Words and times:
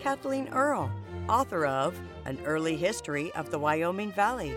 Kathleen 0.00 0.48
Earle, 0.48 0.90
author 1.28 1.66
of 1.66 2.00
An 2.24 2.38
Early 2.46 2.74
History 2.74 3.30
of 3.32 3.50
the 3.50 3.58
Wyoming 3.58 4.10
Valley. 4.12 4.54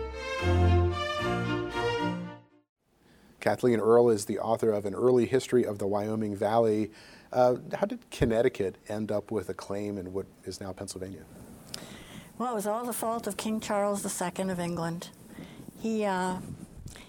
Kathleen 3.40 3.78
Earle 3.78 4.08
is 4.08 4.24
the 4.24 4.38
author 4.38 4.70
of 4.70 4.86
An 4.86 4.94
Early 4.94 5.26
History 5.26 5.66
of 5.66 5.78
the 5.78 5.86
Wyoming 5.86 6.34
Valley. 6.34 6.90
Uh, 7.30 7.56
how 7.74 7.84
did 7.84 8.10
Connecticut 8.10 8.78
end 8.88 9.12
up 9.12 9.30
with 9.30 9.50
a 9.50 9.54
claim 9.54 9.98
in 9.98 10.14
what 10.14 10.24
is 10.44 10.62
now 10.62 10.72
Pennsylvania? 10.72 11.24
Well, 12.38 12.52
it 12.52 12.54
was 12.54 12.66
all 12.66 12.86
the 12.86 12.94
fault 12.94 13.26
of 13.26 13.36
King 13.36 13.60
Charles 13.60 14.02
II 14.02 14.48
of 14.50 14.58
England. 14.58 15.10
He, 15.78 16.06
uh, 16.06 16.36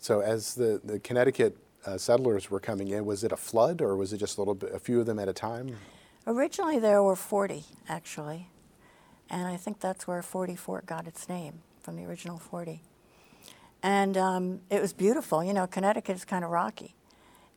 So 0.00 0.20
as 0.20 0.56
the, 0.56 0.80
the 0.82 0.98
Connecticut 0.98 1.56
uh, 1.86 1.96
settlers 1.96 2.50
were 2.50 2.58
coming 2.58 2.88
in, 2.88 3.06
was 3.06 3.22
it 3.22 3.30
a 3.30 3.36
flood 3.36 3.80
or 3.80 3.96
was 3.96 4.12
it 4.12 4.18
just 4.18 4.36
a 4.36 4.40
little 4.40 4.56
bit, 4.56 4.74
a 4.74 4.80
few 4.80 4.98
of 4.98 5.06
them 5.06 5.20
at 5.20 5.28
a 5.28 5.32
time? 5.32 5.76
Originally 6.26 6.80
there 6.80 7.04
were 7.04 7.16
40, 7.16 7.64
actually. 7.88 8.48
And 9.30 9.46
I 9.46 9.56
think 9.56 9.78
that's 9.78 10.08
where 10.08 10.22
40 10.22 10.56
Fort 10.56 10.86
got 10.86 11.06
its 11.06 11.28
name, 11.28 11.60
from 11.80 11.94
the 11.94 12.04
original 12.04 12.38
40. 12.38 12.82
And 13.80 14.16
um, 14.16 14.60
it 14.70 14.82
was 14.82 14.92
beautiful. 14.92 15.44
You 15.44 15.52
know, 15.52 15.68
Connecticut 15.68 16.16
is 16.16 16.24
kind 16.24 16.44
of 16.44 16.50
rocky. 16.50 16.96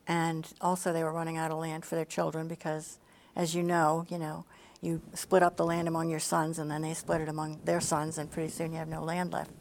And 0.07 0.47
also 0.59 0.91
they 0.91 1.03
were 1.03 1.13
running 1.13 1.38
out 1.38 1.51
of 1.51 1.57
land 1.57 1.85
for 1.85 1.95
their 1.95 2.06
children 2.06 2.47
because, 2.47 2.97
as 3.35 3.56
you 3.56 3.63
know, 3.63 4.06
you 4.09 4.17
know, 4.17 4.45
you 4.81 5.01
split 5.13 5.44
up 5.44 5.57
the 5.57 5.66
land 5.66 5.88
among 5.88 6.09
your 6.09 6.19
sons 6.19 6.57
and 6.57 6.69
then 6.69 6.81
they 6.81 6.94
split 6.94 7.22
it 7.22 7.29
among 7.29 7.59
their 7.66 7.79
sons 7.79 8.17
and 8.17 8.31
pretty 8.31 8.50
soon 8.50 8.72
you 8.72 8.79
have 8.79 8.88
no 8.88 9.03
land 9.03 9.31
left. 9.31 9.51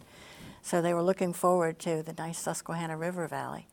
So 0.62 0.80
they 0.80 0.94
were 0.94 1.02
looking 1.02 1.32
forward 1.32 1.78
to 1.80 2.02
the 2.02 2.14
nice 2.14 2.38
Susquehanna 2.38 2.96
River 2.96 3.26
Valley. 3.26 3.66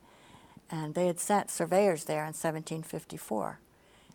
And 0.69 0.95
they 0.95 1.07
had 1.07 1.19
sent 1.19 1.49
surveyors 1.49 2.03
there 2.03 2.21
in 2.23 2.33
1754. 2.33 3.59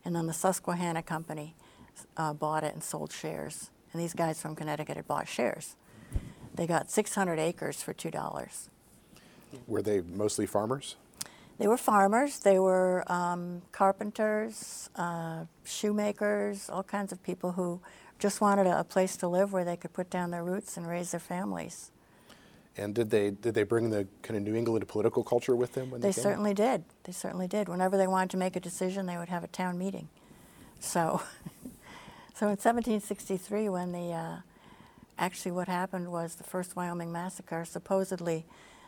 And 0.04 0.14
then 0.14 0.26
the 0.26 0.32
Susquehanna 0.32 1.02
Company 1.02 1.54
uh, 2.16 2.34
bought 2.34 2.64
it 2.64 2.74
and 2.74 2.82
sold 2.82 3.12
shares. 3.12 3.70
And 3.92 4.02
these 4.02 4.14
guys 4.14 4.40
from 4.40 4.54
Connecticut 4.54 4.96
had 4.96 5.06
bought 5.06 5.28
shares. 5.28 5.76
They 6.54 6.66
got 6.66 6.90
600 6.90 7.38
acres 7.38 7.82
for 7.82 7.94
$2. 7.94 8.68
Were 9.66 9.82
they 9.82 10.00
mostly 10.00 10.46
farmers? 10.46 10.96
They 11.58 11.68
were 11.68 11.76
farmers, 11.76 12.40
they 12.40 12.58
were 12.58 13.04
um, 13.10 13.62
carpenters, 13.72 14.90
uh, 14.96 15.44
shoemakers, 15.64 16.68
all 16.68 16.82
kinds 16.82 17.12
of 17.12 17.22
people 17.22 17.52
who 17.52 17.80
just 18.18 18.40
wanted 18.40 18.66
a, 18.66 18.80
a, 18.80 18.84
place 18.84 19.16
to 19.18 19.28
live 19.28 19.52
where 19.52 19.64
they 19.64 19.76
could 19.76 19.92
put 19.92 20.10
down 20.10 20.30
their 20.30 20.44
roots 20.44 20.76
and 20.76 20.88
raise 20.88 21.10
their 21.10 21.20
families. 21.20 21.90
And 22.76 22.94
did 22.94 23.10
they 23.10 23.30
did 23.30 23.54
they 23.54 23.64
bring 23.64 23.90
the 23.90 24.08
kind 24.22 24.36
of 24.36 24.42
New 24.44 24.54
England 24.54 24.88
political 24.88 25.22
culture 25.22 25.54
with 25.54 25.74
them 25.74 25.90
when 25.90 26.00
they, 26.00 26.08
they 26.08 26.12
certainly 26.12 26.54
did. 26.54 26.84
They 27.04 27.12
certainly 27.12 27.46
did. 27.46 27.68
Whenever 27.68 27.96
they 27.98 28.06
wanted 28.06 28.30
to 28.30 28.38
make 28.38 28.56
a 28.56 28.60
decision, 28.60 29.06
they 29.06 29.18
would 29.18 29.28
have 29.28 29.44
a 29.44 29.48
town 29.48 29.76
meeting. 29.76 30.08
So, 30.80 31.20
so 32.34 32.46
in 32.46 32.56
1763, 32.56 33.68
when 33.68 33.92
the 33.92 34.12
uh, 34.12 34.36
actually 35.18 35.52
what 35.52 35.68
happened 35.68 36.10
was 36.10 36.34
the 36.34 36.44
first 36.44 36.76
Wyoming 36.76 37.12
massacre. 37.12 37.64
Supposedly, 37.64 38.44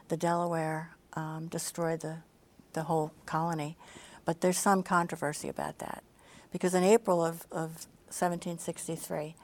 the 0.09 0.17
Delaware 0.17 0.97
um, 1.15 1.47
destroyed 1.47 2.01
the 2.01 2.19
the 2.75 2.85
whole 2.85 3.13
colony. 3.27 3.77
But 4.25 4.41
there's 4.41 4.59
some 4.59 4.83
controversy 4.83 5.49
about 5.49 5.79
that. 5.79 6.03
Because 6.53 6.75
in 6.75 6.85
April 6.85 7.25
of, 7.25 7.47
of 7.51 7.87
1763, 8.09 9.35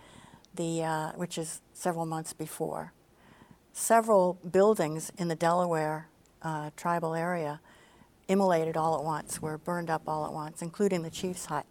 the, 0.54 0.82
uh, 0.82 1.12
which 1.12 1.38
is 1.38 1.60
several 1.72 2.06
months 2.06 2.32
before, 2.32 2.92
several 3.72 4.38
buildings 4.48 5.10
in 5.18 5.28
the 5.28 5.34
Delaware 5.34 6.08
uh, 6.42 6.70
tribal 6.76 7.14
area 7.14 7.60
immolated 8.28 8.76
all 8.76 8.96
at 8.96 9.04
once, 9.04 9.42
were 9.42 9.58
burned 9.58 9.91
up 9.91 10.02
all 10.06 10.24
at 10.24 10.32
once, 10.32 10.62
including 10.62 11.02
the 11.02 11.10
chief's 11.10 11.47
hut. 11.47 11.66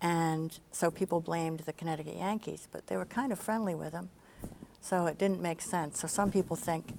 And 0.00 0.56
so 0.70 0.90
people 0.90 1.20
blamed 1.20 1.60
the 1.60 1.72
Connecticut 1.72 2.16
Yankees, 2.16 2.68
but 2.70 2.86
they 2.86 2.96
were 2.96 3.04
kind 3.04 3.32
of 3.32 3.40
friendly 3.40 3.74
with 3.74 3.92
them. 3.92 4.10
So 4.80 5.06
it 5.06 5.18
didn't 5.18 5.40
make 5.40 5.60
sense. 5.60 5.98
So 5.98 6.06
some 6.06 6.30
people 6.30 6.54
think 6.54 6.96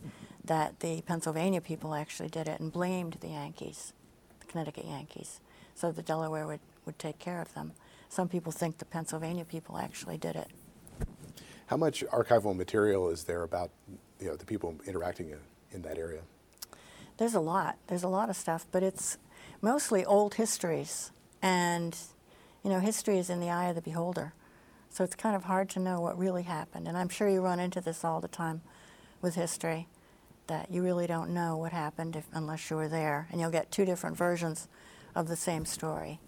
that 0.49 0.79
the 0.79 0.99
Pennsylvania 1.03 1.61
people 1.61 1.93
actually 1.93 2.27
did 2.27 2.47
it 2.47 2.59
and 2.59 2.73
blamed 2.73 3.17
the 3.21 3.27
Yankees, 3.27 3.93
the 4.39 4.47
Connecticut 4.47 4.85
Yankees, 4.85 5.39
so 5.75 5.91
the 5.91 6.01
Delaware 6.01 6.47
would, 6.47 6.59
would 6.85 6.97
take 6.97 7.19
care 7.19 7.39
of 7.39 7.53
them. 7.53 7.71
Some 8.09 8.27
people 8.27 8.51
think 8.51 8.79
the 8.79 8.85
Pennsylvania 8.85 9.45
people 9.45 9.77
actually 9.77 10.17
did 10.17 10.35
it. 10.35 10.47
How 11.67 11.77
much 11.77 12.03
archival 12.05 12.55
material 12.55 13.09
is 13.09 13.25
there 13.25 13.43
about 13.43 13.69
you 14.19 14.27
know, 14.27 14.35
the 14.35 14.45
people 14.45 14.73
interacting 14.87 15.29
in, 15.29 15.37
in 15.71 15.83
that 15.83 15.99
area? 15.99 16.21
There's 17.17 17.35
a 17.35 17.39
lot. 17.39 17.77
There's 17.85 18.03
a 18.03 18.07
lot 18.07 18.31
of 18.31 18.35
stuff, 18.35 18.65
but 18.71 18.81
it's 18.81 19.19
mostly 19.61 20.03
old 20.03 20.33
histories. 20.33 21.11
And, 21.43 21.95
you 22.63 22.71
know, 22.71 22.79
history 22.79 23.19
is 23.19 23.29
in 23.29 23.39
the 23.39 23.51
eye 23.51 23.69
of 23.69 23.75
the 23.75 23.83
beholder. 23.83 24.33
So 24.89 25.03
it's 25.03 25.15
kind 25.15 25.35
of 25.35 25.43
hard 25.43 25.69
to 25.69 25.79
know 25.79 26.01
what 26.01 26.17
really 26.17 26.43
happened. 26.43 26.87
And 26.87 26.97
I'm 26.97 27.09
sure 27.09 27.29
you 27.29 27.41
run 27.41 27.59
into 27.59 27.81
this 27.81 28.03
all 28.03 28.19
the 28.19 28.27
time 28.27 28.61
with 29.21 29.35
history 29.35 29.85
that 30.49 30.69
you 30.69 30.83
really 30.83 31.07
don't 31.07 31.29
know 31.29 31.55
what 31.55 31.71
happened 31.71 32.15
if, 32.15 32.25
unless 32.33 32.69
you 32.69 32.75
were 32.75 32.89
there, 32.89 33.27
and 33.31 33.39
you'll 33.39 33.49
get 33.49 33.71
two 33.71 33.85
different 33.85 34.17
versions 34.17 34.67
of 35.15 35.27
the 35.27 35.35
same 35.35 35.65
story. 35.65 36.19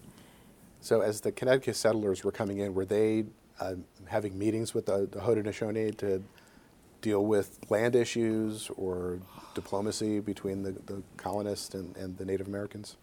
So, 0.80 1.02
as 1.02 1.20
the 1.20 1.30
Connecticut 1.30 1.76
settlers 1.76 2.24
were 2.24 2.32
coming 2.32 2.58
in, 2.58 2.74
were 2.74 2.84
they 2.86 3.26
uh, 3.60 3.74
having 4.06 4.38
meetings 4.38 4.74
with 4.74 4.86
the, 4.86 5.08
the 5.10 5.20
Haudenosaunee 5.20 5.96
to 5.98 6.22
deal 7.02 7.24
with 7.26 7.58
land 7.68 7.94
issues 7.94 8.70
or 8.76 9.20
diplomacy 9.54 10.20
between 10.20 10.62
the, 10.62 10.72
the 10.86 11.02
colonists 11.16 11.74
and, 11.74 11.96
and 11.96 12.16
the 12.16 12.24
Native 12.24 12.48
Americans? 12.48 12.96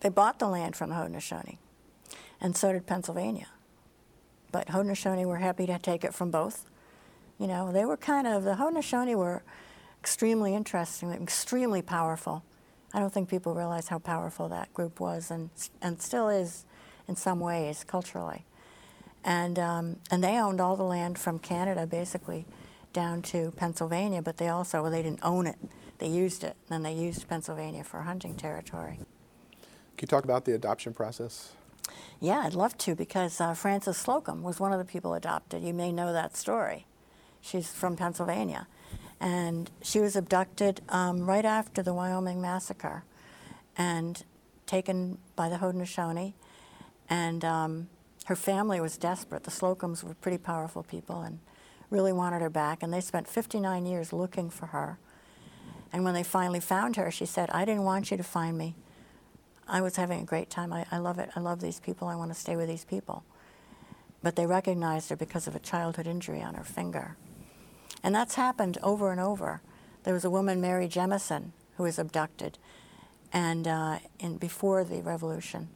They 0.00 0.08
bought 0.08 0.38
the 0.38 0.48
land 0.48 0.76
from 0.76 0.90
the 0.90 0.96
Haudenosaunee, 0.96 1.58
and 2.40 2.56
so 2.56 2.72
did 2.72 2.86
Pennsylvania. 2.86 3.48
But 4.50 4.68
Haudenosaunee 4.68 5.26
were 5.26 5.38
happy 5.38 5.66
to 5.66 5.78
take 5.78 6.04
it 6.04 6.14
from 6.14 6.30
both. 6.30 6.66
You 7.38 7.46
know, 7.46 7.72
they 7.72 7.84
were 7.84 7.96
kind 7.96 8.26
of, 8.26 8.44
the 8.44 8.54
Haudenosaunee 8.54 9.16
were 9.16 9.42
extremely 10.02 10.52
interesting, 10.52 11.12
extremely 11.12 11.80
powerful. 11.80 12.42
I 12.92 12.98
don't 12.98 13.12
think 13.12 13.28
people 13.28 13.54
realize 13.54 13.86
how 13.86 14.00
powerful 14.00 14.48
that 14.48 14.74
group 14.74 14.98
was 14.98 15.30
and, 15.30 15.48
and 15.80 16.02
still 16.02 16.28
is 16.28 16.64
in 17.06 17.14
some 17.14 17.38
ways 17.38 17.84
culturally. 17.84 18.44
And, 19.22 19.60
um, 19.60 19.96
and 20.10 20.24
they 20.24 20.40
owned 20.40 20.60
all 20.60 20.74
the 20.74 20.82
land 20.82 21.20
from 21.20 21.38
Canada 21.38 21.86
basically 21.86 22.46
down 22.92 23.22
to 23.22 23.52
Pennsylvania, 23.52 24.22
but 24.22 24.38
they 24.38 24.48
also, 24.48 24.82
well, 24.82 24.90
they 24.90 25.04
didn't 25.04 25.20
own 25.22 25.46
it. 25.46 25.56
They 25.98 26.08
used 26.08 26.42
it, 26.42 26.56
and 26.68 26.70
then 26.70 26.82
they 26.82 26.94
used 26.94 27.28
Pennsylvania 27.28 27.84
for 27.84 28.00
hunting 28.00 28.34
territory. 28.34 28.98
Can 29.96 30.02
you 30.02 30.08
talk 30.08 30.24
about 30.24 30.44
the 30.46 30.52
adoption 30.52 30.92
process? 30.92 31.52
Yeah, 32.18 32.40
I'd 32.40 32.54
love 32.54 32.76
to 32.78 32.96
because 32.96 33.40
uh, 33.40 33.54
Frances 33.54 33.98
Slocum 33.98 34.42
was 34.42 34.58
one 34.58 34.72
of 34.72 34.80
the 34.80 34.84
people 34.84 35.14
adopted. 35.14 35.62
You 35.62 35.72
may 35.72 35.92
know 35.92 36.12
that 36.12 36.36
story. 36.36 36.86
She's 37.40 37.70
from 37.70 37.94
Pennsylvania. 37.94 38.66
And 39.22 39.70
she 39.82 40.00
was 40.00 40.16
abducted 40.16 40.80
um, 40.88 41.26
right 41.26 41.44
after 41.44 41.80
the 41.80 41.94
Wyoming 41.94 42.40
massacre 42.40 43.04
and 43.78 44.24
taken 44.66 45.18
by 45.36 45.48
the 45.48 45.58
Haudenosaunee. 45.58 46.32
And 47.08 47.44
um, 47.44 47.88
her 48.24 48.34
family 48.34 48.80
was 48.80 48.96
desperate. 48.96 49.44
The 49.44 49.52
Slocums 49.52 50.02
were 50.02 50.14
pretty 50.14 50.38
powerful 50.38 50.82
people 50.82 51.22
and 51.22 51.38
really 51.88 52.12
wanted 52.12 52.42
her 52.42 52.50
back. 52.50 52.82
And 52.82 52.92
they 52.92 53.00
spent 53.00 53.28
59 53.28 53.86
years 53.86 54.12
looking 54.12 54.50
for 54.50 54.66
her. 54.66 54.98
And 55.92 56.02
when 56.02 56.14
they 56.14 56.24
finally 56.24 56.60
found 56.60 56.96
her, 56.96 57.12
she 57.12 57.26
said, 57.26 57.48
I 57.50 57.64
didn't 57.64 57.84
want 57.84 58.10
you 58.10 58.16
to 58.16 58.24
find 58.24 58.58
me. 58.58 58.74
I 59.68 59.82
was 59.82 59.94
having 59.94 60.20
a 60.20 60.24
great 60.24 60.50
time. 60.50 60.72
I, 60.72 60.84
I 60.90 60.98
love 60.98 61.20
it. 61.20 61.30
I 61.36 61.40
love 61.40 61.60
these 61.60 61.78
people. 61.78 62.08
I 62.08 62.16
want 62.16 62.32
to 62.32 62.38
stay 62.38 62.56
with 62.56 62.68
these 62.68 62.84
people. 62.84 63.22
But 64.20 64.34
they 64.34 64.46
recognized 64.46 65.10
her 65.10 65.16
because 65.16 65.46
of 65.46 65.54
a 65.54 65.60
childhood 65.60 66.08
injury 66.08 66.42
on 66.42 66.54
her 66.54 66.64
finger. 66.64 67.16
And 68.02 68.14
that's 68.14 68.34
happened 68.34 68.78
over 68.82 69.10
and 69.10 69.20
over. 69.20 69.62
There 70.04 70.14
was 70.14 70.24
a 70.24 70.30
woman, 70.30 70.60
Mary 70.60 70.88
Jemison, 70.88 71.52
who 71.76 71.84
was 71.84 71.98
abducted 71.98 72.58
and 73.32 73.66
uh, 73.66 73.98
in, 74.18 74.36
before 74.36 74.84
the 74.84 75.02
revolution. 75.02 75.68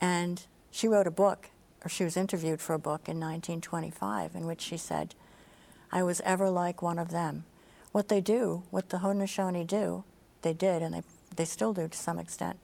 And 0.00 0.42
she 0.70 0.88
wrote 0.88 1.06
a 1.06 1.10
book, 1.10 1.50
or 1.84 1.88
she 1.88 2.04
was 2.04 2.16
interviewed 2.16 2.60
for 2.60 2.74
a 2.74 2.78
book 2.78 3.08
in 3.08 3.20
1925, 3.20 4.34
in 4.34 4.46
which 4.46 4.60
she 4.60 4.76
said, 4.76 5.14
I 5.92 6.02
was 6.02 6.20
ever 6.22 6.50
like 6.50 6.82
one 6.82 6.98
of 6.98 7.10
them. 7.10 7.44
What 7.92 8.08
they 8.08 8.20
do, 8.20 8.62
what 8.70 8.90
the 8.90 8.98
Haudenosaunee 8.98 9.66
do, 9.66 10.04
they 10.42 10.52
did, 10.52 10.82
and 10.82 10.94
they, 10.94 11.02
they 11.34 11.44
still 11.44 11.72
do 11.72 11.88
to 11.88 11.96
some 11.96 12.18
extent, 12.18 12.58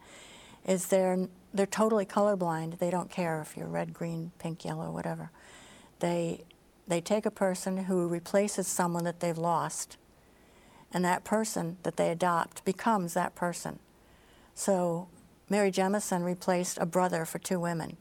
is 0.66 0.86
they're, 0.86 1.28
they're 1.52 1.66
totally 1.66 2.06
colorblind. 2.06 2.78
They 2.78 2.90
don't 2.90 3.10
care 3.10 3.40
if 3.40 3.56
you're 3.56 3.66
red, 3.66 3.94
green, 3.94 4.32
pink, 4.38 4.64
yellow, 4.64 4.90
whatever. 4.90 5.30
They, 6.00 6.44
they 6.86 7.00
take 7.00 7.26
a 7.26 7.30
person 7.30 7.84
who 7.84 8.08
replaces 8.08 8.66
someone 8.66 9.04
that 9.04 9.20
they've 9.20 9.38
lost, 9.38 9.96
and 10.92 11.04
that 11.04 11.24
person 11.24 11.78
that 11.84 11.96
they 11.96 12.10
adopt 12.10 12.64
becomes 12.64 13.14
that 13.14 13.34
person. 13.34 13.78
So 14.54 15.08
Mary 15.48 15.70
Jemison 15.70 16.24
replaced 16.24 16.78
a 16.78 16.86
brother 16.86 17.24
for 17.24 17.38
two 17.38 17.60
women. 17.60 17.96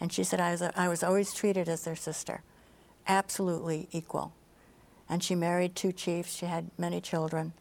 And 0.00 0.12
she 0.12 0.24
said, 0.24 0.40
I 0.40 0.52
was, 0.52 0.62
I 0.62 0.88
was 0.88 1.02
always 1.02 1.32
treated 1.32 1.68
as 1.68 1.84
their 1.84 1.96
sister, 1.96 2.42
absolutely 3.06 3.88
equal. 3.92 4.32
And 5.08 5.22
she 5.22 5.34
married 5.34 5.74
two 5.74 5.92
chiefs, 5.92 6.34
she 6.34 6.46
had 6.46 6.70
many 6.76 7.00
children, 7.00 7.52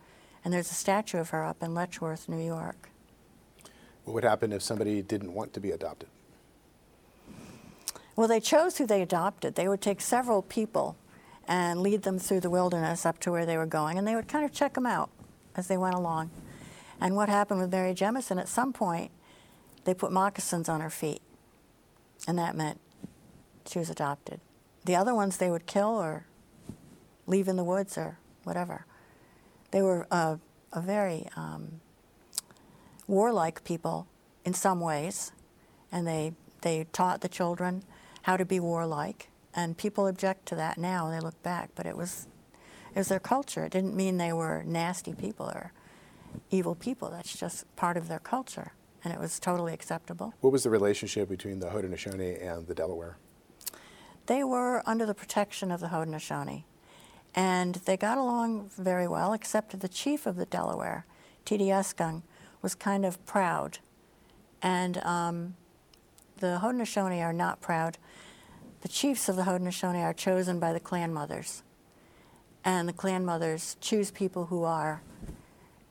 and 0.44 0.54
there's 0.54 0.72
a 0.72 0.76
statue 0.76 1.20
of 1.20 1.30
her 1.30 1.44
up 1.44 1.64
in 1.64 1.74
Letchworth, 1.74 2.28
New 2.28 2.44
York. 2.44 2.90
What 4.04 4.14
would 4.14 4.24
happen 4.24 4.52
if 4.52 4.62
somebody 4.62 5.02
didn't 5.02 5.34
want 5.34 5.54
to 5.54 5.60
be 5.60 5.72
adopted? 5.72 6.10
Well, 8.16 8.28
they 8.28 8.40
chose 8.40 8.78
who 8.78 8.86
they 8.86 9.02
adopted. 9.02 9.56
They 9.56 9.68
would 9.68 9.82
take 9.82 10.00
several 10.00 10.42
people 10.42 10.96
and 11.48 11.82
lead 11.82 12.04
them 12.04 12.18
through 12.18 12.40
the 12.40 12.50
wilderness 12.50 13.06
up 13.06 13.20
to 13.20 13.32
where 13.32 13.46
they 13.46 13.58
were 13.58 13.66
going, 13.66 13.98
and 13.98 14.08
they 14.08 14.16
would 14.16 14.28
kind 14.28 14.46
of 14.46 14.54
check 14.54 14.74
them 14.74 14.86
out 14.86 15.10
as 15.56 15.68
they 15.68 15.78
went 15.78 15.96
along. 15.96 16.32
And 17.00 17.16
what 17.16 17.30
happened 17.30 17.60
with 17.60 17.72
Mary 17.72 17.94
Jemison, 17.94 18.40
at 18.40 18.48
some 18.48 18.74
point, 18.74 19.12
they 19.84 19.94
put 19.94 20.12
moccasins 20.12 20.70
on 20.70 20.82
her 20.82 20.90
feet, 20.90 21.22
and 22.28 22.38
that 22.40 22.56
meant 22.56 22.80
she 23.68 23.80
was 23.80 23.90
adopted. 23.90 24.40
The 24.86 24.96
other 24.96 25.14
ones 25.14 25.38
they 25.38 25.52
would 25.52 25.66
kill 25.66 25.90
or 25.90 26.26
leave 27.28 27.48
in 27.48 27.58
the 27.58 27.64
woods 27.64 27.98
or 27.98 28.18
whatever. 28.44 28.86
They 29.72 29.82
were 29.82 30.08
a, 30.10 30.40
a 30.72 30.82
very 30.82 31.28
um, 31.36 31.82
warlike 33.08 33.64
people 33.64 34.08
in 34.46 34.54
some 34.54 34.80
ways, 34.80 35.32
and 35.92 36.08
they, 36.08 36.34
they 36.62 36.86
taught 36.94 37.22
the 37.22 37.30
children 37.30 37.84
how 38.26 38.36
to 38.36 38.44
be 38.46 38.60
warlike. 38.60 39.30
And 39.54 39.78
people 39.78 40.08
object 40.08 40.48
to 40.48 40.56
that 40.56 40.80
now, 40.80 41.12
they 41.12 41.20
look 41.20 41.42
back, 41.44 41.70
but 41.76 41.86
it 41.86 41.96
was, 41.96 42.28
it 42.94 42.98
was 42.98 43.08
their 43.08 43.20
culture. 43.20 43.64
It 43.66 43.72
didn't 43.72 43.96
mean 43.96 44.18
they 44.18 44.34
were 44.34 44.64
nasty 44.66 45.14
people 45.14 45.46
or 45.46 45.72
evil 46.50 46.74
people. 46.74 47.12
That's 47.12 47.38
just 47.38 47.74
part 47.76 47.98
of 47.98 48.08
their 48.08 48.20
culture, 48.20 48.74
and 49.04 49.14
it 49.14 49.20
was 49.20 49.40
totally 49.40 49.74
acceptable. 49.74 50.34
What 50.42 50.52
was 50.52 50.64
the 50.64 50.72
relationship 50.72 51.30
between 51.30 51.60
the 51.60 51.68
Haudenosaunee 51.68 52.44
and 52.44 52.66
the 52.66 52.74
Delaware? 52.74 53.18
They 54.26 54.44
were 54.44 54.82
under 54.88 55.06
the 55.06 55.14
protection 55.14 55.72
of 55.72 55.80
the 55.80 55.88
Haudenosaunee, 55.88 56.64
and 57.36 57.76
they 57.86 57.96
got 57.96 58.18
along 58.18 58.72
very 58.76 59.08
well, 59.08 59.34
except 59.34 59.80
the 59.80 59.88
chief 59.88 60.26
of 60.26 60.36
the 60.36 60.48
Delaware, 60.48 61.06
Teedyuscung, 61.46 62.24
was 62.64 62.74
kind 62.74 63.06
of 63.06 63.24
proud. 63.28 63.78
And 64.64 64.98
um, 65.04 65.56
the 66.40 66.60
Haudenosaunee 66.64 67.22
are 67.22 67.34
not 67.34 67.62
proud. 67.62 68.00
The 68.86 68.92
chiefs 68.92 69.28
of 69.28 69.36
the 69.36 69.42
Haudenosaunee 69.42 70.04
are 70.04 70.14
chosen 70.14 70.60
by 70.60 70.72
the 70.72 70.80
clan 70.80 71.12
mothers. 71.12 71.64
And 72.64 72.88
the 72.88 72.94
clan 72.94 73.26
mothers 73.26 73.78
choose 73.82 74.12
people 74.12 74.46
who 74.46 74.64
are 74.64 75.02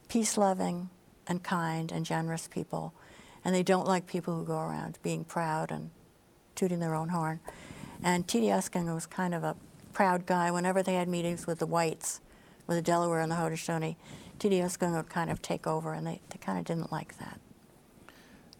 peace 0.06 0.38
loving 0.38 0.91
and 1.26 1.43
kind 1.43 1.91
and 1.91 2.06
generous 2.06 2.46
people. 2.46 2.94
And 3.44 3.52
they 3.52 3.64
don't 3.64 3.88
like 3.88 4.06
people 4.06 4.38
who 4.38 4.44
go 4.44 4.61
around 4.61 5.00
being 5.02 5.25
proud 5.25 5.73
and 5.73 5.91
tooting 6.55 6.79
their 6.79 6.94
own 6.94 7.08
horn. 7.08 7.41
And 8.00 8.29
T.D. 8.29 8.46
Teedyuscung 8.46 8.94
was 8.94 9.06
kind 9.06 9.35
of 9.35 9.43
a 9.43 9.56
proud 9.93 10.25
guy. 10.25 10.52
Whenever 10.52 10.81
they 10.81 10.94
had 10.94 11.08
meetings 11.08 11.49
with 11.49 11.58
the 11.58 11.67
whites, 11.67 12.20
with 12.69 12.76
the 12.76 12.82
Delaware 12.82 13.23
and 13.23 13.32
the 13.32 13.37
Haudenosaunee, 13.37 13.96
Teedyuscung 14.38 14.94
would 14.94 15.08
kind 15.08 15.32
of 15.32 15.43
take 15.43 15.67
over, 15.67 15.94
and 15.94 16.06
they, 16.06 16.20
they 16.31 16.38
kind 16.38 16.61
of 16.61 16.64
didn't 16.64 16.93
like 16.93 17.19
that. 17.19 17.41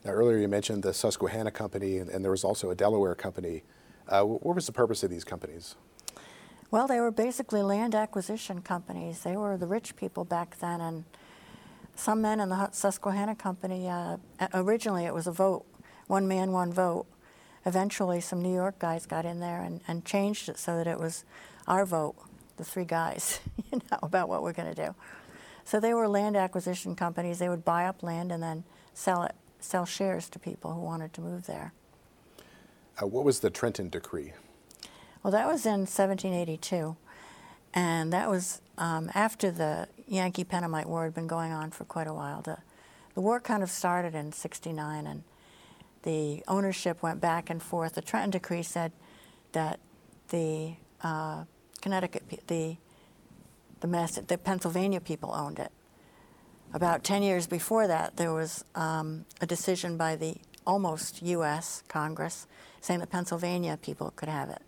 Now, 0.05 0.11
earlier 0.11 0.39
you 0.39 0.49
mentioned 0.49 0.83
the 0.83 0.93
Susquehanna 0.93 1.53
Company, 1.53 1.99
and, 1.99 2.11
and 2.11 2.25
there 2.25 2.33
was 2.33 2.43
also 2.43 2.71
a 2.71 2.75
Delaware 2.75 3.15
Company. 3.15 3.63
Uh, 4.09 4.23
what 4.23 4.55
was 4.55 4.67
the 4.67 4.73
purpose 4.73 5.03
of 5.03 5.11
these 5.11 5.25
companies? 5.25 5.77
Well, 6.71 6.87
they 6.87 7.01
were 7.01 7.11
basically 7.11 7.63
land 7.63 7.95
acquisition 7.95 8.61
companies. 8.61 9.23
They 9.23 9.37
were 9.37 9.57
the 9.57 9.67
rich 9.67 9.97
people 9.97 10.25
back 10.25 10.59
then, 10.59 10.81
and 10.81 11.05
some 11.95 12.21
men 12.21 12.41
in 12.41 12.49
the 12.49 12.71
Susquehanna 12.71 13.37
Company, 13.37 13.89
uh, 13.89 14.17
originally 14.53 15.05
it 15.05 15.15
was 15.15 15.27
a 15.27 15.33
vote, 15.33 15.65
one 16.07 16.27
man, 16.27 16.53
one 16.53 16.73
vote. 16.73 17.07
Eventually, 17.67 18.21
some 18.21 18.43
New 18.43 18.53
York 18.53 18.79
guys 18.79 19.07
got 19.07 19.25
in 19.25 19.41
there 19.41 19.63
and, 19.63 19.81
and 19.87 20.05
changed 20.05 20.49
it 20.49 20.59
so 20.59 20.77
that 20.77 20.87
it 20.87 20.99
was 20.99 21.25
our 21.67 21.87
vote, 21.87 22.17
the 22.57 22.65
three 22.65 22.85
guys, 22.85 23.41
you 23.73 23.81
know, 23.91 23.99
about 24.03 24.29
what 24.29 24.43
we're 24.43 24.53
going 24.53 24.73
to 24.73 24.87
do. 24.87 24.95
So 25.65 25.81
they 25.81 25.95
were 25.95 26.09
land 26.09 26.37
acquisition 26.37 26.95
companies. 26.95 27.39
They 27.39 27.49
would 27.49 27.65
buy 27.65 27.87
up 27.87 28.03
land 28.03 28.31
and 28.33 28.43
then 28.43 28.65
sell 28.93 29.23
it, 29.23 29.35
sell 29.61 29.87
shares 29.87 30.29
to 30.31 30.39
people 30.39 30.73
who 30.73 30.81
wanted 30.81 31.15
to 31.15 31.21
move 31.23 31.47
there. 31.47 31.73
Uh, 33.01 33.07
what 33.07 33.25
was 33.25 33.41
the 33.41 33.51
Trenton 33.51 33.89
Decree? 33.89 34.33
Well, 35.23 35.33
that 35.33 35.47
was 35.47 35.67
in 35.67 35.81
1782, 35.87 36.97
and 37.73 38.13
that 38.13 38.29
was 38.29 38.61
um, 38.79 39.11
after 39.15 39.51
the 39.51 39.89
Yankee 40.07 40.45
Pennamite 40.45 40.89
War 40.89 41.05
had 41.05 41.15
been 41.15 41.27
going 41.27 41.53
on 41.53 41.71
for 41.71 41.85
quite 41.85 42.07
a 42.07 42.15
while. 42.15 42.43
The, 42.43 42.59
the 43.15 43.21
war 43.21 43.41
kind 43.41 43.63
of 43.63 43.71
started 43.71 44.15
in 44.15 44.33
69, 44.33 45.07
and 45.07 45.25
the 46.03 46.45
ownership 46.47 47.03
went 47.03 47.21
back 47.21 47.51
and 47.51 47.63
forth. 47.63 47.95
The 47.95 48.03
Trenton 48.03 48.31
Decree 48.31 48.63
said 48.63 48.93
that 49.53 49.81
the 50.29 50.75
uh, 51.03 51.45
Connecticut, 51.81 52.47
the 52.47 52.77
the, 53.81 53.89
Mass- 53.89 54.19
the 54.27 54.39
Pennsylvania 54.39 54.99
people 54.99 55.31
owned 55.35 55.59
it. 55.59 55.71
About 56.73 57.05
10 57.05 57.23
years 57.23 57.47
before 57.47 57.87
that, 57.87 58.17
there 58.17 58.33
was 58.33 58.65
um, 58.75 59.27
a 59.43 59.47
decision 59.47 59.99
by 59.99 60.17
the 60.17 60.37
almost 60.67 61.21
U.S. 61.21 61.83
Congress 61.87 62.47
saying 62.85 63.01
that 63.01 63.11
Pennsylvania 63.11 63.79
people 63.81 64.13
could 64.15 64.29
have 64.29 64.51
it. 64.51 64.61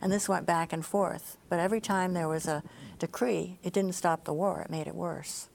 And 0.00 0.12
this 0.12 0.28
went 0.28 0.46
back 0.46 0.72
and 0.72 0.84
forth. 0.84 1.38
But 1.48 1.58
every 1.58 1.80
time 1.80 2.12
there 2.12 2.28
was 2.28 2.46
a 2.46 2.62
decree, 2.98 3.58
it 3.62 3.72
didn't 3.72 3.94
stop 3.94 4.24
the 4.24 4.34
war, 4.34 4.60
it 4.60 4.70
made 4.70 4.86
it 4.86 4.94
worse. 4.94 5.48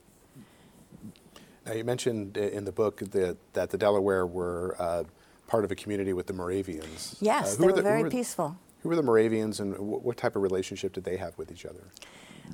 Now, 1.65 1.73
you 1.73 1.83
mentioned 1.83 2.35
in 2.35 2.65
the 2.65 2.71
book 2.71 2.97
that, 3.11 3.37
that 3.53 3.69
the 3.69 3.77
Delaware 3.77 4.25
were 4.25 4.75
uh, 4.79 5.03
part 5.47 5.63
of 5.63 5.71
a 5.71 5.75
community 5.75 6.11
with 6.11 6.27
the 6.27 6.33
Moravians. 6.33 7.15
Yes, 7.21 7.55
uh, 7.55 7.61
they 7.61 7.65
were, 7.67 7.73
the, 7.73 7.81
very 7.81 8.01
who 8.01 8.09
peaceful. 8.09 8.57
Who 8.81 8.89
were 8.89 8.97
the 8.97 9.03
Moravians 9.03 9.59
and 9.61 9.77
what, 9.77 10.03
what 10.03 10.17
type 10.17 10.35
of 10.35 10.41
relationship 10.41 10.93
did 10.93 11.05
they 11.05 11.15
have 11.17 11.37
with 11.37 11.51
each 11.51 11.65
other? 11.65 11.83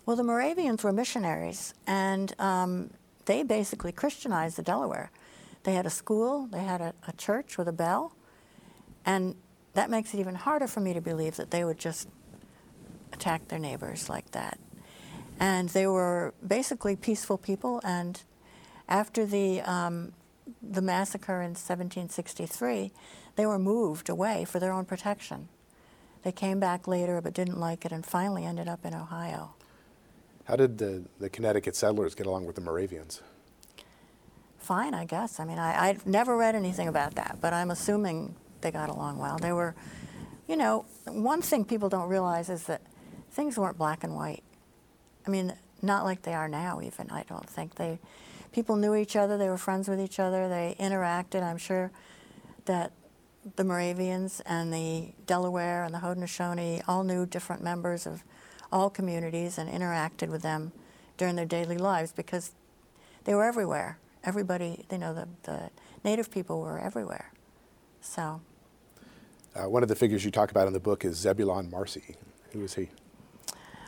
Well, 0.06 0.16
the 0.16 0.24
Moravians 0.24 0.84
were 0.84 0.92
missionaries, 0.92 1.74
and 1.88 2.36
um, 2.40 2.92
they 3.26 3.42
basically 3.42 3.92
Christianized 3.92 4.58
the 4.58 4.64
Delaware. 4.64 5.10
They 5.64 5.74
had 5.74 5.88
a 5.88 5.90
school, 5.90 6.48
they 6.52 6.64
had 6.64 6.82
a, 6.82 6.94
a 7.08 7.14
church 7.14 7.58
with 7.58 7.68
a 7.68 7.74
bell, 7.74 8.14
and 9.06 9.36
that 9.74 9.90
makes 9.90 10.14
it 10.14 10.20
even 10.20 10.36
harder 10.36 10.68
for 10.68 10.80
me 10.80 10.94
to 10.94 11.02
believe 11.02 11.36
that 11.38 11.52
they 11.52 11.64
would 11.64 11.78
just 11.78 12.08
attack 13.14 13.48
their 13.48 13.60
neighbors 13.60 14.10
like 14.10 14.32
that. 14.32 14.60
And 15.40 15.70
they 15.70 15.88
were 15.88 16.34
basically 16.46 16.96
peaceful 16.96 17.38
people, 17.38 17.80
and 17.84 18.22
after 18.88 19.26
the, 19.26 19.62
um, 19.62 20.14
the 20.62 20.82
massacre 20.82 21.42
in 21.42 21.52
1763, 21.52 22.92
they 23.36 23.46
were 23.46 23.60
moved 23.60 24.10
away 24.10 24.44
for 24.46 24.60
their 24.60 24.74
own 24.74 24.86
protection. 24.86 25.48
They 26.24 26.32
came 26.32 26.60
back 26.60 26.88
later 26.88 27.22
but 27.22 27.34
didn't 27.34 27.60
like 27.60 27.86
it 27.86 27.92
and 27.92 28.06
finally 28.06 28.46
ended 28.46 28.68
up 28.68 28.86
in 28.86 28.94
Ohio. 28.94 29.54
How 30.44 30.56
did 30.56 30.78
the, 30.80 31.04
the 31.20 31.30
Connecticut 31.30 31.76
settlers 31.76 32.16
get 32.16 32.26
along 32.26 32.46
with 32.46 32.56
the 32.56 32.62
Moravians? 32.62 33.22
Fine, 34.58 34.94
I 34.94 35.06
guess. 35.06 35.40
I 35.40 35.46
mean, 35.46 35.60
I, 35.60 35.90
I've 35.90 36.06
never 36.06 36.36
read 36.36 36.56
anything 36.56 36.88
about 36.88 37.16
that, 37.16 37.38
but 37.40 37.54
I'm 37.54 37.72
assuming 37.72 38.36
they 38.62 38.72
got 38.72 38.90
along 38.90 39.18
well. 39.18 39.38
They 39.38 39.52
were, 39.52 39.76
you 40.48 40.56
know, 40.56 40.86
one 41.06 41.42
thing 41.42 41.66
people 41.66 41.90
don't 41.90 42.10
realize 42.10 42.50
is 42.50 42.64
that 42.64 42.82
things 43.32 43.58
weren't 43.58 43.78
black 43.78 44.04
and 44.04 44.16
white. 44.16 44.44
I 45.26 45.30
mean, 45.30 45.54
not 45.82 46.04
like 46.04 46.24
they 46.24 46.34
are 46.34 46.48
now, 46.48 46.82
even, 46.82 47.10
I 47.10 47.24
don't 47.24 47.48
think. 47.48 47.76
They, 47.76 48.00
people 48.52 48.76
knew 48.76 48.96
each 48.96 49.16
other, 49.16 49.38
they 49.38 49.50
were 49.50 49.58
friends 49.58 49.88
with 49.88 50.00
each 50.00 50.20
other, 50.20 50.50
they 50.50 50.76
interacted. 50.80 51.44
I'm 51.44 51.58
sure 51.58 51.92
that 52.66 52.92
the 53.56 53.64
Moravians 53.64 54.42
and 54.46 54.74
the 54.74 55.14
Delaware 55.26 55.84
and 55.84 55.94
the 55.94 56.00
Haudenosaunee 56.00 56.84
all 56.88 57.04
knew 57.04 57.26
different 57.26 57.64
members 57.64 58.06
of 58.06 58.24
all 58.72 58.90
communities 58.90 59.58
and 59.58 59.70
interacted 59.70 60.30
with 60.30 60.42
them 60.42 60.72
during 61.18 61.36
their 61.36 61.46
daily 61.46 61.78
lives 61.78 62.12
because 62.12 62.52
they 63.24 63.34
were 63.34 63.44
everywhere. 63.44 63.98
Everybody, 64.24 64.86
you 64.92 64.98
know, 64.98 65.14
the, 65.14 65.28
the 65.44 65.70
native 66.04 66.30
people 66.30 66.62
were 66.62 66.80
everywhere. 66.80 67.32
So, 68.02 68.42
Uh, 69.60 69.68
one 69.68 69.84
of 69.84 69.90
the 69.90 69.96
figures 69.96 70.24
you 70.24 70.32
talk 70.32 70.52
about 70.52 70.68
in 70.68 70.74
the 70.74 70.80
book 70.80 71.04
is 71.04 71.18
Zebulon 71.18 71.70
Marcy. 71.70 72.16
Who 72.54 72.64
is 72.64 72.76
he? 72.76 72.90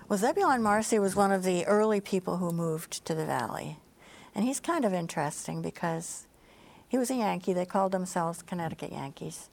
well, 0.09 0.17
Zebulon 0.17 0.61
Marcy 0.61 0.99
was 0.99 1.15
one 1.15 1.31
of 1.31 1.43
the 1.43 1.65
early 1.65 2.01
people 2.01 2.37
who 2.37 2.51
moved 2.51 3.05
to 3.05 3.15
the 3.15 3.25
valley. 3.25 3.77
And 4.35 4.43
he's 4.43 4.59
kind 4.59 4.83
of 4.83 4.93
interesting 4.93 5.61
because 5.61 6.27
he 6.89 6.97
was 6.97 7.09
a 7.09 7.15
Yankee. 7.15 7.53
They 7.53 7.65
called 7.65 7.93
themselves 7.93 8.41
Connecticut 8.41 8.91
Yankees. 8.91 9.49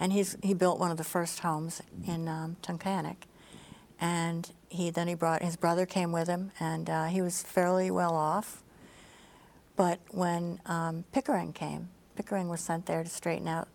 And 0.00 0.12
he's, 0.12 0.36
he 0.42 0.54
built 0.54 0.80
one 0.80 0.90
of 0.90 0.96
the 0.96 1.04
first 1.04 1.40
homes 1.40 1.80
in 2.08 2.26
um, 2.26 2.56
Tunkhannock. 2.62 3.18
And 4.00 4.50
he 4.68 4.90
then 4.90 5.06
he 5.06 5.14
brought 5.14 5.42
his 5.42 5.56
brother 5.56 5.86
came 5.86 6.10
with 6.10 6.26
him, 6.26 6.50
and 6.58 6.90
uh, 6.90 7.04
he 7.06 7.22
was 7.22 7.42
fairly 7.42 7.88
well 7.88 8.14
off. 8.14 8.64
But 9.76 10.00
when 10.10 10.60
um, 10.66 11.04
Pickering 11.12 11.52
came, 11.52 11.90
Pickering 12.16 12.48
was 12.48 12.60
sent 12.60 12.86
there 12.86 13.04
to 13.04 13.08
straighten 13.08 13.46
out 13.46 13.68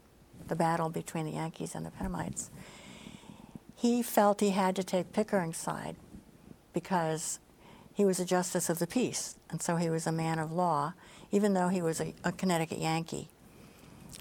the 0.47 0.55
battle 0.55 0.89
between 0.89 1.25
the 1.25 1.33
Yankees 1.33 1.75
and 1.75 1.85
the 1.85 1.91
Pennamites. 1.91 2.49
He 3.75 4.01
felt 4.01 4.39
he 4.39 4.51
had 4.51 4.75
to 4.75 4.83
take 4.83 5.13
Pickering's 5.13 5.57
side 5.57 5.95
because 6.73 7.39
he 7.93 8.05
was 8.05 8.19
a 8.19 8.25
justice 8.25 8.69
of 8.69 8.79
the 8.79 8.87
peace, 8.87 9.37
and 9.49 9.61
so 9.61 9.75
he 9.75 9.89
was 9.89 10.05
a 10.07 10.11
man 10.11 10.39
of 10.39 10.51
law, 10.51 10.93
even 11.31 11.53
though 11.53 11.67
he 11.67 11.81
was 11.81 11.99
a, 11.99 12.13
a 12.23 12.31
Connecticut 12.31 12.79
Yankee. 12.79 13.29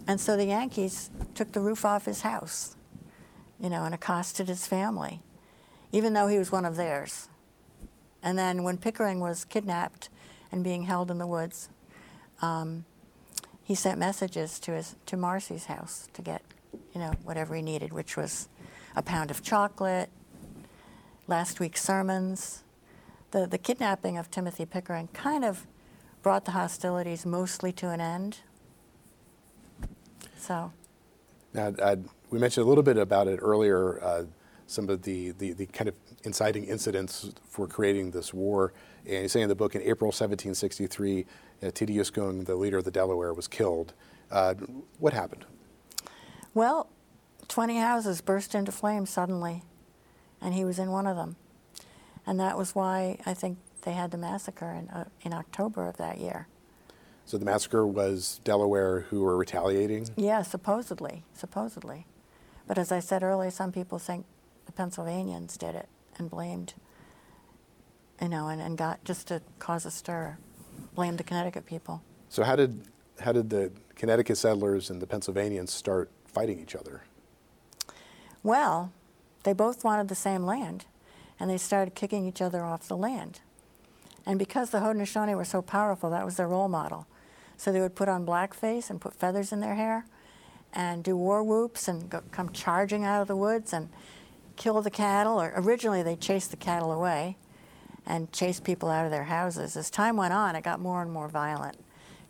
And 0.07 0.21
so 0.21 0.37
the 0.37 0.47
Yankees 0.47 1.11
took 1.35 1.53
the 1.53 1.61
roof 1.61 1.85
off 1.85 2.05
his 2.05 2.23
house, 2.23 2.77
you 3.61 3.71
know, 3.71 3.85
and 3.85 3.95
accosted 3.95 4.49
his 4.49 4.67
family, 4.67 5.21
even 5.93 6.13
though 6.13 6.27
he 6.27 6.39
was 6.39 6.53
one 6.53 6.65
of 6.65 6.77
theirs. 6.77 7.29
And 8.23 8.39
then 8.39 8.63
when 8.63 8.79
Pickering 8.79 9.21
was 9.21 9.45
kidnapped 9.45 10.09
and 10.51 10.65
being 10.65 10.83
held 10.85 11.11
in 11.11 11.19
the 11.19 11.27
woods, 11.27 11.69
um, 12.43 12.85
he 13.67 13.75
sent 13.75 13.99
messages 13.99 14.61
to 14.61 14.71
his 14.71 14.95
to 15.07 15.17
Marcy's 15.17 15.65
house 15.65 16.09
to 16.13 16.23
get, 16.23 16.41
you 16.95 17.01
know, 17.01 17.11
whatever 17.25 17.57
he 17.57 17.63
needed, 17.63 17.93
which 17.93 18.17
was 18.17 18.49
a 18.95 19.03
pound 19.03 19.33
of 19.33 19.43
chocolate, 19.43 20.09
last 21.27 21.59
week's 21.59 21.83
sermons. 21.83 22.63
The 23.33 23.45
the 23.49 23.59
kidnapping 23.59 24.17
of 24.19 24.31
Timothy 24.31 24.67
Pickering 24.67 25.09
kind 25.09 25.45
of 25.45 25.67
brought 26.23 26.45
the 26.45 26.53
hostilities 26.53 27.27
mostly 27.27 27.73
to 27.73 27.91
an 27.91 28.01
end. 28.01 28.39
So, 30.39 30.73
Now, 31.53 31.75
we 32.31 32.39
mentioned 32.39 32.65
a 32.65 32.69
little 32.69 32.85
bit 32.85 32.97
about 32.97 33.27
it 33.27 33.41
earlier, 33.43 34.03
uh, 34.03 34.25
some 34.67 34.89
of 34.89 35.03
the, 35.03 35.31
the, 35.33 35.53
the 35.53 35.67
kind 35.67 35.89
of 35.89 35.95
inciting 36.25 36.65
incidents 36.65 37.31
for 37.49 37.67
creating 37.67 38.11
this 38.11 38.35
war. 38.35 38.73
And 39.07 39.23
you 39.23 39.29
say 39.29 39.41
in 39.43 39.49
the 39.49 39.55
book, 39.55 39.75
in 39.75 39.83
April 39.83 40.09
1763, 40.09 41.27
uh, 41.63 41.67
Teedyuscung, 41.67 42.47
the 42.47 42.57
leader 42.57 42.79
of 42.79 42.85
the 42.85 42.91
Delaware, 42.91 43.33
was 43.33 43.49
killed. 43.49 43.93
Uh, 44.31 44.55
what 44.99 45.13
happened? 45.13 45.45
well, 46.57 46.89
20 47.49 47.77
houses 47.79 48.23
burst 48.23 48.55
into 48.55 48.73
flames 48.73 49.11
suddenly, 49.11 49.63
and 50.41 50.55
he 50.55 50.65
was 50.65 50.79
in 50.79 50.91
one 50.91 51.07
of 51.07 51.15
them. 51.15 51.37
And 52.27 52.41
that 52.41 52.57
was 52.57 52.75
why 52.75 53.19
I 53.27 53.35
think 53.35 53.59
they 53.83 53.93
had 53.93 54.11
the 54.11 54.17
massacre 54.17 54.71
in, 54.71 54.89
uh, 54.89 55.05
in 55.21 55.35
October 55.35 55.87
of 55.87 55.99
that 55.99 56.19
year. 56.19 56.49
So 57.27 57.37
the 57.37 57.45
massacre 57.45 57.87
was 57.87 58.41
Delaware 58.43 59.01
who 59.11 59.21
were 59.21 59.37
retaliating. 59.37 60.09
Yeah, 60.17 60.43
supposedly, 60.43 61.25
supposedly. 61.35 62.07
But 62.67 62.79
as 62.79 62.91
I 62.91 63.01
said 63.01 63.23
earlier, 63.23 63.51
some 63.51 63.71
people 63.71 63.99
think 63.99 64.25
the 64.65 64.73
Pennsylvanians 64.73 65.59
did 65.59 65.75
it 65.75 65.89
and 66.17 66.31
blamed, 66.31 66.73
you 68.21 68.29
know, 68.29 68.49
and, 68.49 68.63
and 68.63 68.79
got 68.79 69.05
just 69.05 69.29
to 69.29 69.43
cause 69.59 69.85
a 69.85 69.91
stir, 69.91 70.39
blamed 70.95 71.19
the 71.19 71.25
Connecticut 71.25 71.67
people. 71.67 72.03
So 72.29 72.43
how 72.43 72.57
did 72.57 72.83
how 73.21 73.33
did 73.33 73.51
the 73.51 73.73
Connecticut 73.95 74.37
settlers 74.37 74.91
and 74.91 75.01
the 75.01 75.07
Pennsylvanians 75.07 75.73
start 75.73 76.11
fighting 76.27 76.61
each 76.61 76.75
other? 76.75 77.03
Well, 78.43 78.93
they 79.43 79.53
both 79.53 79.85
wanted 79.85 80.09
the 80.09 80.15
same 80.15 80.45
land, 80.45 80.85
and 81.41 81.49
they 81.49 81.57
started 81.57 81.95
kicking 81.95 82.27
each 82.27 82.43
other 82.43 82.63
off 82.63 82.89
the 82.89 82.97
land. 82.97 83.41
And 84.27 84.39
because 84.39 84.71
the 84.71 84.79
Haudenosaunee 84.79 85.37
were 85.37 85.45
so 85.45 85.63
powerful, 85.63 86.11
that 86.11 86.25
was 86.25 86.37
their 86.37 86.49
role 86.49 86.69
model. 86.69 87.07
So 87.57 87.73
they 87.73 87.81
would 87.81 87.95
put 87.95 88.09
on 88.09 88.27
blackface 88.27 88.91
and 88.91 89.01
put 89.01 89.15
feathers 89.15 89.53
in 89.53 89.61
their 89.61 89.77
hair 89.77 90.05
and 90.73 91.03
do 91.03 91.17
war 91.17 91.43
whoops 91.43 91.89
and 91.89 92.11
go, 92.11 92.23
come 92.33 92.51
charging 92.51 93.05
out 93.05 93.23
of 93.23 93.29
the 93.29 93.37
woods 93.37 93.73
and 93.73 93.89
kill 94.57 94.83
the 94.83 94.91
cattle. 94.91 95.41
Or 95.41 95.53
originally 95.57 96.03
they 96.03 96.17
chased 96.17 96.51
the 96.51 96.57
cattle 96.57 96.93
away 96.93 97.37
and 98.07 98.33
chase 98.33 98.61
people 98.61 98.89
out 98.89 99.05
of 99.05 99.11
their 99.11 99.25
houses. 99.25 99.77
As 99.77 99.91
time 99.91 100.17
went 100.17 100.33
on, 100.33 100.55
it 100.55 100.63
got 100.63 100.81
more 100.81 101.03
and 101.03 101.11
more 101.11 101.29
violent 101.29 101.77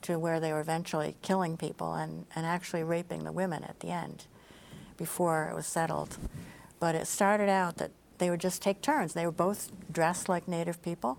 to 0.02 0.18
where 0.18 0.40
they 0.40 0.52
were 0.52 0.60
eventually 0.60 1.16
killing 1.22 1.56
people 1.56 1.94
and, 1.94 2.26
and 2.34 2.46
actually 2.46 2.82
raping 2.82 3.24
the 3.24 3.32
women 3.32 3.64
at 3.64 3.80
the 3.80 3.88
end 3.88 4.26
before 4.96 5.48
it 5.50 5.54
was 5.54 5.66
settled. 5.66 6.16
But 6.80 6.94
it 6.94 7.06
started 7.06 7.48
out 7.48 7.76
that 7.78 7.90
they 8.18 8.30
would 8.30 8.40
just 8.40 8.62
take 8.62 8.80
turns. 8.80 9.12
They 9.12 9.26
were 9.26 9.32
both 9.32 9.70
dressed 9.92 10.28
like 10.28 10.48
native 10.48 10.82
people 10.82 11.18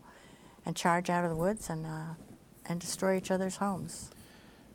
and 0.65 0.75
charge 0.75 1.09
out 1.09 1.23
of 1.23 1.29
the 1.29 1.35
woods 1.35 1.69
and, 1.69 1.85
uh, 1.85 2.13
and 2.65 2.79
destroy 2.79 3.17
each 3.17 3.29
other's 3.31 3.57
homes. 3.57 4.09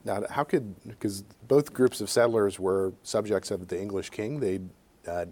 Now, 0.05 0.25
how 0.31 0.45
could 0.45 0.75
because 0.87 1.23
both 1.47 1.73
groups 1.73 2.01
of 2.01 2.11
settlers 2.11 2.59
were 2.59 2.93
subjects 3.03 3.51
of 3.51 3.69
the 3.69 3.81
English 3.81 4.11
king? 4.11 4.41
They, 4.41 4.61
uh, 5.07 5.27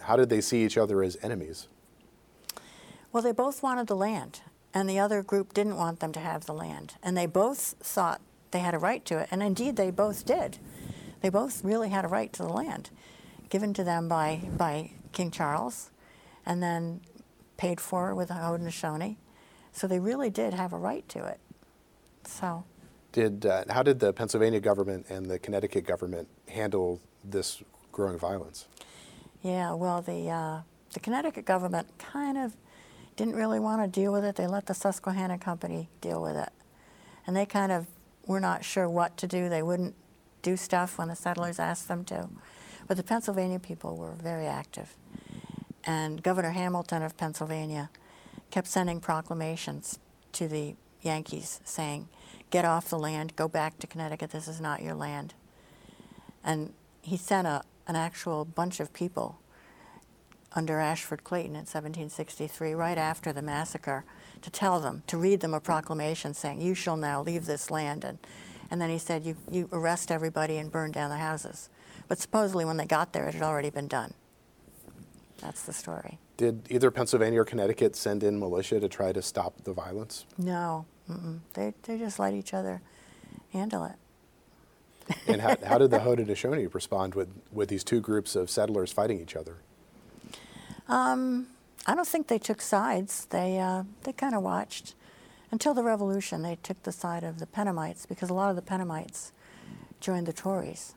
how 0.00 0.16
did 0.16 0.28
they 0.28 0.40
see 0.40 0.64
each 0.64 0.78
other 0.78 1.02
as 1.02 1.16
enemies? 1.22 1.68
Well, 3.12 3.22
they 3.22 3.32
both 3.32 3.62
wanted 3.62 3.86
the 3.88 3.96
land, 3.96 4.40
and 4.72 4.88
the 4.88 4.98
other 4.98 5.22
group 5.22 5.52
didn't 5.52 5.76
want 5.76 6.00
them 6.00 6.12
to 6.12 6.20
have 6.20 6.46
the 6.46 6.54
land. 6.54 6.94
And 7.02 7.16
they 7.16 7.26
both 7.26 7.74
thought 7.80 8.20
they 8.52 8.60
had 8.60 8.74
a 8.74 8.78
right 8.78 9.04
to 9.06 9.18
it, 9.18 9.28
and 9.30 9.42
indeed 9.42 9.76
they 9.76 9.90
both 9.90 10.24
did. 10.24 10.58
They 11.20 11.28
both 11.28 11.62
really 11.64 11.90
had 11.90 12.04
a 12.04 12.08
right 12.08 12.32
to 12.32 12.42
the 12.42 12.48
land, 12.52 12.90
given 13.50 13.74
to 13.74 13.84
them 13.84 14.08
by, 14.08 14.40
by 14.56 14.92
King 15.12 15.30
Charles, 15.30 15.90
and 16.46 16.62
then 16.62 17.02
paid 17.58 17.80
for 17.80 18.14
with 18.14 18.28
the 18.28 18.34
Haudenosaunee. 18.34 19.16
So 19.72 19.86
they 19.86 20.00
really 20.00 20.30
did 20.30 20.54
have 20.54 20.72
a 20.72 20.78
right 20.78 21.06
to 21.10 21.24
it. 21.26 21.38
So, 22.24 22.64
Did 23.12 23.46
uh, 23.46 23.64
how 23.70 23.82
did 23.82 24.00
the 24.00 24.12
Pennsylvania 24.12 24.60
government 24.60 25.06
and 25.08 25.26
the 25.26 25.38
Connecticut 25.38 25.86
government 25.86 26.28
handle 26.48 27.00
this 27.24 27.62
growing 27.92 28.18
violence? 28.18 28.66
yeah, 29.42 29.72
well, 29.72 30.00
the, 30.02 30.28
uh, 30.28 30.60
the 30.94 31.00
Connecticut 31.00 31.44
government 31.44 31.88
kind 31.98 32.38
of 32.38 32.56
didn't 33.16 33.36
really 33.36 33.60
want 33.60 33.82
to 33.82 34.00
deal 34.00 34.12
with 34.12 34.24
it. 34.24 34.36
They 34.36 34.46
let 34.46 34.66
the 34.66 34.74
Susquehanna 34.74 35.38
Company 35.38 35.88
deal 36.00 36.20
with 36.20 36.36
it. 36.36 36.50
And 37.26 37.36
they 37.36 37.46
kind 37.46 37.72
of 37.72 37.86
were 38.26 38.40
not 38.40 38.64
sure 38.64 38.88
what 38.88 39.16
to 39.18 39.26
do. 39.26 39.48
They 39.48 39.62
wouldn't 39.62 39.94
do 40.42 40.56
stuff 40.56 40.98
when 40.98 41.08
the 41.08 41.16
settlers 41.16 41.58
asked 41.58 41.88
them 41.88 42.04
to. 42.06 42.28
But 42.86 42.96
the 42.96 43.02
Pennsylvania 43.02 43.58
people 43.58 43.96
were 43.96 44.12
very 44.12 44.46
active. 44.46 44.96
And 45.84 46.22
Governor 46.22 46.50
Hamilton 46.50 47.02
of 47.02 47.16
Pennsylvania 47.16 47.90
kept 48.50 48.68
sending 48.68 49.00
proclamations 49.00 49.98
to 50.32 50.48
the 50.48 50.74
Yankees 51.00 51.60
saying, 51.64 52.08
get 52.50 52.64
off 52.64 52.88
the 52.88 52.98
land, 52.98 53.34
go 53.34 53.48
back 53.48 53.78
to 53.78 53.86
Connecticut, 53.86 54.30
this 54.30 54.46
is 54.46 54.60
not 54.60 54.82
your 54.82 54.94
land. 54.94 55.34
And 56.44 56.72
he 57.02 57.16
sent 57.16 57.46
a, 57.46 57.62
an 57.86 57.96
actual 57.96 58.44
bunch 58.44 58.78
of 58.78 58.92
people 58.92 59.38
under 60.54 60.78
Ashford 60.78 61.24
Clayton 61.24 61.52
in 61.52 61.66
1763, 61.66 62.74
right 62.74 62.98
after 62.98 63.32
the 63.32 63.42
massacre, 63.42 64.04
to 64.42 64.50
tell 64.50 64.80
them, 64.80 65.02
to 65.06 65.16
read 65.16 65.40
them 65.40 65.54
a 65.54 65.60
proclamation 65.60 66.34
saying, 66.34 66.60
You 66.60 66.74
shall 66.74 66.96
now 66.96 67.22
leave 67.22 67.46
this 67.46 67.70
land. 67.70 68.04
And, 68.04 68.18
and 68.70 68.80
then 68.80 68.90
he 68.90 68.98
said, 68.98 69.24
you, 69.24 69.36
you 69.50 69.68
arrest 69.72 70.10
everybody 70.10 70.56
and 70.56 70.70
burn 70.72 70.92
down 70.92 71.10
the 71.10 71.16
houses. 71.16 71.68
But 72.08 72.18
supposedly 72.18 72.64
when 72.64 72.76
they 72.76 72.86
got 72.86 73.12
there, 73.12 73.28
it 73.28 73.34
had 73.34 73.42
already 73.42 73.70
been 73.70 73.88
done. 73.88 74.14
That's 75.40 75.62
the 75.62 75.72
story. 75.72 76.18
Did 76.36 76.66
either 76.70 76.90
Pennsylvania 76.90 77.40
or 77.40 77.44
Connecticut 77.44 77.96
send 77.96 78.22
in 78.22 78.38
militia 78.38 78.80
to 78.80 78.88
try 78.88 79.12
to 79.12 79.22
stop 79.22 79.64
the 79.64 79.72
violence? 79.72 80.24
No, 80.38 80.86
mm-mm. 81.10 81.40
They, 81.54 81.74
they 81.82 81.98
just 81.98 82.18
let 82.18 82.32
each 82.32 82.54
other 82.54 82.80
handle 83.52 83.84
it. 83.84 85.16
And 85.26 85.40
how, 85.40 85.56
how 85.66 85.78
did 85.78 85.90
the 85.90 85.98
Haudenosaunee 85.98 86.72
respond 86.72 87.14
with, 87.14 87.28
with 87.52 87.68
these 87.68 87.84
two 87.84 88.00
groups 88.00 88.36
of 88.36 88.48
settlers 88.48 88.92
fighting 88.92 89.20
each 89.20 89.36
other? 89.36 89.56
Um, 90.88 91.48
I 91.86 91.94
don't 91.94 92.06
think 92.06 92.28
they 92.28 92.38
took 92.38 92.60
sides. 92.60 93.26
They 93.26 93.58
uh, 93.58 93.84
they 94.04 94.12
kind 94.12 94.34
of 94.34 94.42
watched 94.42 94.94
until 95.50 95.74
the 95.74 95.82
Revolution. 95.82 96.42
They 96.42 96.58
took 96.62 96.82
the 96.82 96.92
side 96.92 97.24
of 97.24 97.38
the 97.38 97.46
Pennamites 97.46 98.06
because 98.06 98.30
a 98.30 98.34
lot 98.34 98.50
of 98.50 98.56
the 98.56 98.62
Pennamites 98.62 99.32
joined 100.00 100.26
the 100.26 100.32
Tories. 100.32 100.94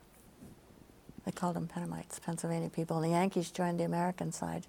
They 1.25 1.31
called 1.31 1.55
them 1.55 1.67
Pennamites, 1.67 2.21
Pennsylvania 2.21 2.69
people, 2.69 2.97
and 2.97 3.05
the 3.05 3.09
Yankees 3.09 3.49
joined 3.49 3.79
the 3.79 3.83
American 3.83 4.31
side. 4.31 4.67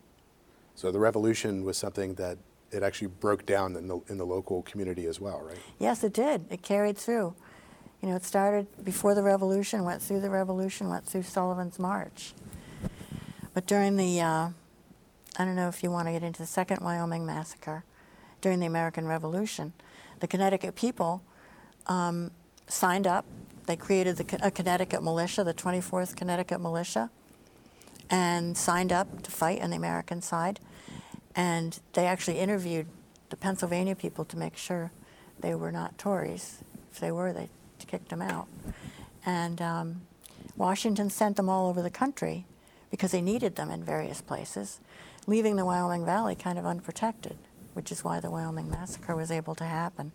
So 0.75 0.91
the 0.91 0.99
revolution 0.99 1.65
was 1.65 1.77
something 1.77 2.15
that 2.15 2.39
it 2.71 2.83
actually 2.83 3.09
broke 3.09 3.47
down 3.47 3.77
in 3.77 3.89
the 3.89 4.01
in 4.09 4.19
the 4.19 4.27
local 4.27 4.63
community 4.63 5.07
as 5.07 5.21
well, 5.21 5.41
right? 5.41 5.59
Yes, 5.79 6.03
it 6.03 6.13
did. 6.13 6.47
It 6.51 6.63
carried 6.63 6.97
through. 6.97 7.35
You 8.03 8.11
know, 8.11 8.17
it 8.17 8.25
started 8.25 8.67
before 8.85 9.15
the 9.15 9.23
Revolution, 9.23 9.85
went 9.85 10.03
through 10.03 10.21
the 10.21 10.31
Revolution, 10.31 10.89
went 10.89 11.07
through 11.07 11.23
Sullivan's 11.23 11.79
March. 11.79 12.35
But 13.55 13.67
during 13.67 13.97
the, 13.97 14.21
uh, 14.21 14.49
I 15.39 15.45
don't 15.45 15.57
know 15.57 15.69
if 15.69 15.83
you 15.83 15.91
want 15.91 16.09
to 16.09 16.13
get 16.13 16.23
into 16.23 16.41
the 16.41 16.47
Second 16.47 16.81
Wyoming 16.81 17.27
Massacre, 17.27 17.85
during 18.41 18.61
the 18.61 18.67
American 18.67 19.07
Revolution, 19.07 19.73
the 20.21 20.27
Connecticut 20.27 20.77
people 20.77 21.23
um, 21.87 22.31
signed 22.69 23.07
up. 23.07 23.25
They 23.67 23.77
created 23.77 24.17
the, 24.17 24.47
a 24.47 24.51
Connecticut 24.51 25.03
militia, 25.03 25.45
the 25.45 25.55
24th 25.55 26.17
Connecticut 26.17 26.61
Militia, 26.61 27.11
and 28.09 28.57
signed 28.57 28.93
up 28.93 29.23
to 29.23 29.31
fight 29.31 29.61
on 29.63 29.71
the 29.71 29.77
American 29.77 30.23
side. 30.23 30.61
And 31.35 31.79
they 31.93 32.07
actually 32.07 32.39
interviewed 32.39 32.87
the 33.31 33.37
Pennsylvania 33.37 33.95
people 33.95 34.25
to 34.27 34.39
make 34.39 34.57
sure 34.57 34.93
they 35.41 35.55
were 35.55 35.73
not 35.73 35.99
Tories. 35.99 36.59
If 36.93 37.01
they 37.01 37.11
were, 37.11 37.33
they 37.33 37.49
kicked 37.87 38.09
them 38.09 38.23
out. 38.23 38.47
And 39.25 39.61
um, 39.61 40.03
Washington 40.57 41.11
sent 41.11 41.37
them 41.37 41.49
all 41.49 41.69
over 41.69 41.83
the 41.83 41.91
country 41.91 42.47
because 42.91 43.11
they 43.11 43.21
needed 43.21 43.57
them 43.57 43.71
in 43.71 43.83
various 43.83 44.21
places, 44.21 44.81
leaving 45.27 45.57
the 45.57 45.65
Wyoming 45.65 46.05
Valley 46.05 46.35
kind 46.35 46.59
of 46.59 46.67
unprotected, 46.67 47.37
which 47.75 47.91
is 47.91 48.05
why 48.05 48.21
the 48.21 48.31
Wyoming 48.31 48.71
Massacre 48.71 49.17
was 49.17 49.31
able 49.31 49.55
to 49.57 49.65
happen. 49.65 50.13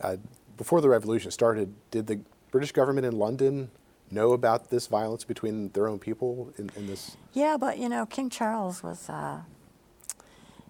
Uh, 0.00 0.16
before 0.56 0.80
the 0.80 0.88
revolution 0.88 1.30
started, 1.30 1.74
did 1.90 2.06
the 2.06 2.20
British 2.50 2.72
government 2.72 3.06
in 3.06 3.18
London 3.18 3.70
know 4.10 4.32
about 4.32 4.70
this 4.70 4.86
violence 4.86 5.24
between 5.24 5.70
their 5.70 5.88
own 5.88 5.98
people 5.98 6.52
in, 6.58 6.70
in 6.76 6.86
this? 6.86 7.16
Yeah, 7.32 7.56
but 7.58 7.78
you 7.78 7.88
know, 7.88 8.06
King 8.06 8.30
Charles 8.30 8.82
was, 8.82 9.08
uh, 9.10 9.40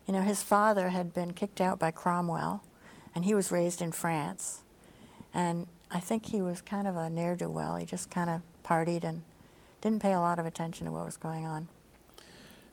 you 0.07 0.13
know, 0.13 0.23
his 0.23 0.43
father 0.43 0.89
had 0.89 1.13
been 1.13 1.33
kicked 1.33 1.61
out 1.61 1.79
by 1.79 1.91
Cromwell, 1.91 2.63
and 3.15 3.25
he 3.25 3.35
was 3.35 3.53
raised 3.53 3.81
in 3.81 3.93
France, 3.93 4.63
and 5.33 5.67
I 5.91 6.01
think 6.01 6.27
he 6.27 6.43
was 6.43 6.61
kind 6.61 6.89
of 6.89 6.97
a 6.97 7.09
ne'er 7.09 7.37
do 7.37 7.49
well. 7.49 7.77
He 7.77 7.87
just 7.87 8.11
kind 8.11 8.31
of 8.31 8.43
partied 8.65 9.05
and 9.05 9.23
didn't 9.81 10.03
pay 10.03 10.13
a 10.13 10.21
lot 10.21 10.39
of 10.39 10.47
attention 10.47 10.87
to 10.87 10.93
what 10.93 11.05
was 11.05 11.17
going 11.17 11.47
on. 11.47 11.69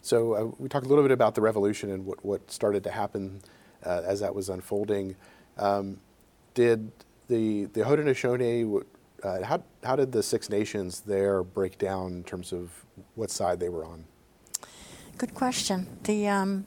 So 0.03 0.33
uh, 0.33 0.51
we 0.59 0.67
talked 0.67 0.85
a 0.85 0.89
little 0.89 1.03
bit 1.03 1.11
about 1.11 1.33
the 1.33 1.41
revolution 1.41 1.89
and 1.89 2.05
what, 2.05 2.23
what 2.25 2.51
started 2.51 2.83
to 2.83 2.91
happen 2.91 3.41
uh, 3.85 4.01
as 4.05 4.19
that 4.19 4.35
was 4.35 4.49
unfolding. 4.49 5.15
Um, 5.57 6.01
did 6.53 6.91
the 7.29 7.65
the 7.65 7.81
Haudenosaunee, 7.81 8.83
uh, 9.23 9.43
how 9.43 9.63
how 9.81 9.95
did 9.95 10.11
the 10.11 10.21
Six 10.21 10.49
Nations 10.49 10.99
there 10.99 11.41
break 11.41 11.77
down 11.77 12.11
in 12.11 12.23
terms 12.25 12.51
of 12.51 12.85
what 13.15 13.31
side 13.31 13.61
they 13.61 13.69
were 13.69 13.85
on? 13.85 14.03
Good 15.17 15.33
question. 15.33 15.87
The 16.03 16.27
um, 16.27 16.65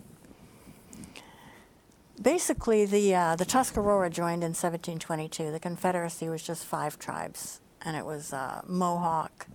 basically 2.21 2.87
the 2.87 3.15
uh, 3.15 3.37
the 3.37 3.45
Tuscarora 3.45 4.09
joined 4.09 4.45
in 4.45 4.55
1722. 4.55 5.53
The 5.53 5.61
Confederacy 5.61 6.31
was 6.31 6.43
just 6.43 6.65
five 6.65 6.99
tribes, 6.99 7.61
and 7.83 7.99
it 7.99 8.07
was 8.07 8.33
uh, 8.33 8.63
Mohawk. 8.67 9.47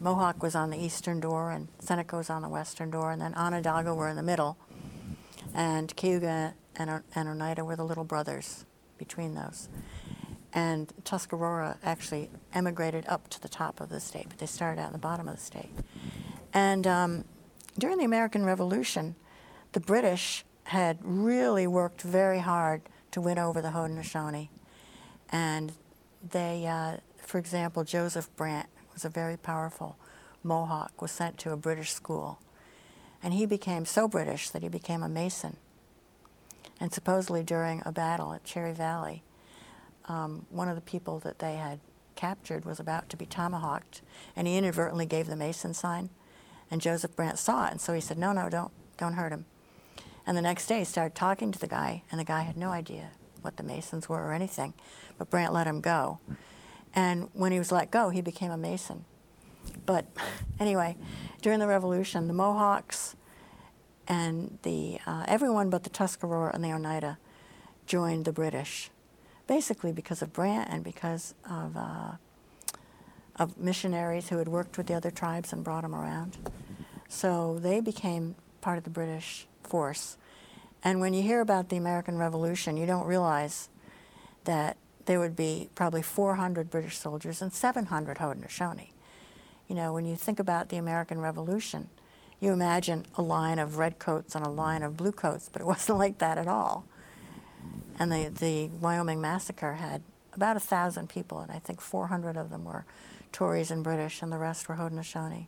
Mohawk 0.00 0.42
was 0.42 0.54
on 0.54 0.70
the 0.70 0.78
eastern 0.78 1.20
door, 1.20 1.50
and 1.50 1.68
Seneca 1.80 2.16
was 2.16 2.30
on 2.30 2.42
the 2.42 2.48
western 2.48 2.90
door, 2.90 3.10
and 3.10 3.20
then 3.20 3.34
Onondaga 3.34 3.94
were 3.94 4.08
in 4.08 4.16
the 4.16 4.22
middle, 4.22 4.56
and 5.54 5.94
Cayuga 5.96 6.54
and, 6.76 7.02
and 7.14 7.28
Oneida 7.28 7.64
were 7.64 7.76
the 7.76 7.84
little 7.84 8.04
brothers 8.04 8.64
between 8.96 9.34
those. 9.34 9.68
And 10.52 10.92
Tuscarora 11.04 11.78
actually 11.82 12.30
emigrated 12.54 13.04
up 13.06 13.28
to 13.30 13.40
the 13.40 13.48
top 13.48 13.80
of 13.80 13.88
the 13.88 14.00
state, 14.00 14.26
but 14.28 14.38
they 14.38 14.46
started 14.46 14.80
out 14.80 14.86
in 14.86 14.92
the 14.92 14.98
bottom 14.98 15.28
of 15.28 15.36
the 15.36 15.42
state. 15.42 15.70
And 16.54 16.86
um, 16.86 17.24
during 17.78 17.98
the 17.98 18.04
American 18.04 18.44
Revolution, 18.44 19.14
the 19.72 19.80
British 19.80 20.44
had 20.64 20.98
really 21.02 21.66
worked 21.66 22.02
very 22.02 22.38
hard 22.38 22.82
to 23.10 23.20
win 23.20 23.38
over 23.38 23.60
the 23.60 23.68
Haudenosaunee. 23.68 24.48
And 25.30 25.72
they, 26.30 26.66
uh, 26.66 26.98
for 27.18 27.38
example, 27.38 27.84
Joseph 27.84 28.34
Brant 28.36 28.68
was 28.98 29.04
a 29.04 29.08
very 29.08 29.36
powerful 29.36 29.96
Mohawk, 30.42 31.00
was 31.00 31.12
sent 31.12 31.38
to 31.38 31.52
a 31.52 31.56
British 31.56 31.92
school. 31.92 32.40
And 33.22 33.32
he 33.32 33.46
became 33.46 33.84
so 33.84 34.08
British 34.08 34.50
that 34.50 34.64
he 34.64 34.68
became 34.68 35.04
a 35.04 35.08
Mason. 35.08 35.56
And 36.80 36.92
supposedly 36.92 37.44
during 37.44 37.80
a 37.86 37.92
battle 37.92 38.32
at 38.32 38.42
Cherry 38.42 38.72
Valley, 38.72 39.22
um, 40.06 40.46
one 40.50 40.68
of 40.68 40.74
the 40.74 40.80
people 40.80 41.20
that 41.20 41.38
they 41.38 41.54
had 41.54 41.78
captured 42.16 42.64
was 42.64 42.80
about 42.80 43.08
to 43.10 43.16
be 43.16 43.24
tomahawked, 43.24 44.02
and 44.34 44.48
he 44.48 44.56
inadvertently 44.56 45.06
gave 45.06 45.28
the 45.28 45.36
Mason 45.36 45.74
sign. 45.74 46.10
And 46.68 46.80
Joseph 46.80 47.14
Brant 47.14 47.38
saw 47.38 47.68
it, 47.68 47.70
and 47.70 47.80
so 47.80 47.92
he 47.92 48.00
said, 48.00 48.18
"No, 48.18 48.32
no, 48.32 48.48
don't, 48.48 48.72
don't 48.96 49.14
hurt 49.14 49.32
him." 49.32 49.46
And 50.26 50.36
the 50.36 50.42
next 50.42 50.66
day, 50.66 50.80
he 50.80 50.84
started 50.84 51.14
talking 51.14 51.52
to 51.52 51.58
the 51.60 51.68
guy, 51.68 52.02
and 52.10 52.18
the 52.18 52.24
guy 52.24 52.42
had 52.42 52.56
no 52.56 52.70
idea 52.70 53.10
what 53.42 53.58
the 53.58 53.62
Masons 53.62 54.08
were 54.08 54.24
or 54.24 54.32
anything. 54.32 54.74
But 55.18 55.30
Brant 55.30 55.52
let 55.52 55.68
him 55.68 55.80
go. 55.80 56.18
And 56.94 57.28
when 57.32 57.52
he 57.52 57.58
was 57.58 57.70
let 57.70 57.90
go, 57.90 58.10
he 58.10 58.20
became 58.20 58.50
a 58.50 58.56
Mason. 58.56 59.04
But 59.86 60.06
anyway, 60.58 60.96
during 61.42 61.58
the 61.58 61.66
Revolution, 61.66 62.26
the 62.28 62.34
Mohawks 62.34 63.14
and 64.06 64.58
the 64.62 64.98
uh, 65.06 65.24
everyone 65.28 65.70
but 65.70 65.84
the 65.84 65.90
Tuscarora 65.90 66.54
and 66.54 66.64
the 66.64 66.72
Oneida 66.72 67.18
joined 67.86 68.24
the 68.24 68.32
British, 68.32 68.90
basically 69.46 69.92
because 69.92 70.22
of 70.22 70.32
Brant 70.32 70.68
and 70.70 70.82
because 70.82 71.34
of 71.48 71.76
uh, 71.76 72.12
of 73.36 73.56
missionaries 73.58 74.28
who 74.30 74.38
had 74.38 74.48
worked 74.48 74.76
with 74.76 74.86
the 74.86 74.94
other 74.94 75.10
tribes 75.10 75.52
and 75.52 75.62
brought 75.62 75.82
them 75.82 75.94
around. 75.94 76.36
So 77.08 77.58
they 77.58 77.80
became 77.80 78.34
part 78.60 78.78
of 78.78 78.84
the 78.84 78.90
British 78.90 79.46
force. 79.62 80.16
And 80.82 81.00
when 81.00 81.14
you 81.14 81.22
hear 81.22 81.40
about 81.40 81.68
the 81.68 81.76
American 81.76 82.18
Revolution, 82.18 82.76
you 82.76 82.86
don't 82.86 83.06
realize 83.06 83.68
that 84.44 84.76
there 85.08 85.18
would 85.18 85.34
be 85.34 85.70
probably 85.74 86.02
400 86.02 86.68
British 86.68 86.98
soldiers 86.98 87.40
and 87.40 87.50
700 87.50 88.18
Haudenosaunee. 88.18 88.90
You 89.66 89.74
know, 89.74 89.94
when 89.94 90.04
you 90.04 90.16
think 90.16 90.38
about 90.38 90.68
the 90.68 90.76
American 90.76 91.18
Revolution, 91.18 91.88
you 92.40 92.52
imagine 92.52 93.06
a 93.16 93.22
line 93.22 93.58
of 93.58 93.78
redcoats 93.78 94.34
and 94.34 94.44
a 94.44 94.50
line 94.50 94.82
of 94.82 94.98
bluecoats, 94.98 95.48
but 95.50 95.62
it 95.62 95.64
wasn't 95.74 95.96
like 95.96 96.18
that 96.18 96.36
at 96.36 96.46
all. 96.46 96.84
And 97.98 98.12
the, 98.12 98.28
the 98.28 98.68
Wyoming 98.80 99.18
massacre 99.18 99.74
had 99.74 100.02
about 100.34 100.58
a 100.58 100.60
thousand 100.60 101.08
people, 101.08 101.40
and 101.40 101.50
I 101.50 101.58
think 101.58 101.80
400 101.80 102.36
of 102.36 102.50
them 102.50 102.66
were 102.66 102.84
Tories 103.32 103.70
and 103.70 103.82
British, 103.82 104.20
and 104.20 104.30
the 104.30 104.36
rest 104.36 104.68
were 104.68 104.74
Haudenosaunee. 104.74 105.46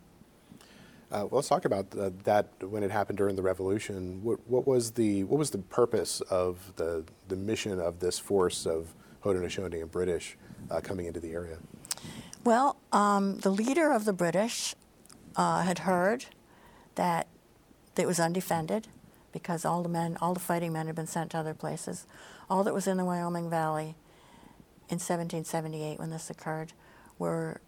Uh, 1.11 1.27
well, 1.29 1.29
let's 1.33 1.49
talk 1.49 1.65
about 1.65 1.85
uh, 1.95 2.09
that 2.23 2.47
when 2.63 2.81
it 2.81 2.89
happened 2.89 3.19
during 3.19 3.35
the 3.35 3.43
revolution. 3.43 4.23
What, 4.23 4.39
what, 4.47 4.65
was 4.65 4.91
the 4.91 5.23
what 5.25 5.37
was 5.37 5.51
the 5.51 5.57
purpose 5.59 6.21
of 6.21 6.73
the 6.77 7.03
the 7.27 7.35
mission 7.35 7.79
of 7.79 7.99
this 7.99 8.17
force 8.17 8.65
of 8.65 8.95
Haudenosaunee 9.23 9.81
and 9.81 9.91
British 9.91 10.37
uh, 10.69 10.81
coming 10.81 11.05
into 11.05 11.19
the 11.19 11.33
area? 11.33 11.57
Well, 12.43 12.77
um, 12.91 13.37
the 13.39 13.51
leader 13.51 13.91
of 13.91 14.05
the 14.05 14.13
British 14.13 14.75
uh, 15.35 15.61
had 15.61 15.79
heard 15.79 16.25
that 16.95 17.27
it 17.97 18.07
was 18.07 18.19
undefended 18.19 18.87
because 19.31 19.63
all 19.63 19.83
the 19.83 19.89
men, 19.89 20.17
all 20.21 20.33
the 20.33 20.39
fighting 20.39 20.73
men, 20.73 20.87
had 20.87 20.95
been 20.95 21.07
sent 21.07 21.31
to 21.31 21.37
other 21.37 21.53
places. 21.53 22.05
All 22.49 22.63
that 22.63 22.73
was 22.73 22.87
in 22.87 22.97
the 22.97 23.05
Wyoming 23.05 23.49
Valley 23.49 23.95
in 24.89 24.99
1778 24.99 25.99
when 25.99 26.09
this 26.09 26.29
occurred 26.29 26.73
were 27.17 27.61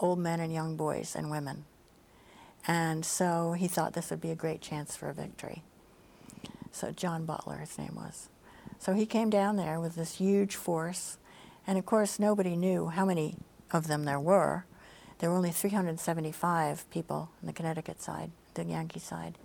old 0.00 0.18
men 0.18 0.40
and 0.40 0.52
young 0.52 0.76
boys 0.76 1.14
and 1.14 1.30
women 1.30 1.64
and 2.66 3.04
so 3.04 3.52
he 3.52 3.68
thought 3.68 3.92
this 3.92 4.10
would 4.10 4.20
be 4.20 4.30
a 4.30 4.36
great 4.36 4.60
chance 4.60 4.96
for 4.96 5.08
a 5.08 5.14
victory. 5.14 5.62
So 6.72 6.90
John 6.90 7.24
Butler, 7.24 7.58
his 7.58 7.76
name 7.78 7.94
was. 7.94 8.28
So 8.78 8.92
he 8.92 9.06
came 9.06 9.30
down 9.30 9.56
there 9.56 9.80
with 9.80 9.94
this 9.94 10.16
huge 10.16 10.56
force, 10.56 11.18
and 11.66 11.78
of 11.78 11.86
course 11.86 12.18
nobody 12.18 12.56
knew 12.56 12.88
how 12.88 13.04
many 13.04 13.36
of 13.70 13.86
them 13.86 14.04
there 14.04 14.20
were. 14.20 14.66
There 15.18 15.30
were 15.30 15.36
only 15.36 15.50
375 15.50 16.90
people 16.90 17.30
on 17.40 17.46
the 17.46 17.52
Connecticut 17.52 18.02
side, 18.02 18.30
the 18.54 18.64
Yankee 18.64 19.00
side. 19.00 19.38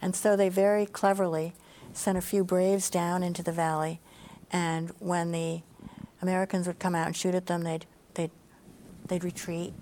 And 0.00 0.14
so 0.14 0.36
they 0.36 0.48
very 0.48 0.86
cleverly 0.86 1.52
sent 1.92 2.16
a 2.16 2.22
few 2.22 2.44
braves 2.44 2.90
down 2.90 3.22
into 3.22 3.42
the 3.42 3.52
valley, 3.52 4.00
and 4.50 4.92
when 4.98 5.32
the 5.32 5.62
Americans 6.22 6.66
would 6.66 6.78
come 6.78 6.94
out 6.94 7.06
and 7.06 7.16
shoot 7.16 7.34
at 7.34 7.46
them, 7.46 7.62
they'd, 7.62 7.86
they'd, 8.14 8.30
they'd 9.06 9.24
retreat 9.24 9.74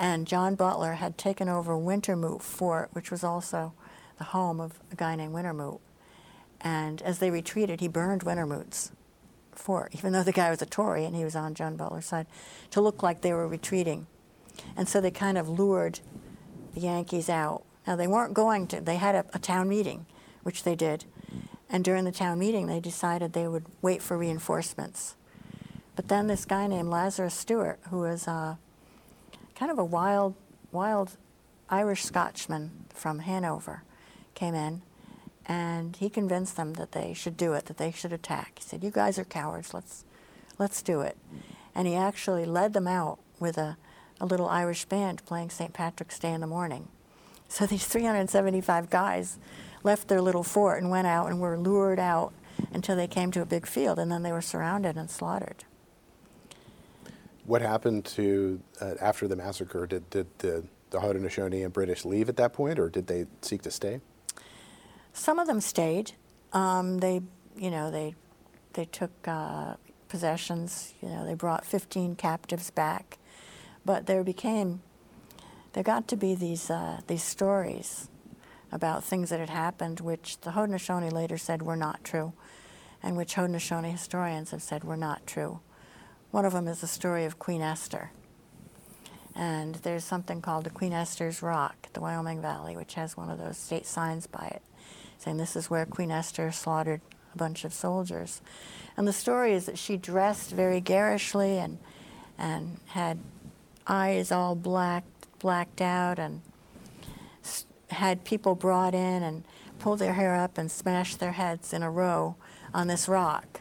and 0.00 0.26
John 0.26 0.54
Butler 0.54 0.94
had 0.94 1.18
taken 1.18 1.50
over 1.50 1.74
Wintermoot 1.74 2.40
Fort, 2.40 2.88
which 2.92 3.10
was 3.10 3.22
also 3.22 3.74
the 4.16 4.24
home 4.24 4.58
of 4.58 4.80
a 4.90 4.96
guy 4.96 5.14
named 5.14 5.34
Wintermoot. 5.34 5.78
And 6.60 7.00
as 7.02 7.18
they 7.18 7.30
retreated, 7.30 7.80
he 7.80 7.88
burned 7.88 8.22
Wintermoot's 8.22 8.92
fort, 9.52 9.94
even 9.94 10.12
though 10.12 10.22
the 10.22 10.32
guy 10.32 10.50
was 10.50 10.62
a 10.62 10.66
Tory 10.66 11.04
and 11.04 11.16
he 11.16 11.24
was 11.24 11.36
on 11.36 11.54
John 11.54 11.76
Butler's 11.76 12.06
side, 12.06 12.26
to 12.70 12.80
look 12.80 13.02
like 13.02 13.20
they 13.20 13.32
were 13.32 13.48
retreating. 13.48 14.06
And 14.76 14.88
so 14.88 15.00
they 15.00 15.10
kind 15.10 15.38
of 15.38 15.48
lured 15.48 16.00
the 16.74 16.80
Yankees 16.80 17.28
out 17.28 17.64
Now, 17.86 17.96
they 17.96 18.06
weren't 18.06 18.34
going 18.34 18.66
to, 18.68 18.80
they 18.80 18.96
had 18.96 19.14
a, 19.14 19.24
a 19.32 19.38
town 19.38 19.68
meeting, 19.68 20.06
which 20.42 20.62
they 20.64 20.74
did. 20.74 21.04
And 21.68 21.84
during 21.84 22.04
the 22.04 22.12
town 22.12 22.38
meeting, 22.38 22.66
they 22.66 22.80
decided 22.80 23.32
they 23.32 23.48
would 23.48 23.66
wait 23.80 24.02
for 24.02 24.18
reinforcements. 24.18 25.16
But 25.96 26.08
then 26.08 26.26
this 26.26 26.44
guy 26.44 26.66
named 26.66 26.88
Lazarus 26.88 27.34
Stewart, 27.34 27.80
who 27.90 28.00
was 28.00 28.28
uh, 28.28 28.56
kind 29.54 29.72
of 29.72 29.78
a 29.78 29.84
wild, 29.84 30.34
wild 30.72 31.16
Irish 31.68 32.04
Scotchman 32.04 32.86
from 32.92 33.20
Hanover, 33.20 33.82
came 34.34 34.54
in 34.54 34.82
and 35.50 35.96
he 35.96 36.08
convinced 36.08 36.56
them 36.56 36.74
that 36.74 36.92
they 36.92 37.12
should 37.12 37.36
do 37.36 37.54
it, 37.54 37.66
that 37.66 37.76
they 37.76 37.90
should 37.90 38.12
attack. 38.12 38.52
He 38.58 38.62
said, 38.62 38.84
"You 38.84 38.92
guys 38.92 39.18
are 39.18 39.24
cowards. 39.24 39.74
Let's, 39.74 40.04
let's 40.60 40.80
do 40.80 41.00
it." 41.00 41.16
And 41.74 41.88
he 41.88 41.96
actually 41.96 42.44
led 42.44 42.72
them 42.72 42.86
out 42.86 43.18
with 43.40 43.58
a, 43.58 43.76
a 44.20 44.26
little 44.26 44.48
Irish 44.48 44.84
band 44.84 45.24
playing 45.24 45.50
St. 45.50 45.72
Patrick's 45.72 46.20
Day 46.20 46.32
in 46.32 46.40
the 46.40 46.46
morning. 46.46 46.86
So 47.48 47.66
these 47.66 47.84
375 47.84 48.90
guys 48.90 49.40
left 49.82 50.06
their 50.06 50.22
little 50.22 50.44
fort 50.44 50.80
and 50.80 50.88
went 50.88 51.08
out 51.08 51.26
and 51.26 51.40
were 51.40 51.58
lured 51.58 51.98
out 51.98 52.32
until 52.72 52.94
they 52.94 53.08
came 53.08 53.32
to 53.32 53.42
a 53.42 53.46
big 53.46 53.66
field, 53.66 53.98
and 53.98 54.12
then 54.12 54.22
they 54.22 54.30
were 54.30 54.40
surrounded 54.40 54.96
and 54.96 55.10
slaughtered. 55.10 55.64
What 57.44 57.60
happened 57.60 58.04
to 58.04 58.60
uh, 58.80 58.94
after 59.00 59.26
the 59.26 59.34
massacre? 59.34 59.84
Did, 59.88 60.08
did 60.10 60.26
the, 60.38 60.62
the 60.90 61.00
Haudenosaunee 61.00 61.64
and 61.64 61.72
British 61.72 62.04
leave 62.04 62.28
at 62.28 62.36
that 62.36 62.52
point, 62.52 62.78
or 62.78 62.88
did 62.88 63.08
they 63.08 63.26
seek 63.42 63.62
to 63.62 63.72
stay? 63.72 64.00
Some 65.12 65.38
of 65.38 65.46
them 65.46 65.60
stayed. 65.60 66.12
Um, 66.52 66.98
they, 66.98 67.22
you 67.56 67.70
know, 67.70 67.90
they 67.90 68.14
they 68.74 68.84
took 68.84 69.10
uh, 69.26 69.74
possessions. 70.08 70.94
You 71.02 71.08
know, 71.08 71.24
they 71.26 71.34
brought 71.34 71.64
15 71.64 72.16
captives 72.16 72.70
back, 72.70 73.18
but 73.84 74.06
there 74.06 74.24
became 74.24 74.82
there 75.72 75.84
got 75.84 76.08
to 76.08 76.16
be 76.16 76.34
these 76.34 76.70
uh, 76.70 77.00
these 77.06 77.22
stories 77.22 78.08
about 78.72 79.04
things 79.04 79.30
that 79.30 79.40
had 79.40 79.50
happened, 79.50 80.00
which 80.00 80.40
the 80.40 80.50
Haudenosaunee 80.50 81.12
later 81.12 81.38
said 81.38 81.62
were 81.62 81.76
not 81.76 82.04
true, 82.04 82.32
and 83.02 83.16
which 83.16 83.34
Haudenosaunee 83.34 83.90
historians 83.90 84.50
have 84.50 84.62
said 84.62 84.84
were 84.84 84.96
not 84.96 85.26
true. 85.26 85.60
One 86.30 86.44
of 86.44 86.52
them 86.52 86.68
is 86.68 86.80
the 86.80 86.86
story 86.86 87.24
of 87.24 87.38
Queen 87.38 87.60
Esther. 87.60 88.12
And 89.34 89.76
there's 89.76 90.04
something 90.04 90.40
called 90.40 90.64
the 90.64 90.70
Queen 90.70 90.92
Esther's 90.92 91.42
Rock, 91.42 91.88
the 91.92 92.00
Wyoming 92.00 92.40
Valley, 92.40 92.76
which 92.76 92.94
has 92.94 93.16
one 93.16 93.30
of 93.30 93.38
those 93.38 93.56
state 93.56 93.86
signs 93.86 94.26
by 94.26 94.46
it, 94.46 94.62
saying 95.20 95.36
this 95.36 95.54
is 95.54 95.68
where 95.68 95.84
Queen 95.84 96.10
Esther 96.10 96.50
slaughtered 96.50 97.02
a 97.34 97.36
bunch 97.36 97.64
of 97.64 97.74
soldiers. 97.74 98.40
And 98.96 99.06
the 99.06 99.12
story 99.12 99.52
is 99.52 99.66
that 99.66 99.78
she 99.78 99.98
dressed 99.98 100.50
very 100.50 100.80
garishly 100.80 101.58
and, 101.58 101.78
and 102.38 102.78
had 102.86 103.18
eyes 103.86 104.32
all 104.32 104.54
black, 104.54 105.04
blacked 105.38 105.82
out 105.82 106.18
and 106.18 106.40
had 107.90 108.24
people 108.24 108.54
brought 108.54 108.94
in 108.94 109.22
and 109.22 109.44
pulled 109.78 109.98
their 109.98 110.14
hair 110.14 110.34
up 110.34 110.56
and 110.56 110.70
smashed 110.70 111.20
their 111.20 111.32
heads 111.32 111.72
in 111.74 111.82
a 111.82 111.90
row 111.90 112.36
on 112.72 112.86
this 112.86 113.06
rock. 113.06 113.60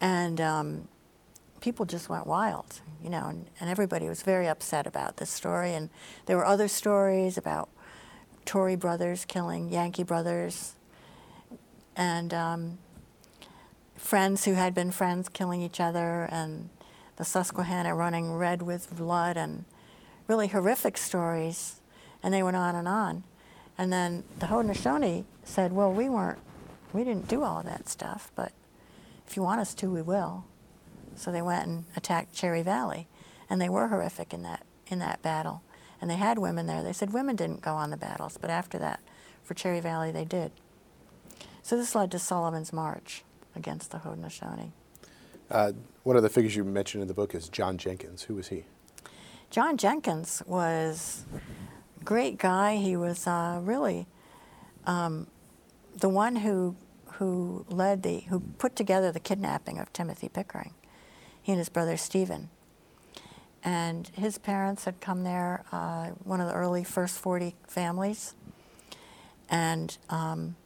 And 0.00 0.40
um, 0.40 0.88
people 1.60 1.86
just 1.86 2.08
went 2.08 2.26
wild, 2.26 2.80
you 3.02 3.10
know, 3.10 3.26
and, 3.26 3.46
and, 3.58 3.70
everybody 3.70 4.08
was 4.08 4.22
very 4.22 4.46
upset 4.46 4.86
about 4.86 5.16
this 5.16 5.30
story. 5.30 5.72
And 5.72 5.88
there 6.26 6.36
were 6.36 6.44
other 6.44 6.68
stories 6.68 7.38
about 7.38 7.70
Tory 8.46 8.76
brothers 8.76 9.26
killing 9.26 9.68
Yankee 9.68 10.04
brothers, 10.04 10.74
and 11.94 12.32
um, 12.32 12.78
friends 13.96 14.46
who 14.46 14.54
had 14.54 14.74
been 14.74 14.90
friends 14.90 15.28
killing 15.28 15.60
each 15.60 15.80
other, 15.80 16.28
and 16.30 16.70
the 17.16 17.24
Susquehanna 17.24 17.94
running 17.94 18.34
red 18.34 18.62
with 18.62 18.96
blood, 18.96 19.36
and 19.36 19.66
really 20.26 20.48
horrific 20.48 20.96
stories 20.96 21.80
and 22.26 22.34
they 22.34 22.42
went 22.42 22.56
on 22.56 22.74
and 22.74 22.88
on. 22.88 23.22
And 23.78 23.92
then 23.92 24.24
the 24.40 24.46
Haudenosaunee 24.46 25.24
said, 25.44 25.72
well, 25.72 25.92
we 25.92 26.08
weren't, 26.08 26.40
we 26.92 27.04
didn't 27.04 27.28
do 27.28 27.44
all 27.44 27.62
that 27.62 27.88
stuff, 27.88 28.32
but 28.34 28.52
if 29.28 29.36
you 29.36 29.44
want 29.44 29.60
us 29.60 29.74
to, 29.74 29.90
we 29.90 30.02
will. 30.02 30.44
So 31.14 31.30
they 31.30 31.40
went 31.40 31.66
and 31.66 31.84
attacked 31.94 32.34
Cherry 32.34 32.62
Valley, 32.62 33.06
and 33.48 33.60
they 33.60 33.68
were 33.68 33.88
horrific 33.88 34.34
in 34.34 34.42
that, 34.42 34.66
in 34.88 34.98
that 34.98 35.22
battle. 35.22 35.62
And 36.00 36.10
they 36.10 36.16
had 36.16 36.38
women 36.38 36.66
there. 36.66 36.82
They 36.82 36.92
said 36.92 37.12
women 37.12 37.36
didn't 37.36 37.62
go 37.62 37.74
on 37.74 37.90
the 37.90 37.96
battles, 37.96 38.38
but 38.40 38.50
after 38.50 38.78
that, 38.78 39.00
for 39.42 39.54
Cherry 39.54 39.80
Valley, 39.80 40.10
they 40.10 40.24
did. 40.24 40.52
So 41.62 41.76
this 41.76 41.94
led 41.94 42.10
to 42.12 42.18
Sullivan's 42.18 42.72
March 42.72 43.24
against 43.54 43.90
the 43.90 43.98
Haudenosaunee. 43.98 44.70
Uh, 45.50 45.72
one 46.02 46.16
of 46.16 46.22
the 46.22 46.28
figures 46.28 46.54
you 46.54 46.64
mentioned 46.64 47.02
in 47.02 47.08
the 47.08 47.14
book 47.14 47.34
is 47.34 47.48
John 47.48 47.78
Jenkins. 47.78 48.22
Who 48.24 48.34
was 48.34 48.48
he? 48.48 48.64
John 49.50 49.76
Jenkins 49.76 50.42
was 50.46 51.24
great 52.04 52.38
guy. 52.38 52.76
He 52.76 52.96
was 52.96 53.26
uh, 53.26 53.60
really 53.62 54.06
um, 54.86 55.26
the 55.94 56.08
one 56.08 56.36
who 56.36 56.76
who 57.14 57.64
led 57.70 58.02
the 58.02 58.20
who 58.20 58.40
put 58.58 58.76
together 58.76 59.10
the 59.10 59.20
kidnapping 59.20 59.78
of 59.78 59.92
Timothy 59.92 60.28
Pickering. 60.28 60.74
He 61.40 61.52
and 61.52 61.58
his 61.58 61.68
brother 61.68 61.96
Stephen. 61.96 62.50
And 63.66 64.08
his 64.14 64.38
parents 64.38 64.86
had 64.86 65.00
come 65.00 65.24
there, 65.24 65.64
uh, 65.70 66.06
one 66.24 66.40
of 66.40 66.48
the 66.48 66.54
early 66.54 66.84
first 66.84 67.18
40 67.18 67.54
families. 67.66 68.34
And 69.50 69.98
um, 70.08 70.56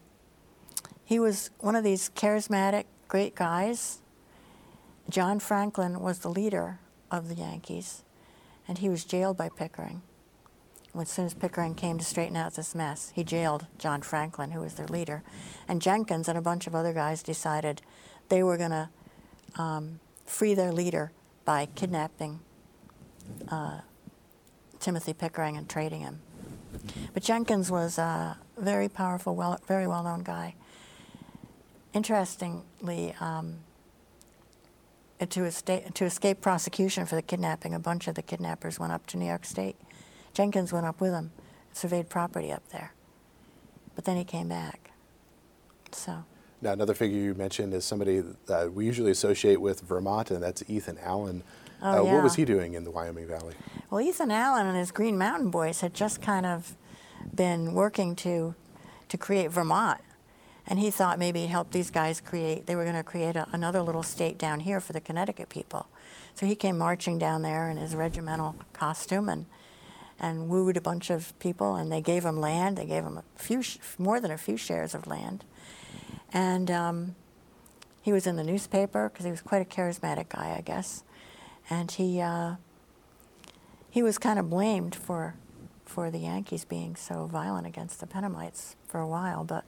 he 1.05 1.19
was 1.19 1.51
one 1.59 1.75
of 1.75 1.83
these 1.83 2.11
charismatic, 2.11 2.85
great 3.09 3.35
guys. 3.35 4.01
John 5.09 5.41
Franklin 5.41 6.01
was 6.01 6.21
the 6.21 6.29
leader 6.29 6.79
of 7.11 7.29
the 7.29 7.35
Yankees, 7.35 8.05
and 8.69 8.79
he 8.79 8.89
was 8.89 9.05
jailed 9.05 9.37
by 9.37 9.49
Pickering 9.49 10.03
as 10.99 11.09
soon 11.09 11.27
as 11.27 11.35
Pickering 11.35 11.75
came 11.75 11.99
to 11.99 12.05
straighten 12.05 12.37
out 12.37 12.55
this 12.55 12.75
mess, 12.75 13.13
he 13.15 13.23
jailed 13.23 13.67
John 13.79 14.03
Franklin, 14.03 14.51
who 14.51 14.61
was 14.61 14.75
their 14.75 14.89
leader. 14.89 15.23
And 15.69 15.81
Jenkins 15.81 16.29
and 16.29 16.37
a 16.37 16.43
bunch 16.43 16.67
of 16.67 16.75
other 16.75 16.93
guys 16.93 17.23
decided 17.23 17.83
they 18.29 18.43
were 18.43 18.57
going 18.57 18.71
to 18.71 18.89
um, 19.57 20.01
free 20.25 20.55
their 20.55 20.73
leader 20.73 21.13
by 21.45 21.67
kidnapping 21.67 22.41
uh, 23.49 23.81
Timothy 24.79 25.13
Pickering 25.13 25.57
and 25.57 25.69
trading 25.69 26.01
him. 26.01 26.21
But 27.13 27.23
Jenkins 27.23 27.71
was 27.71 27.99
a 27.99 28.39
very 28.57 28.89
powerful, 28.89 29.35
well, 29.35 29.61
very 29.67 29.87
well 29.87 30.03
known 30.03 30.23
guy. 30.23 30.55
Interestingly, 31.93 33.15
um, 33.21 33.59
to, 35.29 35.45
escape, 35.45 35.93
to 35.95 36.05
escape 36.05 36.41
prosecution 36.41 37.05
for 37.07 37.17
the 37.17 37.23
kidnapping, 37.23 37.75
a 37.75 37.79
bunch 37.81 38.07
of 38.07 38.15
the 38.15 38.23
kidnappers 38.23 38.79
went 38.79 38.93
up 38.93 39.07
to 39.09 39.17
New 39.17 39.27
York 39.27 39.45
State 39.45 39.77
Jenkins 40.33 40.73
went 40.73 40.87
up 40.87 41.01
with 41.01 41.13
him, 41.13 41.33
surveyed 41.73 42.09
property 42.09 42.53
up 42.53 42.69
there. 42.71 42.93
But 43.95 44.05
then 44.05 44.17
he 44.17 44.25
came 44.25 44.49
back. 44.49 44.91
So. 45.93 46.25
Now, 46.63 46.73
another 46.73 46.95
figure 46.95 47.19
you 47.19 47.35
mentioned 47.35 47.75
is 47.75 47.85
somebody 47.85 48.23
that 48.47 48.73
we 48.73 48.85
usually 48.85 49.11
associate 49.11 49.61
with 49.61 49.81
Vermont, 49.81 50.31
and 50.31 50.43
that's 50.43 50.63
Ethan 50.69 50.99
Allen. 51.03 51.43
Oh, 51.83 51.91
uh, 51.91 52.05
yeah. 52.05 52.15
What 52.15 52.25
was 52.25 52.35
he 52.35 52.45
doing 52.45 52.75
in 52.75 52.85
the 52.85 52.91
Wyoming 52.91 53.27
Valley? 53.27 53.55
Well, 53.91 54.01
Ethan 54.01 54.31
Allen 54.31 54.67
and 54.67 54.77
his 54.77 54.91
Green 54.91 55.17
Mountain 55.19 55.51
Boys 55.51 55.81
had 55.81 55.95
just 55.95 56.21
kind 56.21 56.47
of 56.47 56.77
been 57.35 57.73
working 57.73 58.15
to, 58.17 58.55
to 59.09 59.19
create 59.19 59.51
Vermont. 59.51 60.01
And 60.67 60.79
he 60.79 60.91
thought 60.91 61.19
maybe 61.19 61.41
he'd 61.41 61.49
help 61.49 61.73
these 61.73 61.91
guys 61.91 62.21
create, 62.21 62.67
they 62.67 62.77
were 62.77 62.85
going 62.85 62.97
to 62.97 63.03
create 63.03 63.35
a, 63.35 63.49
another 63.53 63.83
little 63.83 64.03
state 64.03 64.39
down 64.39 64.61
here 64.61 64.81
for 64.81 64.93
the 64.93 65.01
Connecticut 65.01 65.49
people. 65.49 65.89
So 66.35 66.47
he 66.47 66.55
came 66.55 66.79
marching 66.79 67.19
down 67.19 67.43
there 67.43 67.69
in 67.69 67.77
his 67.77 67.97
regimental 67.97 68.57
costume 68.73 69.29
and 69.29 69.47
and 70.21 70.49
wooed 70.49 70.77
a 70.77 70.81
bunch 70.81 71.11
of 71.11 71.37
people, 71.39 71.75
and 71.75 71.91
they 71.91 72.03
gave 72.03 72.25
him 72.25 72.39
land. 72.39 72.77
They 72.77 72.85
gave 72.85 73.05
him 73.05 73.17
a 73.17 73.25
few, 73.37 73.63
more 73.99 74.21
than 74.21 74.31
a 74.31 74.37
few 74.37 74.57
shares 74.57 74.95
of 74.95 75.07
land, 75.07 75.45
and 76.33 76.71
um, 76.71 77.15
he 78.03 78.13
was 78.13 78.27
in 78.27 78.37
the 78.37 78.45
newspaper 78.45 79.09
because 79.09 79.25
he 79.25 79.31
was 79.31 79.41
quite 79.41 79.63
a 79.63 79.65
charismatic 79.65 80.29
guy, 80.29 80.55
I 80.57 80.61
guess, 80.61 81.03
and 81.69 81.91
he 81.91 82.21
uh, 82.21 82.57
he 83.91 84.03
was 84.03 84.19
kind 84.19 84.39
of 84.39 84.49
blamed 84.49 84.95
for 84.95 85.35
for 85.85 86.11
the 86.11 86.19
Yankees 86.19 86.65
being 86.65 86.95
so 86.95 87.27
violent 87.27 87.67
against 87.67 87.99
the 88.01 88.07
Pennamites 88.07 88.77
for 88.87 89.01
a 89.01 89.07
while, 89.07 89.43
but 89.43 89.65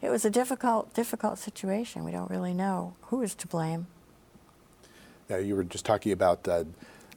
it 0.00 0.08
was 0.08 0.24
a 0.24 0.30
difficult 0.30 0.92
difficult 0.94 1.38
situation. 1.38 2.04
We 2.04 2.10
don't 2.10 2.30
really 2.30 2.54
know 2.54 2.94
who 3.02 3.22
is 3.22 3.34
to 3.36 3.46
blame. 3.46 3.86
Now, 5.28 5.36
you 5.36 5.56
were 5.56 5.64
just 5.64 5.84
talking 5.84 6.12
about 6.12 6.46
uh, 6.46 6.64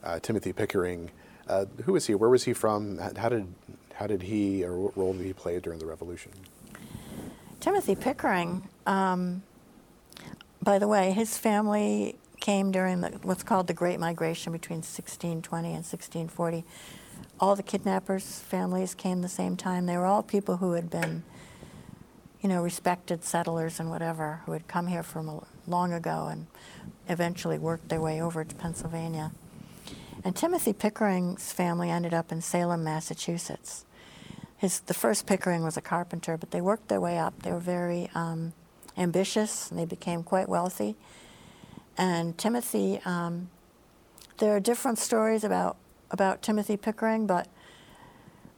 uh, 0.03 0.19
Timothy 0.19 0.53
Pickering. 0.53 1.11
Uh, 1.47 1.65
who 1.83 1.93
was 1.93 2.05
he? 2.07 2.15
Where 2.15 2.29
was 2.29 2.43
he 2.43 2.53
from? 2.53 2.97
How 2.97 3.29
did 3.29 3.47
how 3.95 4.07
did 4.07 4.21
he 4.23 4.63
or 4.63 4.77
what 4.77 4.97
role 4.97 5.13
did 5.13 5.25
he 5.25 5.33
play 5.33 5.59
during 5.59 5.79
the 5.79 5.85
Revolution? 5.85 6.31
Timothy 7.59 7.95
Pickering. 7.95 8.67
Um, 8.85 9.43
by 10.61 10.79
the 10.79 10.87
way, 10.87 11.11
his 11.11 11.37
family 11.37 12.15
came 12.39 12.71
during 12.71 13.01
the, 13.01 13.09
what's 13.23 13.43
called 13.43 13.67
the 13.67 13.73
Great 13.73 13.99
Migration 13.99 14.53
between 14.53 14.77
1620 14.77 15.67
and 15.67 15.85
1640. 15.85 16.63
All 17.39 17.55
the 17.55 17.63
kidnappers' 17.63 18.39
families 18.39 18.93
came 18.95 19.21
the 19.21 19.27
same 19.27 19.55
time. 19.55 19.85
They 19.85 19.97
were 19.97 20.05
all 20.05 20.23
people 20.23 20.57
who 20.57 20.73
had 20.73 20.89
been, 20.89 21.23
you 22.41 22.49
know, 22.49 22.61
respected 22.61 23.23
settlers 23.23 23.79
and 23.79 23.89
whatever, 23.89 24.41
who 24.45 24.53
had 24.53 24.67
come 24.67 24.87
here 24.87 25.03
from 25.03 25.45
long 25.67 25.93
ago 25.93 26.27
and 26.31 26.47
eventually 27.09 27.57
worked 27.57 27.89
their 27.89 28.01
way 28.01 28.21
over 28.21 28.43
to 28.43 28.55
Pennsylvania. 28.55 29.31
And 30.23 30.35
Timothy 30.35 30.73
Pickering's 30.73 31.51
family 31.51 31.89
ended 31.89 32.13
up 32.13 32.31
in 32.31 32.41
Salem, 32.41 32.83
Massachusetts. 32.83 33.85
his 34.57 34.79
the 34.81 34.93
first 34.93 35.27
Pickering 35.27 35.63
was 35.63 35.77
a 35.77 35.81
carpenter, 35.81 36.37
but 36.37 36.51
they 36.51 36.61
worked 36.61 36.87
their 36.87 36.99
way 36.99 37.17
up. 37.17 37.43
They 37.43 37.51
were 37.51 37.59
very 37.59 38.09
um, 38.15 38.53
ambitious, 38.97 39.69
and 39.69 39.79
they 39.79 39.85
became 39.85 40.23
quite 40.23 40.49
wealthy. 40.49 40.95
And 41.97 42.37
Timothy, 42.37 43.01
um, 43.05 43.49
there 44.37 44.55
are 44.55 44.59
different 44.59 44.99
stories 44.99 45.43
about 45.43 45.77
about 46.09 46.41
Timothy 46.41 46.77
Pickering, 46.77 47.27
but 47.27 47.47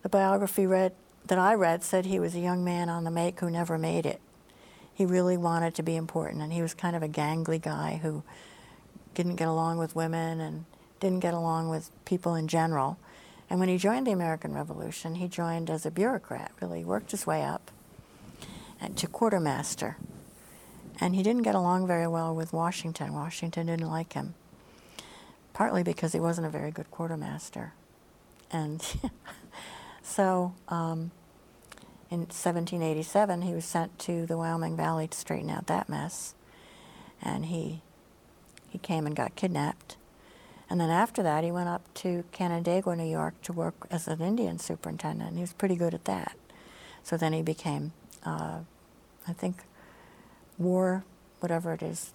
the 0.03 0.09
biography 0.09 0.67
read 0.67 0.93
that 1.25 1.39
I 1.39 1.53
read 1.53 1.83
said 1.83 2.05
he 2.05 2.19
was 2.19 2.35
a 2.35 2.39
young 2.39 2.63
man 2.63 2.89
on 2.89 3.03
the 3.03 3.11
make 3.11 3.39
who 3.39 3.49
never 3.49 3.77
made 3.77 4.05
it. 4.05 4.19
He 4.93 5.05
really 5.05 5.37
wanted 5.37 5.73
to 5.75 5.83
be 5.83 5.95
important, 5.95 6.41
and 6.41 6.51
he 6.51 6.61
was 6.61 6.73
kind 6.73 6.95
of 6.95 7.01
a 7.01 7.07
gangly 7.07 7.61
guy 7.61 7.99
who 8.03 8.23
didn't 9.15 9.37
get 9.37 9.47
along 9.47 9.77
with 9.77 9.95
women 9.95 10.39
and 10.41 10.65
didn't 10.99 11.19
get 11.19 11.33
along 11.33 11.69
with 11.69 11.89
people 12.05 12.35
in 12.35 12.47
general. 12.47 12.97
And 13.49 13.59
when 13.59 13.69
he 13.69 13.77
joined 13.77 14.05
the 14.05 14.11
American 14.11 14.53
Revolution, 14.53 15.15
he 15.15 15.27
joined 15.27 15.69
as 15.69 15.85
a 15.85 15.91
bureaucrat, 15.91 16.51
really 16.61 16.83
worked 16.83 17.11
his 17.11 17.25
way 17.25 17.43
up 17.43 17.71
and 18.79 18.97
to 18.97 19.07
quartermaster. 19.07 19.97
And 21.01 21.15
he 21.15 21.23
didn't 21.23 21.43
get 21.43 21.55
along 21.55 21.87
very 21.87 22.07
well 22.07 22.35
with 22.35 22.51
Washington. 22.51 23.13
Washington 23.13 23.67
didn't 23.67 23.89
like 23.89 24.13
him, 24.13 24.33
partly 25.53 25.83
because 25.83 26.11
he 26.11 26.19
wasn't 26.19 26.47
a 26.47 26.49
very 26.49 26.71
good 26.71 26.91
quartermaster. 26.91 27.73
And 28.51 28.81
so 30.01 30.53
um, 30.67 31.11
in 32.09 32.21
1787, 32.21 33.43
he 33.43 33.53
was 33.53 33.65
sent 33.65 33.97
to 33.99 34.25
the 34.25 34.37
Wyoming 34.37 34.75
Valley 34.75 35.07
to 35.07 35.17
straighten 35.17 35.49
out 35.49 35.67
that 35.67 35.87
mess. 35.87 36.35
And 37.21 37.45
he, 37.45 37.81
he 38.67 38.77
came 38.77 39.05
and 39.05 39.15
got 39.15 39.35
kidnapped. 39.35 39.95
And 40.69 40.79
then 40.79 40.89
after 40.89 41.23
that, 41.23 41.43
he 41.43 41.51
went 41.51 41.69
up 41.69 41.81
to 41.95 42.23
Canandaigua, 42.31 42.95
New 42.95 43.09
York 43.09 43.41
to 43.43 43.53
work 43.53 43.87
as 43.89 44.07
an 44.07 44.21
Indian 44.21 44.59
superintendent. 44.59 45.35
He 45.35 45.41
was 45.41 45.53
pretty 45.53 45.75
good 45.75 45.93
at 45.93 46.05
that. 46.05 46.35
So 47.03 47.17
then 47.17 47.33
he 47.33 47.41
became, 47.41 47.93
uh, 48.23 48.59
I 49.27 49.33
think, 49.33 49.63
war, 50.59 51.03
whatever 51.39 51.73
it 51.73 51.81
is, 51.81 52.13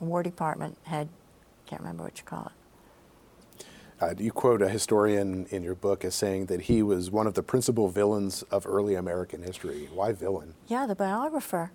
War 0.00 0.22
Department 0.22 0.78
head. 0.84 1.08
Can't 1.66 1.80
remember 1.80 2.04
what 2.04 2.18
you 2.18 2.24
call 2.24 2.46
it. 2.46 2.52
Uh, 4.00 4.14
you 4.18 4.32
quote 4.32 4.60
a 4.60 4.68
historian 4.68 5.46
in 5.50 5.62
your 5.62 5.76
book 5.76 6.04
as 6.04 6.12
saying 6.12 6.46
that 6.46 6.62
he 6.62 6.82
was 6.82 7.08
one 7.08 7.26
of 7.28 7.34
the 7.34 7.42
principal 7.42 7.88
villains 7.88 8.42
of 8.44 8.66
early 8.66 8.96
American 8.96 9.42
history. 9.44 9.88
Why 9.94 10.10
villain? 10.10 10.54
Yeah, 10.66 10.86
the 10.86 10.96
biographer. 10.96 11.70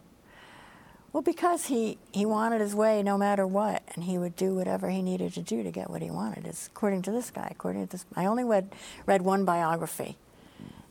Well, 1.13 1.23
because 1.23 1.67
he, 1.67 1.97
he 2.11 2.25
wanted 2.25 2.59
his 2.59 2.75
way 2.75 3.01
no 3.01 3.17
matter 3.17 3.47
what, 3.47 3.81
and 3.95 4.03
he 4.03 4.17
would 4.17 4.35
do 4.35 4.53
whatever 4.55 4.89
he 4.89 5.01
needed 5.01 5.33
to 5.35 5.41
do 5.41 5.63
to 5.63 5.71
get 5.71 5.89
what 5.89 6.01
he 6.01 6.11
wanted. 6.11 6.45
It's 6.45 6.67
according 6.67 7.03
to 7.03 7.11
this 7.11 7.31
guy. 7.31 7.47
According 7.49 7.87
to 7.87 7.91
this, 7.91 8.05
I 8.13 8.25
only 8.25 8.43
read 8.43 8.75
read 9.05 9.21
one 9.21 9.45
biography, 9.45 10.17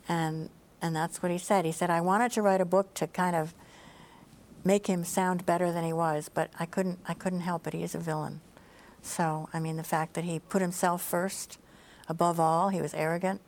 and 0.09 0.49
and 0.81 0.96
that's 0.96 1.22
what 1.22 1.31
he 1.31 1.38
said. 1.38 1.66
He 1.66 1.72
said 1.72 1.90
I 1.90 2.01
wanted 2.01 2.33
to 2.33 2.42
write 2.42 2.62
a 2.62 2.64
book 2.64 2.94
to 2.94 3.07
kind 3.07 3.37
of 3.37 3.55
make 4.66 4.88
him 4.88 5.05
sound 5.05 5.46
better 5.46 5.70
than 5.70 5.85
he 5.85 5.92
was, 5.92 6.29
but 6.29 6.50
I 6.59 6.66
couldn't 6.66 6.98
I 7.07 7.14
couldn't 7.14 7.40
help 7.40 7.66
it. 7.66 7.72
He 7.72 7.83
is 7.83 7.94
a 7.94 7.98
villain. 7.98 8.40
So 9.00 9.48
I 9.52 9.61
mean, 9.61 9.76
the 9.76 9.85
fact 9.85 10.14
that 10.14 10.24
he 10.24 10.40
put 10.40 10.61
himself 10.61 11.02
first, 11.02 11.59
above 12.09 12.40
all, 12.40 12.70
he 12.70 12.83
was 12.83 12.92
arrogant. 12.92 13.40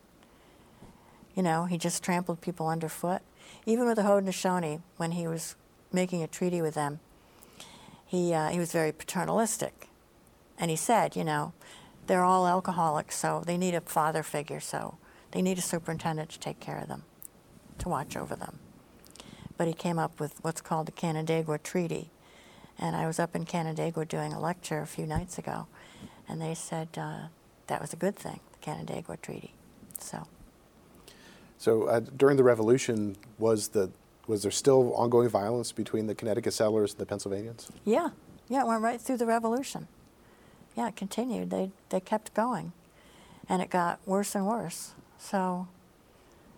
You 1.34 1.42
know, 1.42 1.64
he 1.64 1.78
just 1.78 2.02
trampled 2.02 2.40
people 2.40 2.68
underfoot. 2.68 3.22
Even 3.66 3.86
with 3.86 3.96
the 3.96 4.02
Haudenosaunee, 4.02 4.80
when 4.96 5.12
he 5.12 5.26
was 5.26 5.56
making 5.92 6.22
a 6.22 6.26
treaty 6.26 6.60
with 6.60 6.74
them, 6.74 7.00
he, 8.04 8.34
uh, 8.34 8.48
he 8.48 8.58
was 8.58 8.72
very 8.72 8.92
paternalistic. 8.92 9.88
And 10.58 10.70
he 10.70 10.76
said, 10.76 11.14
you 11.14 11.24
know, 11.24 11.52
they're 12.06 12.24
all 12.24 12.46
alcoholics, 12.46 13.16
so 13.16 13.42
they 13.46 13.56
need 13.56 13.74
a 13.74 13.80
father 13.82 14.22
figure, 14.22 14.60
so 14.60 14.98
they 15.30 15.42
need 15.42 15.58
a 15.58 15.62
superintendent 15.62 16.30
to 16.30 16.38
take 16.38 16.58
care 16.58 16.78
of 16.78 16.88
them, 16.88 17.04
to 17.78 17.88
watch 17.88 18.16
over 18.16 18.34
them. 18.34 18.58
But 19.58 19.66
he 19.66 19.74
came 19.74 19.98
up 19.98 20.18
with 20.18 20.42
what's 20.42 20.62
called 20.62 20.86
the 20.86 20.92
Canandaigua 20.92 21.58
Treaty. 21.58 22.10
And 22.78 22.96
I 22.96 23.06
was 23.06 23.18
up 23.18 23.36
in 23.36 23.44
Canandaigua 23.44 24.06
doing 24.06 24.32
a 24.32 24.40
lecture 24.40 24.80
a 24.80 24.86
few 24.86 25.04
nights 25.04 25.36
ago, 25.36 25.66
and 26.28 26.40
they 26.40 26.54
said 26.54 26.88
uh, 26.96 27.26
that 27.66 27.80
was 27.80 27.92
a 27.92 27.96
good 27.96 28.16
thing, 28.16 28.40
the 28.52 28.58
Canandaigua 28.58 29.16
Treaty. 29.18 29.52
So. 29.98 30.26
So 31.58 31.84
uh, 31.84 32.00
during 32.16 32.36
the 32.36 32.44
Revolution, 32.44 33.16
was 33.36 33.68
the 33.68 33.90
was 34.28 34.42
there 34.42 34.52
still 34.52 34.94
ongoing 34.94 35.28
violence 35.28 35.72
between 35.72 36.06
the 36.06 36.14
Connecticut 36.14 36.52
settlers 36.52 36.92
and 36.92 37.00
the 37.00 37.06
Pennsylvanians? 37.06 37.70
Yeah, 37.84 38.10
yeah, 38.48 38.60
it 38.60 38.66
went 38.66 38.82
right 38.82 39.00
through 39.00 39.16
the 39.16 39.26
Revolution. 39.26 39.88
Yeah, 40.76 40.88
it 40.88 40.96
continued. 40.96 41.50
They 41.50 41.72
they 41.88 41.98
kept 41.98 42.32
going, 42.34 42.72
and 43.48 43.60
it 43.60 43.70
got 43.70 43.98
worse 44.06 44.36
and 44.36 44.46
worse. 44.46 44.94
So 45.18 45.66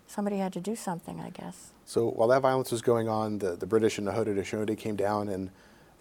somebody 0.07 0.37
had 0.37 0.53
to 0.53 0.61
do 0.61 0.77
something, 0.77 1.19
I 1.19 1.31
guess. 1.31 1.71
So 1.91 2.09
while 2.09 2.29
that 2.29 2.43
violence 2.43 2.71
was 2.71 2.83
going 2.83 3.09
on, 3.09 3.39
the, 3.39 3.57
the 3.57 3.67
British 3.67 3.99
and 3.99 4.07
the 4.07 4.13
Haudenosaunee 4.13 4.79
came 4.79 4.95
down 4.95 5.29
and 5.29 5.51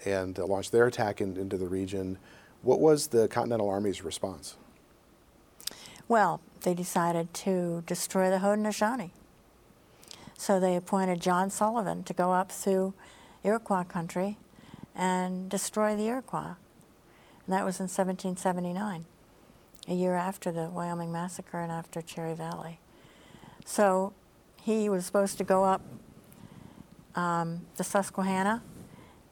and 0.05 0.37
uh, 0.37 0.45
launched 0.45 0.71
their 0.71 0.85
attack 0.85 1.19
in, 1.19 1.35
into 1.35 1.57
the 1.57 1.67
region. 1.67 2.19
What 2.61 2.79
was 2.79 3.07
the 3.07 3.27
Continental 3.27 3.67
Army's 3.67 4.03
response? 4.03 4.55
Well, 6.07 6.41
they 6.61 6.75
decided 6.75 7.33
to 7.45 7.83
destroy 7.87 8.29
the 8.29 8.37
Haudenosaunee. 8.37 9.09
So 10.37 10.59
they 10.59 10.75
appointed 10.75 11.21
John 11.21 11.49
Sullivan 11.49 12.03
to 12.03 12.13
go 12.13 12.33
up 12.33 12.51
through 12.51 12.93
Iroquois 13.43 13.81
country 13.81 14.37
and 14.93 15.49
destroy 15.49 15.95
the 15.95 16.05
Iroquois. 16.05 16.53
And 17.47 17.55
that 17.55 17.65
was 17.65 17.79
in 17.79 17.85
1779, 17.85 19.05
a 19.87 19.93
year 19.95 20.13
after 20.13 20.51
the 20.51 20.69
Wyoming 20.69 21.11
Massacre 21.11 21.59
and 21.59 21.71
after 21.71 21.99
Cherry 22.03 22.35
Valley. 22.35 22.77
So 23.65 24.13
he 24.63 24.89
was 24.89 25.05
supposed 25.05 25.37
to 25.37 25.43
go 25.43 25.63
up 25.63 25.81
um, 27.15 27.61
the 27.77 27.83
Susquehanna 27.83 28.61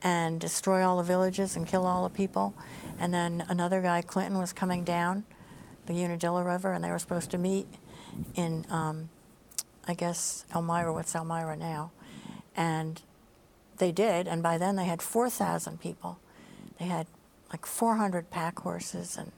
and 0.01 0.39
destroy 0.39 0.83
all 0.83 0.97
the 0.97 1.03
villages 1.03 1.55
and 1.55 1.67
kill 1.67 1.85
all 1.85 2.03
the 2.07 2.13
people. 2.13 2.53
And 2.99 3.13
then 3.13 3.45
another 3.49 3.81
guy, 3.81 4.01
Clinton, 4.01 4.37
was 4.37 4.53
coming 4.53 4.83
down 4.83 5.25
the 5.85 5.93
Unadilla 5.93 6.43
River, 6.43 6.73
and 6.73 6.83
they 6.83 6.91
were 6.91 6.99
supposed 6.99 7.31
to 7.31 7.37
meet 7.37 7.67
in 8.35 8.65
um, 8.69 9.09
I 9.87 9.93
guess, 9.93 10.45
Elmira, 10.53 10.91
what's 10.91 11.15
Elmira 11.15 11.55
now. 11.55 11.91
And 12.55 13.01
they 13.77 13.91
did, 13.91 14.27
and 14.27 14.43
by 14.43 14.57
then 14.57 14.75
they 14.75 14.85
had 14.85 15.01
4,000 15.01 15.79
people. 15.79 16.19
They 16.77 16.85
had 16.85 17.07
like 17.51 17.65
400 17.65 18.29
pack 18.29 18.59
horses 18.59 19.15
and 19.17 19.31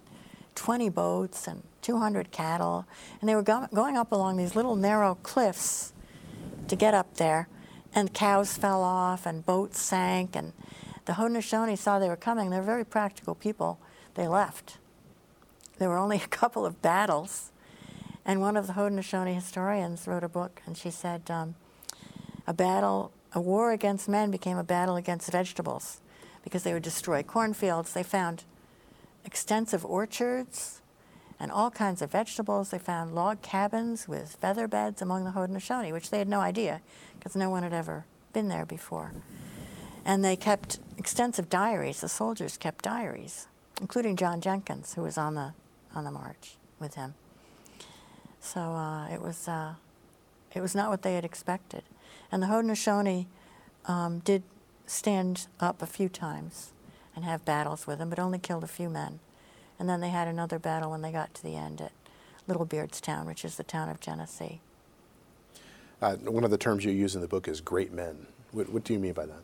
20 0.55 0.89
boats 0.89 1.47
and 1.47 1.61
200 1.81 2.31
cattle. 2.31 2.85
And 3.19 3.29
they 3.29 3.35
were 3.35 3.41
go- 3.41 3.67
going 3.73 3.97
up 3.97 4.11
along 4.11 4.37
these 4.37 4.55
little 4.55 4.75
narrow 4.75 5.15
cliffs 5.15 5.93
to 6.67 6.75
get 6.75 6.93
up 6.93 7.15
there. 7.15 7.47
And 7.93 8.13
cows 8.13 8.57
fell 8.57 8.83
off 8.83 9.25
and 9.25 9.45
boats 9.45 9.81
sank. 9.81 10.35
And 10.35 10.53
the 11.05 11.13
Haudenosaunee 11.13 11.77
saw 11.77 11.99
they 11.99 12.09
were 12.09 12.15
coming. 12.15 12.49
They're 12.49 12.61
very 12.61 12.85
practical 12.85 13.35
people. 13.35 13.79
They 14.15 14.27
left. 14.27 14.77
There 15.77 15.89
were 15.89 15.97
only 15.97 16.17
a 16.17 16.27
couple 16.27 16.65
of 16.65 16.81
battles 16.81 17.51
and 18.29 18.41
one 18.41 18.57
of 18.57 18.67
the 18.67 18.73
Haudenosaunee 18.73 19.33
historians 19.33 20.05
wrote 20.05 20.23
a 20.23 20.29
book, 20.29 20.61
and 20.67 20.77
she 20.77 20.91
said, 20.91 21.31
um, 21.31 21.55
a 22.45 22.53
battle, 22.53 23.11
a 23.33 23.41
war 23.41 23.71
against 23.71 24.07
men 24.07 24.29
became 24.29 24.55
a 24.55 24.63
battle 24.63 24.95
against 24.95 25.31
vegetables 25.31 25.99
because 26.43 26.61
they 26.61 26.73
would 26.73 26.83
destroy 26.83 27.23
cornfields. 27.23 27.93
They 27.93 28.03
found 28.03 28.43
extensive 29.25 29.83
orchards 29.83 30.78
and 31.39 31.51
all 31.51 31.71
kinds 31.71 32.01
of 32.01 32.11
vegetables. 32.11 32.69
They 32.69 32.79
found 32.79 33.15
log 33.15 33.41
cabins 33.41 34.07
with 34.07 34.37
feather 34.41 34.67
beds 34.67 35.01
among 35.01 35.23
the 35.23 35.31
Haudenosaunee, 35.31 35.93
which 35.93 36.09
they 36.09 36.19
had 36.19 36.27
no 36.27 36.39
idea 36.39 36.81
because 37.17 37.35
no 37.35 37.49
one 37.49 37.63
had 37.63 37.73
ever 37.73 38.05
been 38.33 38.47
there 38.47 38.65
before. 38.65 39.13
And 40.05 40.23
they 40.23 40.35
kept 40.35 40.79
extensive 40.97 41.49
diaries. 41.49 42.01
The 42.01 42.09
soldiers 42.09 42.57
kept 42.57 42.83
diaries, 42.83 43.47
including 43.79 44.15
John 44.15 44.41
Jenkins, 44.41 44.93
who 44.93 45.03
was 45.03 45.17
on 45.17 45.35
the, 45.35 45.53
on 45.93 46.03
the 46.03 46.11
march 46.11 46.55
with 46.79 46.95
him. 46.95 47.13
So 48.39 48.61
uh, 48.61 49.07
it 49.09 49.21
was 49.21 49.47
uh, 49.47 49.73
it 50.53 50.61
was 50.61 50.73
not 50.73 50.89
what 50.89 51.01
they 51.01 51.15
had 51.15 51.25
expected, 51.25 51.83
and 52.31 52.41
the 52.41 52.47
Haudenosaunee 52.47 53.27
um, 53.85 54.19
did 54.19 54.43
stand 54.87 55.47
up 55.59 55.81
a 55.81 55.85
few 55.85 56.09
times 56.09 56.71
and 57.15 57.25
have 57.25 57.45
battles 57.45 57.85
with 57.85 57.99
them, 57.99 58.09
but 58.09 58.17
only 58.17 58.39
killed 58.39 58.63
a 58.63 58.67
few 58.67 58.89
men. 58.89 59.19
And 59.79 59.87
then 59.87 60.01
they 60.01 60.09
had 60.09 60.27
another 60.27 60.59
battle 60.59 60.91
when 60.91 61.01
they 61.01 61.11
got 61.11 61.33
to 61.35 61.43
the 61.43 61.55
end 61.55 61.81
at 61.81 61.93
Little 62.47 62.65
Beardstown, 62.65 63.25
which 63.25 63.45
is 63.45 63.55
the 63.55 63.63
town 63.63 63.89
of 63.89 64.01
Genesee. 64.01 64.59
Uh, 66.01 66.15
one 66.17 66.43
of 66.43 66.51
the 66.51 66.57
terms 66.57 66.85
you 66.85 66.91
use 66.91 67.15
in 67.15 67.21
the 67.21 67.27
book 67.27 67.47
is 67.47 67.61
great 67.61 67.93
men. 67.93 68.27
What, 68.51 68.69
what 68.69 68.83
do 68.83 68.93
you 68.93 68.99
mean 68.99 69.13
by 69.13 69.25
that? 69.25 69.41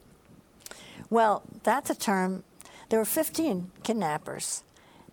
Well, 1.10 1.44
that's 1.64 1.90
a 1.90 1.96
term. 1.96 2.44
There 2.90 3.00
were 3.00 3.06
15 3.06 3.72
kidnappers, 3.84 4.64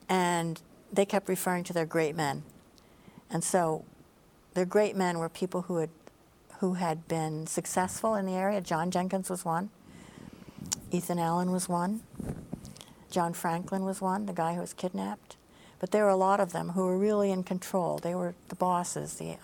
and 0.09 0.61
they 0.93 1.05
kept 1.05 1.29
referring 1.29 1.65
to 1.65 1.73
their 1.73 1.87
great 1.87 2.17
men. 2.17 2.43
And 3.31 3.43
so 3.43 3.85
their 4.55 4.65
great 4.65 4.97
men 4.97 5.19
were 5.19 5.29
people 5.29 5.63
who 5.63 5.79
had, 5.79 5.91
who 6.59 6.75
had 6.75 7.09
been 7.09 7.47
successful 7.47 8.15
in 8.15 8.27
the 8.27 8.35
area. 8.35 8.61
John 8.61 8.91
Jenkins 8.91 9.31
was 9.31 9.45
one. 9.45 9.71
Ethan 10.91 11.19
Allen 11.19 11.51
was 11.51 11.69
one. 11.69 12.03
John 13.13 13.33
Franklin 13.33 13.85
was 13.85 14.01
one, 14.01 14.27
the 14.27 14.33
guy 14.33 14.55
who 14.55 14.61
was 14.61 14.73
kidnapped. 14.73 15.37
But 15.79 15.91
there 15.91 16.05
were 16.05 16.11
a 16.11 16.17
lot 16.17 16.41
of 16.41 16.53
them 16.53 16.71
who 16.71 16.87
were 16.87 16.97
really 16.97 17.31
in 17.31 17.45
control. 17.45 17.99
They 17.99 18.15
were 18.15 18.35
the 18.49 18.55
bosses, 18.55 19.15
the, 19.15 19.37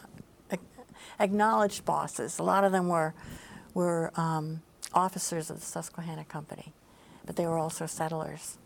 acknowledged 1.20 1.84
bosses. 1.84 2.38
A 2.38 2.42
lot 2.42 2.64
of 2.64 2.72
them 2.72 2.88
were, 2.88 3.14
were 3.74 4.10
um, 4.16 4.62
officers 4.94 5.50
of 5.50 5.60
the 5.60 5.66
Susquehanna 5.66 6.24
Company, 6.24 6.72
but 7.26 7.36
they 7.36 7.46
were 7.46 7.58
also 7.58 7.86
settlers. 7.86 8.56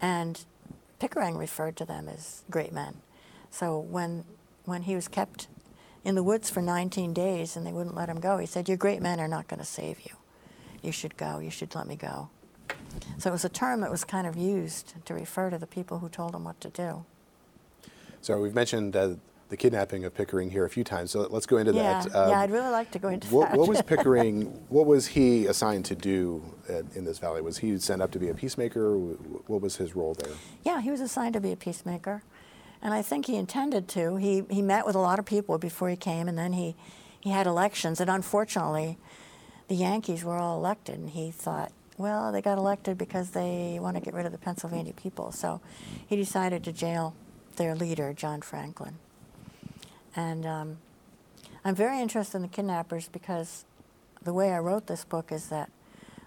And 0.00 0.44
Pickering 0.98 1.36
referred 1.36 1.76
to 1.76 1.84
them 1.84 2.08
as 2.08 2.42
great 2.50 2.72
men. 2.72 2.96
So 3.50 3.78
when, 3.78 4.24
when 4.64 4.82
he 4.82 4.96
was 4.96 5.06
kept 5.06 5.46
in 6.04 6.16
the 6.16 6.24
woods 6.24 6.50
for 6.50 6.60
19 6.60 7.12
days 7.12 7.56
and 7.56 7.64
they 7.64 7.72
wouldn't 7.72 7.94
let 7.94 8.08
him 8.08 8.18
go, 8.18 8.38
he 8.38 8.46
said, 8.46 8.68
Your 8.68 8.76
great 8.76 9.00
men 9.00 9.20
are 9.20 9.28
not 9.28 9.46
going 9.46 9.60
to 9.60 9.66
save 9.66 10.00
you. 10.00 10.16
You 10.82 10.90
should 10.90 11.16
go. 11.16 11.38
You 11.38 11.50
should 11.50 11.74
let 11.74 11.86
me 11.86 11.94
go. 11.94 12.30
So 13.18 13.30
it 13.30 13.32
was 13.32 13.44
a 13.44 13.48
term 13.48 13.80
that 13.80 13.90
was 13.90 14.04
kind 14.04 14.26
of 14.26 14.36
used 14.36 14.94
to 15.04 15.14
refer 15.14 15.50
to 15.50 15.58
the 15.58 15.66
people 15.66 15.98
who 15.98 16.08
told 16.08 16.34
him 16.34 16.44
what 16.44 16.60
to 16.60 16.68
do. 16.68 17.04
So 18.20 18.40
we've 18.40 18.54
mentioned 18.54 18.96
uh, 18.96 19.14
the 19.48 19.56
kidnapping 19.56 20.04
of 20.04 20.14
Pickering 20.14 20.50
here 20.50 20.64
a 20.64 20.70
few 20.70 20.84
times. 20.84 21.10
So 21.10 21.26
let's 21.30 21.46
go 21.46 21.56
into 21.56 21.72
yeah, 21.72 22.02
that. 22.02 22.28
yeah, 22.28 22.40
I'd 22.40 22.50
really 22.50 22.70
like 22.70 22.90
to 22.92 22.98
go 22.98 23.08
into 23.08 23.28
what, 23.28 23.50
that. 23.50 23.58
what 23.58 23.68
was 23.68 23.80
Pickering? 23.86 24.44
what 24.68 24.86
was 24.86 25.06
he 25.06 25.46
assigned 25.46 25.84
to 25.86 25.94
do 25.94 26.42
at, 26.68 26.84
in 26.94 27.04
this 27.04 27.18
valley? 27.18 27.40
Was 27.40 27.58
he 27.58 27.78
sent 27.78 28.02
up 28.02 28.10
to 28.12 28.18
be 28.18 28.28
a 28.28 28.34
peacemaker? 28.34 28.96
What 28.96 29.60
was 29.60 29.76
his 29.76 29.96
role 29.96 30.14
there? 30.14 30.34
Yeah, 30.64 30.80
he 30.80 30.90
was 30.90 31.00
assigned 31.00 31.34
to 31.34 31.40
be 31.40 31.52
a 31.52 31.56
peacemaker, 31.56 32.22
and 32.82 32.92
I 32.92 33.02
think 33.02 33.26
he 33.26 33.36
intended 33.36 33.88
to. 33.88 34.16
He 34.16 34.44
he 34.50 34.60
met 34.60 34.84
with 34.84 34.94
a 34.94 35.00
lot 35.00 35.18
of 35.18 35.24
people 35.24 35.56
before 35.58 35.88
he 35.88 35.96
came, 35.96 36.28
and 36.28 36.36
then 36.36 36.52
he 36.52 36.76
he 37.20 37.30
had 37.30 37.46
elections, 37.46 38.00
and 38.00 38.10
unfortunately, 38.10 38.98
the 39.68 39.74
Yankees 39.76 40.24
were 40.24 40.36
all 40.36 40.58
elected, 40.58 40.96
and 40.96 41.10
he 41.10 41.30
thought. 41.30 41.72
Well, 41.98 42.30
they 42.30 42.40
got 42.40 42.58
elected 42.58 42.96
because 42.96 43.30
they 43.30 43.78
want 43.80 43.96
to 43.96 44.00
get 44.00 44.14
rid 44.14 44.24
of 44.24 44.30
the 44.30 44.38
Pennsylvania 44.38 44.92
people. 44.92 45.32
So 45.32 45.60
he 46.06 46.14
decided 46.14 46.62
to 46.64 46.72
jail 46.72 47.14
their 47.56 47.74
leader, 47.74 48.12
John 48.12 48.40
Franklin. 48.40 48.94
And 50.14 50.46
um, 50.46 50.76
I'm 51.64 51.74
very 51.74 52.00
interested 52.00 52.36
in 52.36 52.42
the 52.42 52.48
kidnappers 52.48 53.08
because 53.08 53.64
the 54.22 54.32
way 54.32 54.52
I 54.52 54.58
wrote 54.58 54.86
this 54.86 55.04
book 55.04 55.32
is 55.32 55.48
that 55.48 55.70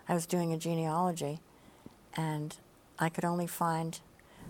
I 0.09 0.13
was 0.13 0.25
doing 0.25 0.51
a 0.51 0.57
genealogy 0.57 1.39
and 2.17 2.57
I 2.99 3.07
could 3.07 3.23
only 3.23 3.47
find 3.47 3.97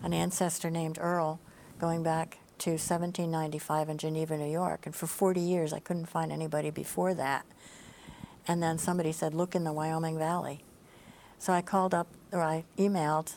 an 0.01 0.13
ancestor 0.13 0.71
named 0.71 0.97
Earl 0.99 1.39
going 1.79 2.01
back 2.01 2.39
to 2.59 2.71
1795 2.71 3.89
in 3.89 3.97
Geneva, 3.99 4.37
New 4.37 4.51
York. 4.51 4.87
And 4.87 4.95
for 4.95 5.05
40 5.05 5.39
years, 5.39 5.71
I 5.71 5.79
couldn't 5.79 6.07
find 6.07 6.31
anybody 6.31 6.71
before 6.71 7.13
that. 7.13 7.45
And 8.47 8.61
then 8.61 8.79
somebody 8.79 9.11
said, 9.11 9.35
look 9.35 9.53
in 9.53 9.63
the 9.63 9.73
Wyoming 9.73 10.17
Valley. 10.17 10.63
So 11.41 11.53
I 11.53 11.63
called 11.63 11.95
up, 11.95 12.05
or 12.31 12.43
I 12.43 12.65
emailed 12.77 13.33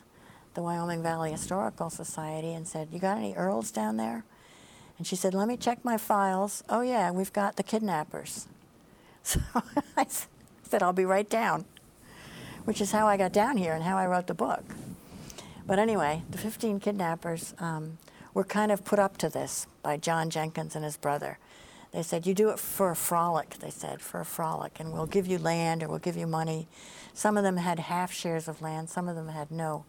the 0.53 0.61
Wyoming 0.61 1.03
Valley 1.03 1.31
Historical 1.31 1.89
Society 1.89 2.53
and 2.53 2.69
said, 2.69 2.89
You 2.93 2.99
got 2.99 3.17
any 3.17 3.33
Earls 3.35 3.71
down 3.71 3.97
there? 3.97 4.25
And 4.99 5.07
she 5.07 5.17
said, 5.17 5.33
Let 5.33 5.49
me 5.49 5.57
check 5.57 5.83
my 5.83 5.97
files. 5.97 6.63
Oh, 6.69 6.83
yeah, 6.83 7.11
we've 7.11 7.33
got 7.33 7.57
the 7.57 7.63
kidnappers. 7.63 8.47
So 9.23 9.41
I 9.97 10.07
said, 10.65 10.83
I'll 10.83 10.93
be 10.93 11.07
right 11.07 11.31
down, 11.31 11.65
which 12.67 12.83
is 12.83 12.93
how 12.93 13.07
I 13.07 13.17
got 13.17 13.33
down 13.33 13.57
here 13.57 13.73
and 13.73 13.83
how 13.83 13.97
I 13.97 14.07
wrote 14.07 14.27
the 14.27 14.35
book. 14.35 14.65
But 15.67 15.79
anyway, 15.79 16.25
the 16.29 16.37
15 16.37 16.81
kidnappers 16.81 17.55
um, 17.59 17.97
were 18.35 18.45
kind 18.45 18.71
of 18.71 18.85
put 18.85 18.99
up 18.99 19.17
to 19.19 19.31
this 19.31 19.67
by 19.83 19.97
John 19.97 20.29
Jenkins 20.29 20.77
and 20.77 20.85
his 20.85 20.99
brother. 20.99 21.39
They 21.95 22.03
said, 22.03 22.27
You 22.27 22.35
do 22.35 22.51
it 22.51 22.59
for 22.59 22.91
a 22.91 22.97
frolic, 22.97 23.51
they 23.61 23.71
said, 23.71 24.01
for 24.01 24.19
a 24.19 24.25
frolic, 24.25 24.81
and 24.81 24.93
we'll 24.93 25.07
give 25.07 25.29
you 25.29 25.39
land 25.39 25.81
or 25.81 25.89
we'll 25.89 26.01
give 26.01 26.17
you 26.17 26.27
money. 26.27 26.67
Some 27.13 27.37
of 27.37 27.45
them 27.45 27.57
had 27.57 27.79
half 27.79 28.13
shares 28.13 28.49
of 28.49 28.61
land, 28.61 28.91
some 28.91 29.09
of 29.09 29.15
them 29.15 29.29
had 29.29 29.53
no 29.53 29.85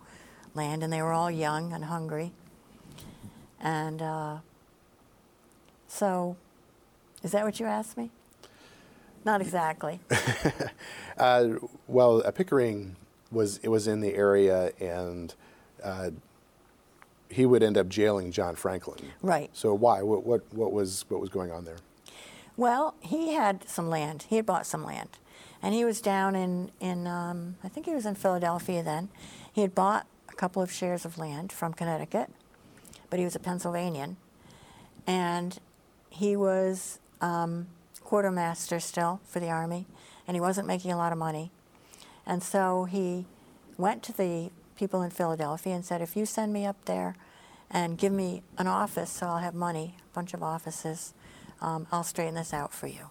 land, 0.54 0.84
and 0.84 0.94
they 0.94 1.02
were 1.02 1.14
all 1.14 1.32
young 1.32 1.74
and 1.74 1.86
hungry. 1.86 2.32
And 3.60 4.04
uh, 4.04 4.38
so, 5.88 6.38
is 7.24 7.32
that 7.32 7.44
what 7.44 7.60
you 7.60 7.66
asked 7.66 7.98
me? 7.98 8.12
Not 9.26 9.42
exactly. 9.42 10.00
uh, 11.18 11.48
well, 11.88 12.22
Pickering 12.36 12.98
was 13.32 13.58
it 13.64 13.70
was 13.70 13.88
in 13.88 14.02
the 14.02 14.14
area, 14.14 14.72
and 14.80 15.34
uh, 15.84 16.12
he 17.32 17.48
would 17.48 17.64
end 17.64 17.80
up 17.80 17.90
jailing 17.90 18.32
John 18.32 18.54
Franklin. 18.54 19.00
Right. 19.24 19.50
So 19.54 19.74
why? 19.74 20.04
What, 20.04 20.24
what 20.24 20.44
what 20.54 20.72
was 20.72 21.04
what 21.10 21.20
was 21.20 21.32
going 21.32 21.52
on 21.52 21.66
there? 21.66 21.78
Well, 22.58 22.96
he 23.02 23.34
had 23.34 23.68
some 23.68 23.90
land. 23.90 24.26
He 24.30 24.38
had 24.38 24.46
bought 24.46 24.66
some 24.66 24.84
land, 24.84 25.10
and 25.62 25.74
he 25.74 25.84
was 25.84 26.02
down 26.02 26.36
in 26.36 26.72
in 26.80 27.08
um, 27.08 27.56
I 27.64 27.68
think 27.68 27.86
he 27.86 27.94
was 27.94 28.06
in 28.06 28.16
Philadelphia 28.16 28.82
then. 28.82 29.10
He 29.52 29.62
had 29.62 29.76
bought 29.76 30.08
a 30.30 30.34
couple 30.34 30.62
of 30.62 30.72
shares 30.72 31.06
of 31.06 31.18
land 31.18 31.52
from 31.52 31.74
Connecticut, 31.74 32.30
but 33.10 33.20
he 33.20 33.26
was 33.26 33.36
a 33.36 33.40
Pennsylvanian, 33.40 34.18
and 35.06 35.60
he 36.10 36.36
was 36.36 37.00
um, 37.22 37.68
quartermaster 38.04 38.80
still 38.80 39.20
for 39.26 39.40
the 39.40 39.50
army, 39.50 39.86
and 40.28 40.36
he 40.36 40.42
wasn't 40.42 40.68
making 40.68 40.92
a 40.92 40.98
lot 40.98 41.12
of 41.12 41.18
money, 41.18 41.52
and 42.26 42.42
so 42.42 42.86
he 42.86 43.26
went 43.78 44.02
to 44.04 44.14
the 44.14 44.50
people 44.78 45.02
in 45.02 45.10
Philadelphia 45.10 45.74
and 45.74 45.86
said, 45.86 46.02
if 46.02 46.16
you 46.16 46.26
send 46.26 46.54
me 46.54 46.66
up 46.66 46.84
there 46.86 47.16
and 47.72 47.98
give 47.98 48.12
me 48.12 48.44
an 48.58 48.68
office 48.68 49.10
so 49.10 49.28
I'll 49.28 49.38
have 49.40 49.54
money, 49.56 49.96
a 50.12 50.16
bunch 50.16 50.34
of 50.34 50.44
offices 50.44 51.14
um, 51.62 51.88
I'll 51.92 52.04
straighten 52.04 52.36
this 52.36 52.54
out 52.54 52.74
for 52.74 52.88
you. 52.88 53.10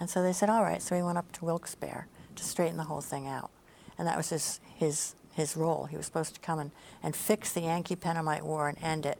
And 0.00 0.10
so 0.10 0.22
they 0.22 0.32
said, 0.32 0.50
all 0.50 0.62
right. 0.62 0.82
So 0.82 0.96
he 0.96 1.02
went 1.02 1.18
up 1.18 1.30
to 1.32 1.44
Wilkes-Barre 1.44 2.06
to 2.34 2.44
straighten 2.44 2.76
the 2.76 2.84
whole 2.84 3.00
thing 3.00 3.26
out. 3.26 3.50
And 3.98 4.08
that 4.08 4.16
was 4.16 4.30
his, 4.30 4.60
his, 4.74 5.14
his 5.32 5.56
role. 5.56 5.84
He 5.84 5.96
was 5.96 6.06
supposed 6.06 6.34
to 6.34 6.40
come 6.40 6.58
and, 6.58 6.70
and 7.02 7.14
fix 7.14 7.52
the 7.52 7.60
Yankee 7.60 7.96
Pennamite 7.96 8.44
War 8.44 8.68
and 8.68 8.76
end 8.82 9.06
it. 9.06 9.18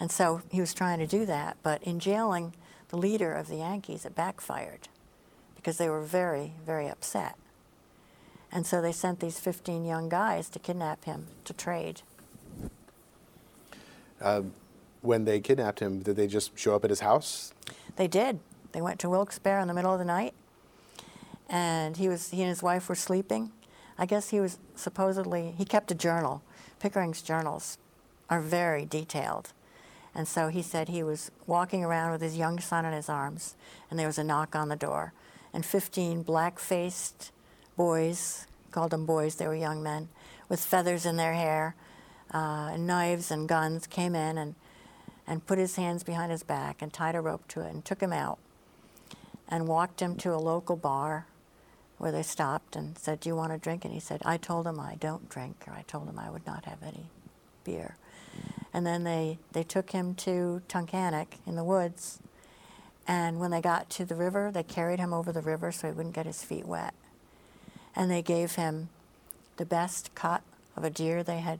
And 0.00 0.10
so 0.10 0.42
he 0.50 0.60
was 0.60 0.72
trying 0.72 1.00
to 1.00 1.06
do 1.06 1.26
that. 1.26 1.58
But 1.62 1.82
in 1.82 1.98
jailing 1.98 2.54
the 2.88 2.96
leader 2.96 3.32
of 3.32 3.48
the 3.48 3.56
Yankees, 3.56 4.04
it 4.04 4.14
backfired 4.14 4.88
because 5.56 5.76
they 5.76 5.90
were 5.90 6.00
very, 6.00 6.54
very 6.64 6.88
upset. 6.88 7.34
And 8.50 8.66
so 8.66 8.80
they 8.80 8.92
sent 8.92 9.20
these 9.20 9.38
15 9.38 9.84
young 9.84 10.08
guys 10.08 10.48
to 10.50 10.58
kidnap 10.58 11.04
him 11.04 11.26
to 11.44 11.52
trade. 11.52 12.00
Um, 14.20 14.52
when 15.02 15.24
they 15.24 15.40
kidnapped 15.40 15.80
him, 15.80 16.00
did 16.00 16.16
they 16.16 16.26
just 16.26 16.58
show 16.58 16.74
up 16.74 16.84
at 16.84 16.90
his 16.90 17.00
house? 17.00 17.52
They 17.96 18.08
did. 18.08 18.40
They 18.72 18.80
went 18.80 18.98
to 19.00 19.08
Wilkes-Barre 19.08 19.60
in 19.60 19.68
the 19.68 19.74
middle 19.74 19.92
of 19.92 19.98
the 19.98 20.04
night, 20.04 20.34
and 21.48 21.96
he 21.96 22.08
was 22.08 22.30
he 22.30 22.42
and 22.42 22.48
his 22.48 22.62
wife 22.62 22.88
were 22.88 22.94
sleeping. 22.94 23.52
I 23.98 24.06
guess 24.06 24.30
he 24.30 24.40
was 24.40 24.58
supposedly 24.74 25.54
he 25.56 25.64
kept 25.64 25.90
a 25.90 25.94
journal. 25.94 26.42
Pickering's 26.78 27.22
journals 27.22 27.78
are 28.30 28.40
very 28.40 28.84
detailed, 28.84 29.52
and 30.14 30.28
so 30.28 30.48
he 30.48 30.62
said 30.62 30.88
he 30.88 31.02
was 31.02 31.30
walking 31.46 31.84
around 31.84 32.12
with 32.12 32.20
his 32.20 32.36
young 32.36 32.60
son 32.60 32.84
in 32.84 32.92
his 32.92 33.08
arms, 33.08 33.54
and 33.90 33.98
there 33.98 34.06
was 34.06 34.18
a 34.18 34.24
knock 34.24 34.54
on 34.54 34.68
the 34.68 34.76
door, 34.76 35.12
and 35.52 35.64
15 35.64 36.22
black-faced 36.22 37.32
boys 37.76 38.46
called 38.70 38.90
them 38.90 39.06
boys. 39.06 39.36
They 39.36 39.46
were 39.46 39.54
young 39.54 39.82
men 39.82 40.08
with 40.48 40.60
feathers 40.60 41.06
in 41.06 41.16
their 41.16 41.34
hair, 41.34 41.74
uh, 42.32 42.70
and 42.72 42.86
knives 42.86 43.30
and 43.30 43.48
guns 43.48 43.86
came 43.86 44.14
in 44.14 44.36
and 44.36 44.54
and 45.28 45.46
put 45.46 45.58
his 45.58 45.76
hands 45.76 46.02
behind 46.02 46.32
his 46.32 46.42
back 46.42 46.80
and 46.80 46.90
tied 46.90 47.14
a 47.14 47.20
rope 47.20 47.46
to 47.48 47.60
it 47.60 47.70
and 47.70 47.84
took 47.84 48.00
him 48.00 48.14
out 48.14 48.38
and 49.46 49.68
walked 49.68 50.00
him 50.00 50.16
to 50.16 50.34
a 50.34 50.36
local 50.36 50.74
bar 50.74 51.26
where 51.98 52.10
they 52.10 52.22
stopped 52.22 52.74
and 52.74 52.96
said, 52.96 53.20
Do 53.20 53.28
you 53.28 53.36
want 53.36 53.52
a 53.52 53.58
drink? 53.58 53.84
And 53.84 53.92
he 53.92 54.00
said, 54.00 54.22
I 54.24 54.38
told 54.38 54.66
him 54.66 54.80
I 54.80 54.94
don't 54.94 55.28
drink, 55.28 55.64
or 55.66 55.74
I 55.74 55.82
told 55.82 56.08
him 56.08 56.18
I 56.18 56.30
would 56.30 56.46
not 56.46 56.64
have 56.64 56.82
any 56.82 57.06
beer. 57.62 57.96
And 58.72 58.86
then 58.86 59.04
they, 59.04 59.38
they 59.52 59.64
took 59.64 59.90
him 59.90 60.14
to 60.16 60.62
Tunkhannock 60.68 61.28
in 61.46 61.56
the 61.56 61.64
woods. 61.64 62.20
And 63.06 63.38
when 63.38 63.50
they 63.50 63.60
got 63.60 63.90
to 63.90 64.04
the 64.04 64.14
river, 64.14 64.50
they 64.52 64.62
carried 64.62 64.98
him 64.98 65.12
over 65.12 65.32
the 65.32 65.42
river 65.42 65.72
so 65.72 65.88
he 65.88 65.92
wouldn't 65.92 66.14
get 66.14 66.26
his 66.26 66.42
feet 66.42 66.66
wet. 66.66 66.94
And 67.94 68.10
they 68.10 68.22
gave 68.22 68.54
him 68.54 68.88
the 69.56 69.66
best 69.66 70.14
cut 70.14 70.42
of 70.76 70.84
a 70.84 70.90
deer 70.90 71.22
they 71.22 71.40
had, 71.40 71.58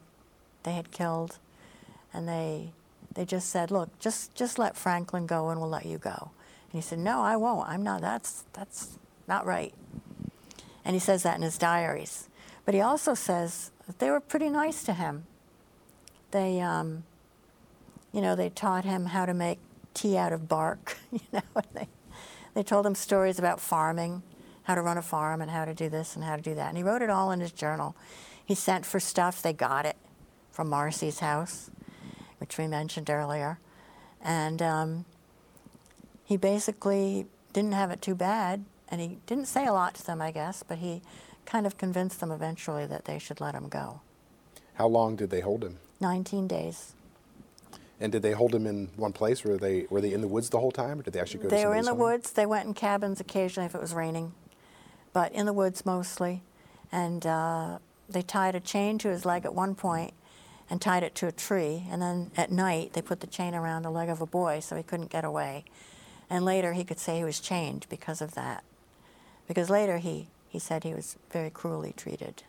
they 0.62 0.72
had 0.72 0.90
killed. 0.90 1.38
And 2.12 2.28
they 2.28 2.72
they 3.18 3.24
just 3.24 3.50
said, 3.50 3.72
"Look, 3.72 3.98
just 3.98 4.32
just 4.36 4.60
let 4.60 4.76
Franklin 4.76 5.26
go, 5.26 5.48
and 5.48 5.60
we'll 5.60 5.68
let 5.68 5.84
you 5.84 5.98
go." 5.98 6.30
And 6.70 6.72
he 6.72 6.80
said, 6.80 7.00
"No, 7.00 7.20
I 7.20 7.34
won't. 7.34 7.68
I'm 7.68 7.82
not. 7.82 8.00
That's 8.00 8.44
that's 8.52 8.96
not 9.26 9.44
right." 9.44 9.74
And 10.84 10.94
he 10.94 11.00
says 11.00 11.24
that 11.24 11.34
in 11.34 11.42
his 11.42 11.58
diaries. 11.58 12.28
But 12.64 12.74
he 12.74 12.80
also 12.80 13.14
says 13.14 13.72
that 13.88 13.98
they 13.98 14.08
were 14.08 14.20
pretty 14.20 14.48
nice 14.48 14.84
to 14.84 14.92
him. 14.92 15.26
They, 16.30 16.60
um, 16.60 17.02
you 18.12 18.20
know, 18.20 18.36
they 18.36 18.50
taught 18.50 18.84
him 18.84 19.06
how 19.06 19.26
to 19.26 19.34
make 19.34 19.58
tea 19.94 20.16
out 20.16 20.32
of 20.32 20.48
bark. 20.48 20.96
You 21.10 21.18
know, 21.32 21.62
they 21.74 21.88
they 22.54 22.62
told 22.62 22.86
him 22.86 22.94
stories 22.94 23.40
about 23.40 23.58
farming, 23.58 24.22
how 24.62 24.76
to 24.76 24.80
run 24.80 24.96
a 24.96 25.02
farm, 25.02 25.42
and 25.42 25.50
how 25.50 25.64
to 25.64 25.74
do 25.74 25.88
this 25.88 26.14
and 26.14 26.24
how 26.24 26.36
to 26.36 26.42
do 26.42 26.54
that. 26.54 26.68
And 26.68 26.76
he 26.76 26.84
wrote 26.84 27.02
it 27.02 27.10
all 27.10 27.32
in 27.32 27.40
his 27.40 27.50
journal. 27.50 27.96
He 28.46 28.54
sent 28.54 28.86
for 28.86 29.00
stuff. 29.00 29.42
They 29.42 29.52
got 29.52 29.86
it 29.86 29.96
from 30.52 30.68
Marcy's 30.68 31.18
house 31.18 31.72
which 32.48 32.56
we 32.56 32.66
mentioned 32.66 33.10
earlier. 33.10 33.58
And 34.22 34.62
um, 34.62 35.04
he 36.24 36.38
basically 36.38 37.26
didn't 37.52 37.72
have 37.72 37.90
it 37.90 38.00
too 38.00 38.14
bad, 38.14 38.64
and 38.88 39.00
he 39.00 39.18
didn't 39.26 39.46
say 39.46 39.66
a 39.66 39.72
lot 39.72 39.94
to 39.96 40.06
them, 40.06 40.22
I 40.22 40.30
guess, 40.30 40.62
but 40.62 40.78
he 40.78 41.02
kind 41.44 41.66
of 41.66 41.76
convinced 41.76 42.20
them 42.20 42.30
eventually 42.30 42.86
that 42.86 43.04
they 43.04 43.18
should 43.18 43.40
let 43.40 43.54
him 43.54 43.68
go. 43.68 44.00
How 44.74 44.86
long 44.86 45.14
did 45.14 45.28
they 45.28 45.40
hold 45.40 45.62
him? 45.62 45.76
19 46.00 46.48
days. 46.48 46.94
And 48.00 48.12
did 48.12 48.22
they 48.22 48.32
hold 48.32 48.54
him 48.54 48.66
in 48.66 48.88
one 48.96 49.12
place? 49.12 49.44
Were 49.44 49.58
they 49.58 49.86
were 49.90 50.00
they 50.00 50.12
in 50.12 50.20
the 50.20 50.28
woods 50.28 50.50
the 50.50 50.60
whole 50.60 50.70
time, 50.70 51.00
or 51.00 51.02
did 51.02 51.12
they 51.12 51.20
actually 51.20 51.40
go? 51.40 51.44
To 51.44 51.48
the 51.48 51.56
city? 51.56 51.62
They 51.62 51.68
were 51.68 51.74
in 51.74 51.84
the 51.84 51.90
home? 51.90 51.98
woods. 51.98 52.30
They 52.30 52.46
went 52.46 52.66
in 52.66 52.74
cabins 52.74 53.18
occasionally 53.18 53.66
if 53.66 53.74
it 53.74 53.80
was 53.80 53.92
raining, 53.92 54.32
but 55.12 55.32
in 55.32 55.46
the 55.46 55.52
woods 55.52 55.84
mostly. 55.84 56.42
And 56.92 57.26
uh, 57.26 57.78
they 58.08 58.22
tied 58.22 58.54
a 58.54 58.60
chain 58.60 58.98
to 58.98 59.08
his 59.08 59.26
leg 59.26 59.44
at 59.44 59.52
one 59.52 59.74
point 59.74 60.14
and 60.70 60.80
tied 60.80 61.02
it 61.02 61.14
to 61.16 61.26
a 61.26 61.32
tree. 61.32 61.86
And 61.90 62.00
then 62.02 62.30
at 62.36 62.50
night, 62.50 62.92
they 62.92 63.02
put 63.02 63.20
the 63.20 63.26
chain 63.26 63.54
around 63.54 63.82
the 63.82 63.90
leg 63.90 64.08
of 64.08 64.20
a 64.20 64.26
boy 64.26 64.60
so 64.60 64.76
he 64.76 64.82
couldn't 64.82 65.10
get 65.10 65.24
away. 65.24 65.64
And 66.30 66.44
later, 66.44 66.74
he 66.74 66.84
could 66.84 66.98
say 66.98 67.18
he 67.18 67.24
was 67.24 67.40
chained 67.40 67.86
because 67.88 68.20
of 68.20 68.34
that. 68.34 68.64
Because 69.46 69.70
later, 69.70 69.98
he, 69.98 70.28
he 70.48 70.58
said 70.58 70.84
he 70.84 70.92
was 70.92 71.16
very 71.30 71.48
cruelly 71.48 71.94
treated. 71.96 72.42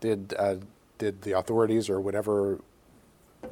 Did 0.00 0.34
uh, 0.38 0.56
did 0.96 1.22
the 1.22 1.32
authorities 1.32 1.90
or 1.90 2.00
whatever 2.00 2.58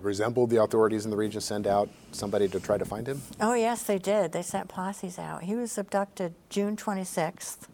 resembled 0.01 0.51
the 0.51 0.63
authorities 0.63 1.05
in 1.05 1.11
the 1.11 1.17
region 1.17 1.41
send 1.41 1.67
out 1.67 1.89
somebody 2.13 2.49
to 2.49 2.61
try 2.61 2.79
to 2.79 2.85
find 2.85 3.07
him? 3.07 3.23
Oh, 3.41 3.55
yes, 3.55 3.83
they 3.83 3.99
did. 3.99 4.33
They 4.33 4.43
sent 4.43 4.69
posses 4.69 5.19
out. 5.19 5.45
He 5.45 5.55
was 5.55 5.77
abducted 5.79 6.35
June 6.51 6.77
26th, 6.77 7.69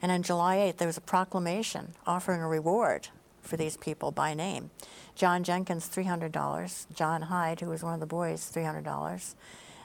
and 0.00 0.12
on 0.12 0.22
July 0.22 0.58
8th, 0.58 0.76
there 0.76 0.86
was 0.86 0.98
a 0.98 1.02
proclamation 1.02 1.94
offering 2.06 2.42
a 2.42 2.48
reward 2.48 3.08
for 3.46 3.56
these 3.56 3.76
people 3.76 4.10
by 4.10 4.34
name. 4.34 4.70
John 5.14 5.44
Jenkins, 5.44 5.88
$300. 5.88 6.86
John 6.94 7.22
Hyde, 7.22 7.60
who 7.60 7.70
was 7.70 7.82
one 7.82 7.94
of 7.94 8.00
the 8.00 8.06
boys, 8.06 8.50
$300. 8.54 9.34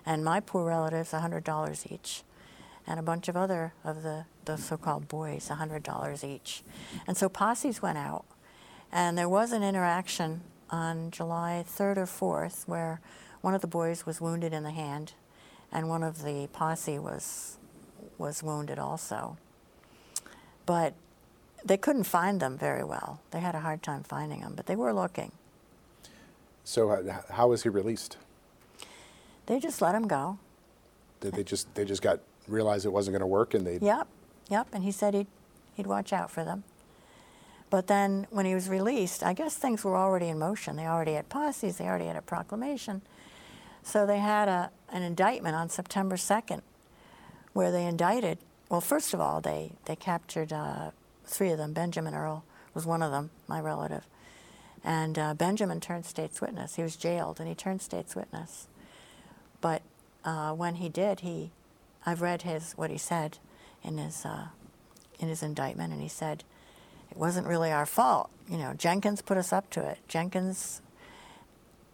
And 0.05 0.26
my 0.26 0.39
poor 0.39 0.66
relatives, 0.66 1.12
$100 1.12 1.91
each. 1.91 2.24
And 2.88 2.99
a 2.99 3.03
bunch 3.03 3.28
of 3.28 3.38
other 3.38 3.74
of 3.84 4.03
the, 4.03 4.26
the 4.45 4.57
so 4.57 4.78
called 4.78 5.07
boys, 5.07 5.49
$100 5.49 6.24
each. 6.24 6.64
And 7.07 7.16
so 7.16 7.30
posses 7.30 7.82
went 7.82 7.99
out, 7.99 8.26
and 8.91 9.18
there 9.18 9.30
was 9.30 9.51
an 9.51 9.64
interaction 9.64 10.41
on 10.72 11.12
July 11.12 11.64
3rd 11.68 11.97
or 11.97 12.05
4th 12.47 12.68
where 12.68 13.01
one 13.41 13.53
of 13.53 13.62
the 13.62 13.68
boys 13.68 14.05
was 14.05 14.22
wounded 14.22 14.53
in 14.53 14.64
the 14.64 14.72
hand 14.72 15.14
and 15.72 15.89
one 15.89 16.03
of 16.03 16.24
the 16.24 16.47
posse 16.53 16.97
was 16.97 17.57
was 18.18 18.43
wounded 18.43 18.78
also. 18.78 19.38
But 20.66 20.93
they 21.64 21.78
couldn't 21.78 22.03
find 22.03 22.39
them 22.39 22.57
very 22.57 22.84
well. 22.84 23.22
They 23.32 23.39
had 23.39 23.55
a 23.55 23.59
hard 23.59 23.84
time 23.84 24.03
finding 24.03 24.41
them, 24.41 24.53
but 24.55 24.66
they 24.66 24.76
were 24.76 24.93
looking. 24.93 25.32
So 26.64 26.89
uh, 26.89 27.22
how 27.32 27.49
was 27.49 27.64
he 27.64 27.70
released? 27.70 28.18
They 29.45 29.59
just 29.59 29.82
let 29.82 29.95
him 29.95 30.07
go. 30.07 30.38
Did 31.20 31.34
they 31.34 31.43
just 31.43 31.74
they 31.76 31.86
just 31.86 32.01
got 32.01 32.20
realized 32.47 32.86
it 32.86 32.89
wasn't 32.89 33.14
going 33.14 33.22
to 33.22 33.28
work 33.28 33.53
and 33.53 33.66
they 33.66 33.78
Yep, 33.80 34.07
yep. 34.49 34.68
And 34.74 34.84
he 34.84 34.91
said 34.91 35.14
he'd 35.14 35.28
he'd 35.76 35.88
watch 35.88 36.14
out 36.14 36.32
for 36.32 36.43
them. 36.43 36.64
But 37.70 37.88
then 37.88 38.28
when 38.30 38.45
he 38.45 38.53
was 38.53 38.68
released, 38.68 39.24
I 39.24 39.34
guess 39.34 39.55
things 39.55 39.84
were 39.84 39.95
already 39.95 40.28
in 40.28 40.38
motion. 40.38 40.76
They 40.76 40.88
already 40.88 41.14
had 41.14 41.30
posses, 41.30 41.78
they 41.78 41.86
already 41.86 42.05
had 42.05 42.18
a 42.18 42.22
proclamation. 42.22 43.01
So 43.84 44.05
they 44.05 44.20
had 44.20 44.47
a, 44.47 44.70
an 44.89 45.01
indictment 45.01 45.55
on 45.55 45.70
September 45.70 46.16
2nd 46.16 46.62
where 47.53 47.72
they 47.72 47.86
indicted, 47.86 48.38
well, 48.70 48.82
first 48.82 49.14
of 49.14 49.20
all, 49.20 49.41
they, 49.41 49.72
they 49.86 49.95
captured 49.95 50.53
uh, 50.53 50.91
three 51.34 51.52
of 51.52 51.58
them. 51.58 51.74
Benjamin 51.74 52.14
Earl 52.14 52.44
was 52.74 52.86
one 52.86 53.02
of 53.02 53.12
them, 53.12 53.32
my 53.48 53.60
relative. 53.60 54.06
And 54.84 55.18
uh, 55.18 55.34
Benjamin 55.34 55.80
turned 55.80 56.06
state's 56.06 56.42
witness. 56.42 56.76
He 56.76 56.84
was 56.84 56.96
jailed 56.96 57.40
and 57.40 57.48
he 57.48 57.56
turned 57.56 57.82
state's 57.82 58.16
witness. 58.16 58.68
But 59.60 59.84
uh, 60.26 60.54
when 60.54 60.76
he 60.76 60.90
did, 60.90 61.22
he, 61.22 61.52
I've 62.06 62.22
read 62.22 62.42
his 62.42 62.74
what 62.74 62.90
he 62.90 62.98
said 62.98 63.38
in 63.84 63.98
his 63.98 64.26
uh, 64.26 64.48
in 65.20 65.28
his 65.30 65.44
indictment, 65.44 65.94
and 65.94 66.02
he 66.02 66.08
said 66.08 66.44
it 67.12 67.18
wasn't 67.18 67.48
really 67.48 67.72
our 67.72 67.86
fault. 67.86 68.30
You 68.50 68.58
know, 68.58 68.74
Jenkins 68.74 69.22
put 69.22 69.38
us 69.38 69.54
up 69.54 69.70
to 69.72 69.88
it. 69.88 70.00
Jenkins, 70.08 70.82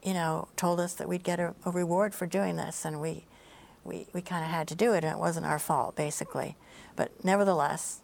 you 0.02 0.14
know, 0.14 0.48
told 0.56 0.80
us 0.80 0.94
that 0.94 1.10
we'd 1.10 1.24
get 1.24 1.40
a, 1.40 1.54
a 1.66 1.72
reward 1.72 2.16
for 2.16 2.26
doing 2.26 2.56
this, 2.56 2.86
and 2.86 3.02
we 3.02 3.26
we 3.84 4.08
we 4.14 4.22
kind 4.22 4.46
of 4.46 4.50
had 4.50 4.68
to 4.70 4.76
do 4.76 4.94
it, 4.94 5.04
and 5.04 5.14
it 5.14 5.20
wasn't 5.20 5.46
our 5.46 5.60
fault, 5.60 5.96
basically. 5.96 6.56
But 6.96 7.12
nevertheless, 7.24 8.02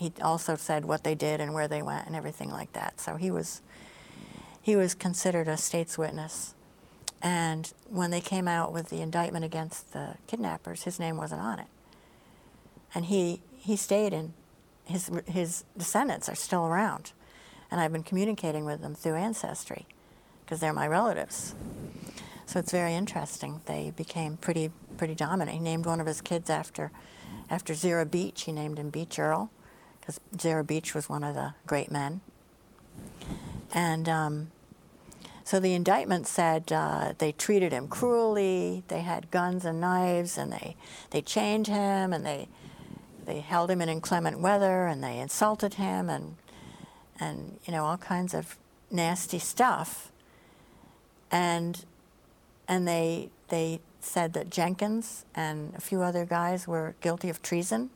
he 0.00 0.10
also 0.22 0.56
said 0.56 0.86
what 0.86 1.04
they 1.04 1.14
did 1.14 1.42
and 1.42 1.52
where 1.52 1.68
they 1.68 1.82
went 1.82 2.06
and 2.06 2.16
everything 2.16 2.50
like 2.50 2.72
that. 2.72 2.98
So 2.98 3.16
he 3.16 3.30
was 3.30 3.60
he 4.62 4.74
was 4.74 4.94
considered 4.94 5.46
a 5.46 5.58
state's 5.58 5.98
witness. 5.98 6.54
And 7.20 7.70
when 7.90 8.10
they 8.10 8.22
came 8.22 8.48
out 8.48 8.72
with 8.72 8.88
the 8.88 9.02
indictment 9.02 9.44
against 9.44 9.92
the 9.92 10.14
kidnappers, 10.26 10.84
his 10.84 10.98
name 10.98 11.18
wasn't 11.18 11.42
on 11.42 11.58
it. 11.58 11.66
And 12.94 13.06
he, 13.06 13.42
he 13.58 13.76
stayed 13.76 14.14
in, 14.14 14.32
his, 14.84 15.10
his 15.26 15.64
descendants 15.76 16.30
are 16.30 16.34
still 16.34 16.66
around. 16.66 17.12
And 17.70 17.78
I've 17.78 17.92
been 17.92 18.02
communicating 18.02 18.64
with 18.64 18.80
them 18.80 18.94
through 18.94 19.16
Ancestry 19.16 19.86
because 20.44 20.60
they're 20.60 20.72
my 20.72 20.86
relatives. 20.86 21.54
So 22.46 22.58
it's 22.58 22.72
very 22.72 22.94
interesting. 22.94 23.60
They 23.66 23.92
became 23.94 24.38
pretty, 24.38 24.70
pretty 24.96 25.14
dominant. 25.14 25.56
He 25.56 25.62
named 25.62 25.84
one 25.84 26.00
of 26.00 26.06
his 26.06 26.22
kids 26.22 26.48
after, 26.48 26.90
after 27.50 27.74
Zerah 27.74 28.06
Beach. 28.06 28.42
He 28.42 28.52
named 28.52 28.78
him 28.78 28.90
Beach 28.90 29.18
Earl 29.18 29.50
because 30.10 30.40
Zerah 30.40 30.64
Beach 30.64 30.94
was 30.94 31.08
one 31.08 31.22
of 31.22 31.34
the 31.34 31.54
great 31.66 31.90
men. 31.90 32.20
And 33.72 34.08
um, 34.08 34.50
so 35.44 35.60
the 35.60 35.74
indictment 35.74 36.26
said 36.26 36.72
uh, 36.72 37.14
they 37.18 37.32
treated 37.32 37.72
him 37.72 37.88
cruelly. 37.88 38.82
They 38.88 39.00
had 39.00 39.30
guns 39.30 39.64
and 39.64 39.80
knives, 39.80 40.36
and 40.36 40.52
they 40.52 40.76
they 41.10 41.22
chained 41.22 41.68
him, 41.68 42.12
and 42.12 42.26
they 42.26 42.48
they 43.26 43.40
held 43.40 43.70
him 43.70 43.80
in 43.80 43.88
inclement 43.88 44.40
weather, 44.40 44.86
and 44.86 45.04
they 45.04 45.18
insulted 45.18 45.74
him, 45.74 46.08
and 46.08 46.36
and 47.18 47.58
you 47.64 47.72
know 47.72 47.84
all 47.84 47.98
kinds 47.98 48.34
of 48.34 48.56
nasty 48.90 49.38
stuff. 49.38 50.10
And 51.30 51.84
and 52.66 52.88
they 52.88 53.30
they 53.48 53.80
said 54.00 54.32
that 54.32 54.50
Jenkins 54.50 55.24
and 55.34 55.74
a 55.76 55.80
few 55.80 56.02
other 56.02 56.24
guys 56.24 56.66
were 56.66 56.94
guilty 57.00 57.28
of 57.28 57.42
treason, 57.42 57.90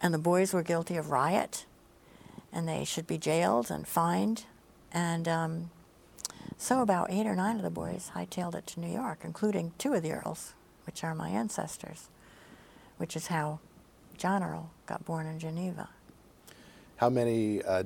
and 0.00 0.12
the 0.12 0.18
boys 0.18 0.52
were 0.52 0.62
guilty 0.62 0.96
of 0.96 1.10
riot, 1.10 1.66
and 2.52 2.68
they 2.68 2.84
should 2.84 3.06
be 3.06 3.18
jailed 3.18 3.70
and 3.70 3.86
fined, 3.86 4.44
and. 4.92 5.28
Um, 5.28 5.70
so 6.58 6.80
about 6.80 7.10
eight 7.10 7.26
or 7.26 7.36
nine 7.36 7.56
of 7.56 7.62
the 7.62 7.70
boys 7.70 8.12
hightailed 8.14 8.54
it 8.54 8.66
to 8.68 8.80
New 8.80 8.90
York, 8.90 9.20
including 9.24 9.72
two 9.76 9.92
of 9.92 10.02
the 10.02 10.12
Earls, 10.12 10.54
which 10.86 11.04
are 11.04 11.14
my 11.14 11.28
ancestors, 11.28 12.08
which 12.96 13.14
is 13.14 13.26
how 13.26 13.60
John 14.16 14.42
Earl 14.42 14.70
got 14.86 15.04
born 15.04 15.26
in 15.26 15.38
Geneva. 15.38 15.90
How 16.96 17.10
many, 17.10 17.62
uh, 17.62 17.84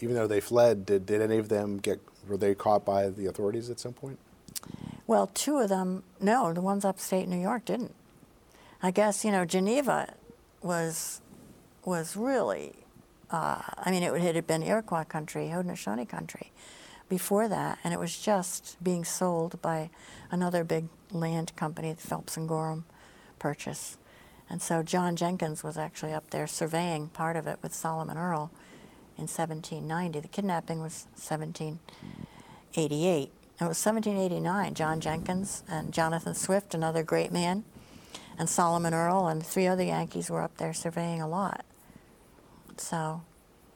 even 0.00 0.14
though 0.14 0.28
they 0.28 0.40
fled, 0.40 0.86
did, 0.86 1.06
did 1.06 1.20
any 1.20 1.38
of 1.38 1.48
them 1.48 1.78
get, 1.78 2.00
were 2.28 2.36
they 2.36 2.54
caught 2.54 2.84
by 2.84 3.08
the 3.08 3.26
authorities 3.26 3.68
at 3.68 3.80
some 3.80 3.92
point? 3.92 4.18
Well, 5.08 5.26
two 5.34 5.58
of 5.58 5.68
them, 5.68 6.04
no, 6.20 6.52
the 6.52 6.60
ones 6.60 6.84
upstate 6.84 7.28
New 7.28 7.40
York 7.40 7.64
didn't. 7.64 7.94
I 8.80 8.92
guess, 8.92 9.24
you 9.24 9.32
know, 9.32 9.44
Geneva 9.44 10.14
was, 10.62 11.20
was 11.84 12.16
really, 12.16 12.72
uh, 13.30 13.60
I 13.78 13.90
mean, 13.90 14.02
it, 14.02 14.20
had 14.20 14.46
been 14.46 14.62
Iroquois 14.62 15.04
country, 15.04 15.48
Haudenosaunee 15.48 16.08
country 16.08 16.52
before 17.08 17.48
that, 17.48 17.78
and 17.84 17.92
it 17.92 18.00
was 18.00 18.18
just 18.18 18.82
being 18.82 19.04
sold 19.04 19.60
by 19.60 19.90
another 20.30 20.64
big 20.64 20.88
land 21.12 21.54
company, 21.56 21.92
the 21.92 22.00
Phelps 22.00 22.36
and 22.36 22.48
Gorham 22.48 22.84
purchase. 23.38 23.98
And 24.48 24.62
so 24.62 24.82
John 24.82 25.16
Jenkins 25.16 25.62
was 25.62 25.78
actually 25.78 26.12
up 26.12 26.30
there 26.30 26.46
surveying 26.46 27.08
part 27.08 27.36
of 27.36 27.46
it 27.46 27.58
with 27.62 27.74
Solomon 27.74 28.16
Earl 28.16 28.50
in 29.16 29.28
1790. 29.28 30.20
The 30.20 30.28
kidnapping 30.28 30.80
was 30.80 31.06
1788. 31.14 33.30
It 33.60 33.60
was 33.60 33.84
1789. 33.84 34.74
John 34.74 35.00
Jenkins 35.00 35.62
and 35.68 35.92
Jonathan 35.92 36.34
Swift, 36.34 36.74
another 36.74 37.02
great 37.02 37.32
man, 37.32 37.64
and 38.38 38.48
Solomon 38.48 38.92
Earl 38.92 39.28
and 39.28 39.44
three 39.44 39.66
other 39.66 39.84
Yankees 39.84 40.30
were 40.30 40.42
up 40.42 40.56
there 40.56 40.74
surveying 40.74 41.22
a 41.22 41.28
lot. 41.28 41.64
So 42.80 43.22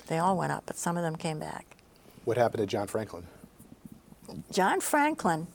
they 0.06 0.18
all 0.18 0.36
went 0.36 0.52
up, 0.52 0.64
but 0.66 0.76
some 0.76 0.96
of 0.96 1.02
them 1.02 1.16
came 1.16 1.38
back. 1.38 1.76
What 2.24 2.36
happened 2.36 2.60
to 2.60 2.66
John 2.66 2.86
Franklin? 2.86 3.26
John 4.52 4.80
Franklin 4.80 5.46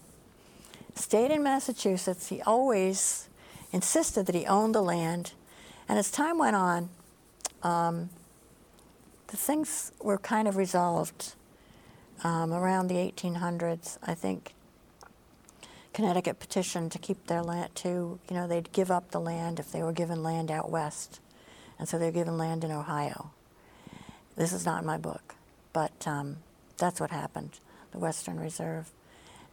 stayed 0.96 1.32
in 1.32 1.44
Massachusetts. 1.44 2.28
He 2.28 2.42
always 2.42 3.30
insisted 3.72 4.26
that 4.26 4.36
he 4.36 4.46
owned 4.46 4.74
the 4.74 4.82
land. 4.82 5.34
And 5.88 6.00
as 6.00 6.10
time 6.10 6.38
went 6.38 6.56
on, 6.56 6.90
um, 7.62 8.10
the 9.28 9.38
things 9.38 9.92
were 10.02 10.18
kind 10.18 10.48
of 10.48 10.56
resolved 10.58 11.34
um, 12.24 12.54
around 12.54 12.88
the 12.88 12.96
1800s. 12.96 13.98
I 14.04 14.14
think 14.14 14.54
Connecticut 15.94 16.40
petitioned 16.40 16.92
to 16.92 17.00
keep 17.00 17.28
their 17.28 17.42
land, 17.42 17.76
to, 17.76 18.20
you 18.30 18.36
know, 18.36 18.48
they'd 18.48 18.72
give 18.72 18.90
up 18.90 19.12
the 19.12 19.20
land 19.20 19.60
if 19.60 19.72
they 19.72 19.84
were 19.84 19.92
given 19.92 20.24
land 20.24 20.50
out 20.50 20.70
west. 20.70 21.20
And 21.84 21.90
so 21.90 22.00
they're 22.00 22.12
given 22.12 22.38
land 22.38 22.64
in 22.64 22.72
Ohio. 22.72 23.32
This 24.38 24.54
is 24.54 24.66
not 24.66 24.80
in 24.80 24.88
my 24.88 24.98
book, 24.98 25.36
but 25.74 26.08
um, 26.08 26.38
that's 26.78 27.02
what 27.02 27.12
happened, 27.12 27.60
the 27.92 27.98
Western 27.98 28.40
Reserve. 28.40 28.90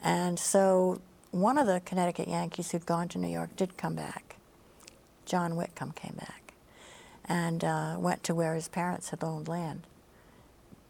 And 0.01 0.39
so 0.39 1.01
one 1.33 1.59
of 1.59 1.67
the 1.67 1.83
Connecticut 1.85 2.29
Yankees 2.29 2.71
who'd 2.71 2.87
gone 2.87 3.09
to 3.09 3.19
New 3.19 3.27
York 3.27 3.57
did 3.57 3.77
come 3.77 3.97
back. 3.97 4.37
John 5.27 5.57
Whitcomb 5.57 5.91
came 5.91 6.15
back 6.21 6.53
and 7.25 7.65
uh, 7.65 7.97
went 7.99 8.23
to 8.23 8.35
where 8.37 8.55
his 8.55 8.69
parents 8.69 9.09
had 9.09 9.25
owned 9.25 9.49
land 9.49 9.89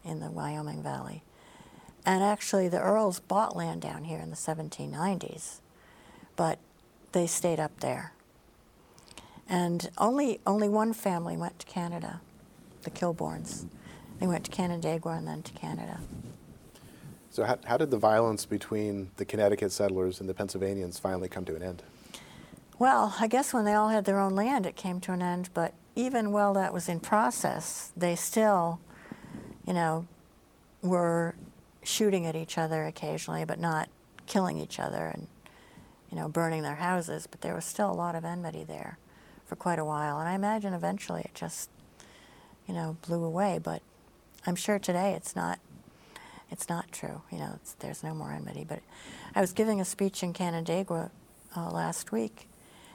in 0.05 0.19
the 0.19 0.29
Wyoming 0.29 0.83
Valley. 0.83 1.23
And 2.05 2.21
actually, 2.21 2.67
the 2.67 2.79
Earls 2.79 3.19
bought 3.19 3.55
land 3.55 3.81
down 3.81 4.03
here 4.03 4.19
in 4.19 4.29
the 4.29 4.35
1790s, 4.35 5.55
but 6.35 6.59
they 7.13 7.25
stayed 7.25 7.59
up 7.59 7.79
there. 7.79 8.13
And 9.49 9.89
only, 9.97 10.39
only 10.47 10.69
one 10.69 10.93
family 10.93 11.35
went 11.35 11.59
to 11.59 11.65
Canada, 11.65 12.21
the 12.83 12.89
Kilbournes. 12.89 13.65
They 14.19 14.27
went 14.27 14.45
to 14.45 14.51
Canandaigua 14.51 15.17
and 15.17 15.27
then 15.27 15.41
to 15.43 15.51
Canada. 15.53 15.99
So, 17.31 17.43
how, 17.45 17.57
how 17.65 17.77
did 17.77 17.91
the 17.91 17.97
violence 17.97 18.45
between 18.45 19.09
the 19.15 19.25
Connecticut 19.25 19.71
settlers 19.71 20.19
and 20.19 20.27
the 20.27 20.33
Pennsylvanians 20.33 20.99
finally 20.99 21.29
come 21.29 21.45
to 21.45 21.55
an 21.55 21.63
end? 21.63 21.81
Well, 22.77 23.15
I 23.19 23.27
guess 23.27 23.53
when 23.53 23.65
they 23.65 23.73
all 23.73 23.89
had 23.89 24.05
their 24.05 24.19
own 24.19 24.35
land, 24.35 24.65
it 24.65 24.75
came 24.75 24.99
to 25.01 25.13
an 25.13 25.21
end. 25.21 25.49
But 25.53 25.73
even 25.95 26.31
while 26.31 26.53
that 26.53 26.73
was 26.73 26.89
in 26.89 26.99
process, 26.99 27.91
they 27.95 28.15
still, 28.15 28.79
you 29.65 29.73
know, 29.73 30.07
were 30.81 31.35
shooting 31.83 32.25
at 32.25 32.35
each 32.35 32.57
other 32.57 32.85
occasionally, 32.85 33.45
but 33.45 33.59
not 33.59 33.89
killing 34.27 34.57
each 34.57 34.79
other 34.79 35.07
and, 35.07 35.27
you 36.11 36.17
know, 36.17 36.27
burning 36.27 36.63
their 36.63 36.75
houses. 36.75 37.27
But 37.27 37.41
there 37.41 37.55
was 37.55 37.65
still 37.65 37.89
a 37.89 37.93
lot 37.93 38.13
of 38.13 38.25
enmity 38.25 38.63
there 38.63 38.97
for 39.51 39.57
quite 39.57 39.79
a 39.79 39.83
while. 39.83 40.17
And 40.17 40.29
I 40.29 40.33
imagine 40.33 40.73
eventually 40.73 41.23
it 41.23 41.35
just, 41.35 41.69
you 42.69 42.73
know, 42.73 42.95
blew 43.05 43.21
away. 43.21 43.59
But 43.61 43.81
I'm 44.47 44.55
sure 44.55 44.79
today 44.79 45.11
it's 45.11 45.35
not. 45.35 45.59
It's 46.49 46.69
not 46.69 46.89
true. 46.93 47.21
You 47.29 47.37
know, 47.39 47.59
there's 47.79 48.01
no 48.01 48.13
more 48.13 48.31
enmity. 48.31 48.65
But 48.67 48.79
I 49.35 49.41
was 49.41 49.51
giving 49.51 49.81
a 49.81 49.85
speech 49.85 50.23
in 50.23 50.31
Canandaigua 50.31 51.11
uh, 51.57 51.69
last 51.69 52.13
week, 52.13 52.47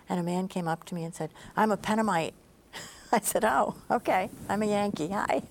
and 0.09 0.19
a 0.19 0.23
man 0.23 0.49
came 0.49 0.67
up 0.67 0.85
to 0.85 0.95
me 0.95 1.05
and 1.05 1.15
said, 1.15 1.31
"I'm 1.59 1.71
a 1.71 1.77
Pennamite." 1.77 2.33
I 3.13 3.21
said, 3.21 3.45
"Oh, 3.45 3.77
okay. 3.91 4.31
I'm 4.49 4.63
a 4.63 4.67
Yankee. 4.67 5.09
Hi." 5.09 5.43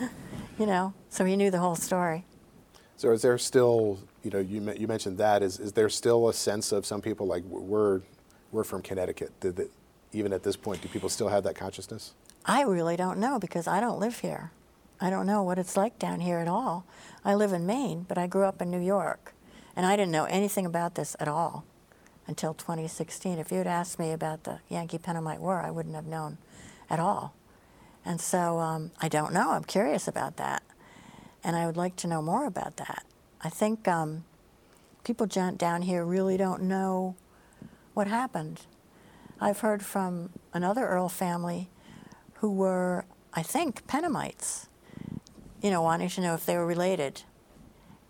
you 0.58 0.64
know, 0.64 0.94
so 1.10 1.26
he 1.26 1.36
knew 1.36 1.50
the 1.50 1.58
whole 1.58 1.76
story. 1.76 2.24
So 2.96 3.12
is 3.12 3.20
there 3.20 3.36
still, 3.36 3.98
you 4.22 4.30
know, 4.30 4.38
you, 4.38 4.72
you 4.78 4.88
mentioned 4.88 5.18
that, 5.18 5.42
is, 5.42 5.58
is 5.58 5.72
there 5.72 5.90
still 5.90 6.30
a 6.30 6.32
sense 6.32 6.72
of 6.72 6.86
some 6.86 7.02
people 7.02 7.26
like 7.26 7.42
we're, 7.44 8.00
we're 8.50 8.64
from 8.64 8.80
Connecticut? 8.80 9.32
Even 10.14 10.32
at 10.32 10.42
this 10.42 10.56
point, 10.56 10.82
do 10.82 10.88
people 10.88 11.08
still 11.08 11.28
have 11.28 11.44
that 11.44 11.56
consciousness? 11.56 12.12
I 12.44 12.62
really 12.62 12.96
don't 12.96 13.18
know 13.18 13.38
because 13.38 13.66
I 13.66 13.80
don't 13.80 13.98
live 13.98 14.20
here. 14.20 14.50
I 15.00 15.10
don't 15.10 15.26
know 15.26 15.42
what 15.42 15.58
it's 15.58 15.76
like 15.76 15.98
down 15.98 16.20
here 16.20 16.38
at 16.38 16.48
all. 16.48 16.84
I 17.24 17.34
live 17.34 17.52
in 17.52 17.66
Maine, 17.66 18.06
but 18.08 18.18
I 18.18 18.26
grew 18.26 18.44
up 18.44 18.62
in 18.62 18.70
New 18.70 18.80
York, 18.80 19.34
and 19.74 19.84
I 19.84 19.96
didn't 19.96 20.12
know 20.12 20.24
anything 20.24 20.66
about 20.66 20.94
this 20.94 21.16
at 21.18 21.28
all 21.28 21.64
until 22.26 22.54
2016. 22.54 23.38
If 23.38 23.50
you'd 23.50 23.66
asked 23.66 23.98
me 23.98 24.12
about 24.12 24.44
the 24.44 24.60
Yankee 24.68 24.98
Pennamite 24.98 25.40
War, 25.40 25.60
I 25.60 25.70
wouldn't 25.70 25.94
have 25.94 26.06
known 26.06 26.38
at 26.88 27.00
all. 27.00 27.34
And 28.04 28.20
so 28.20 28.58
um, 28.58 28.92
I 29.00 29.08
don't 29.08 29.32
know. 29.32 29.50
I'm 29.52 29.64
curious 29.64 30.06
about 30.06 30.36
that. 30.36 30.62
And 31.42 31.56
I 31.56 31.66
would 31.66 31.76
like 31.76 31.96
to 31.96 32.06
know 32.06 32.22
more 32.22 32.46
about 32.46 32.76
that. 32.76 33.04
I 33.42 33.50
think 33.50 33.86
um, 33.88 34.24
people 35.04 35.26
down 35.26 35.82
here 35.82 36.04
really 36.04 36.36
don't 36.36 36.62
know 36.62 37.14
what 37.92 38.06
happened. 38.06 38.62
I've 39.40 39.60
heard 39.60 39.84
from 39.84 40.30
another 40.52 40.86
Earl 40.86 41.08
family 41.08 41.68
who 42.34 42.50
were, 42.50 43.04
I 43.32 43.42
think, 43.42 43.86
Pennamites, 43.86 44.68
you 45.62 45.70
know, 45.70 45.82
wanting 45.82 46.08
to 46.10 46.20
know 46.20 46.34
if 46.34 46.46
they 46.46 46.56
were 46.56 46.66
related. 46.66 47.22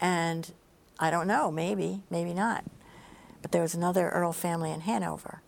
And 0.01 0.53
I 0.99 1.11
don't 1.11 1.27
know, 1.27 1.51
maybe, 1.51 2.03
maybe 2.11 2.35
not. 2.35 2.65
But 3.43 3.53
there 3.53 3.63
was 3.63 3.75
another 3.75 4.11
Earl 4.11 4.33
family 4.33 4.71
in 4.71 4.83
Hanover. 4.83 5.41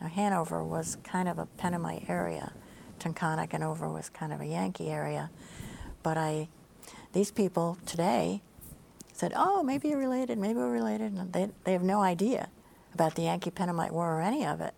Now, 0.00 0.08
Hanover 0.08 0.64
was 0.64 0.96
kind 1.04 1.28
of 1.28 1.38
a 1.38 1.46
Pennamite 1.46 2.08
area. 2.08 2.52
Tunkhannock 2.98 3.52
and 3.52 3.62
over 3.62 3.88
was 3.88 4.08
kind 4.08 4.32
of 4.32 4.40
a 4.40 4.46
Yankee 4.46 4.90
area. 4.90 5.30
But 6.02 6.18
I, 6.18 6.48
these 7.12 7.30
people 7.30 7.78
today 7.86 8.42
said, 9.12 9.32
oh, 9.36 9.62
maybe 9.62 9.88
you're 9.88 9.98
related, 9.98 10.38
maybe 10.38 10.58
we're 10.58 10.72
related. 10.72 11.12
And 11.12 11.32
they, 11.32 11.50
they 11.64 11.72
have 11.72 11.82
no 11.82 12.00
idea 12.00 12.48
about 12.92 13.14
the 13.14 13.22
Yankee 13.22 13.50
Pennamite 13.50 13.92
War 13.92 14.18
or 14.18 14.20
any 14.20 14.44
of 14.44 14.60
it. 14.60 14.74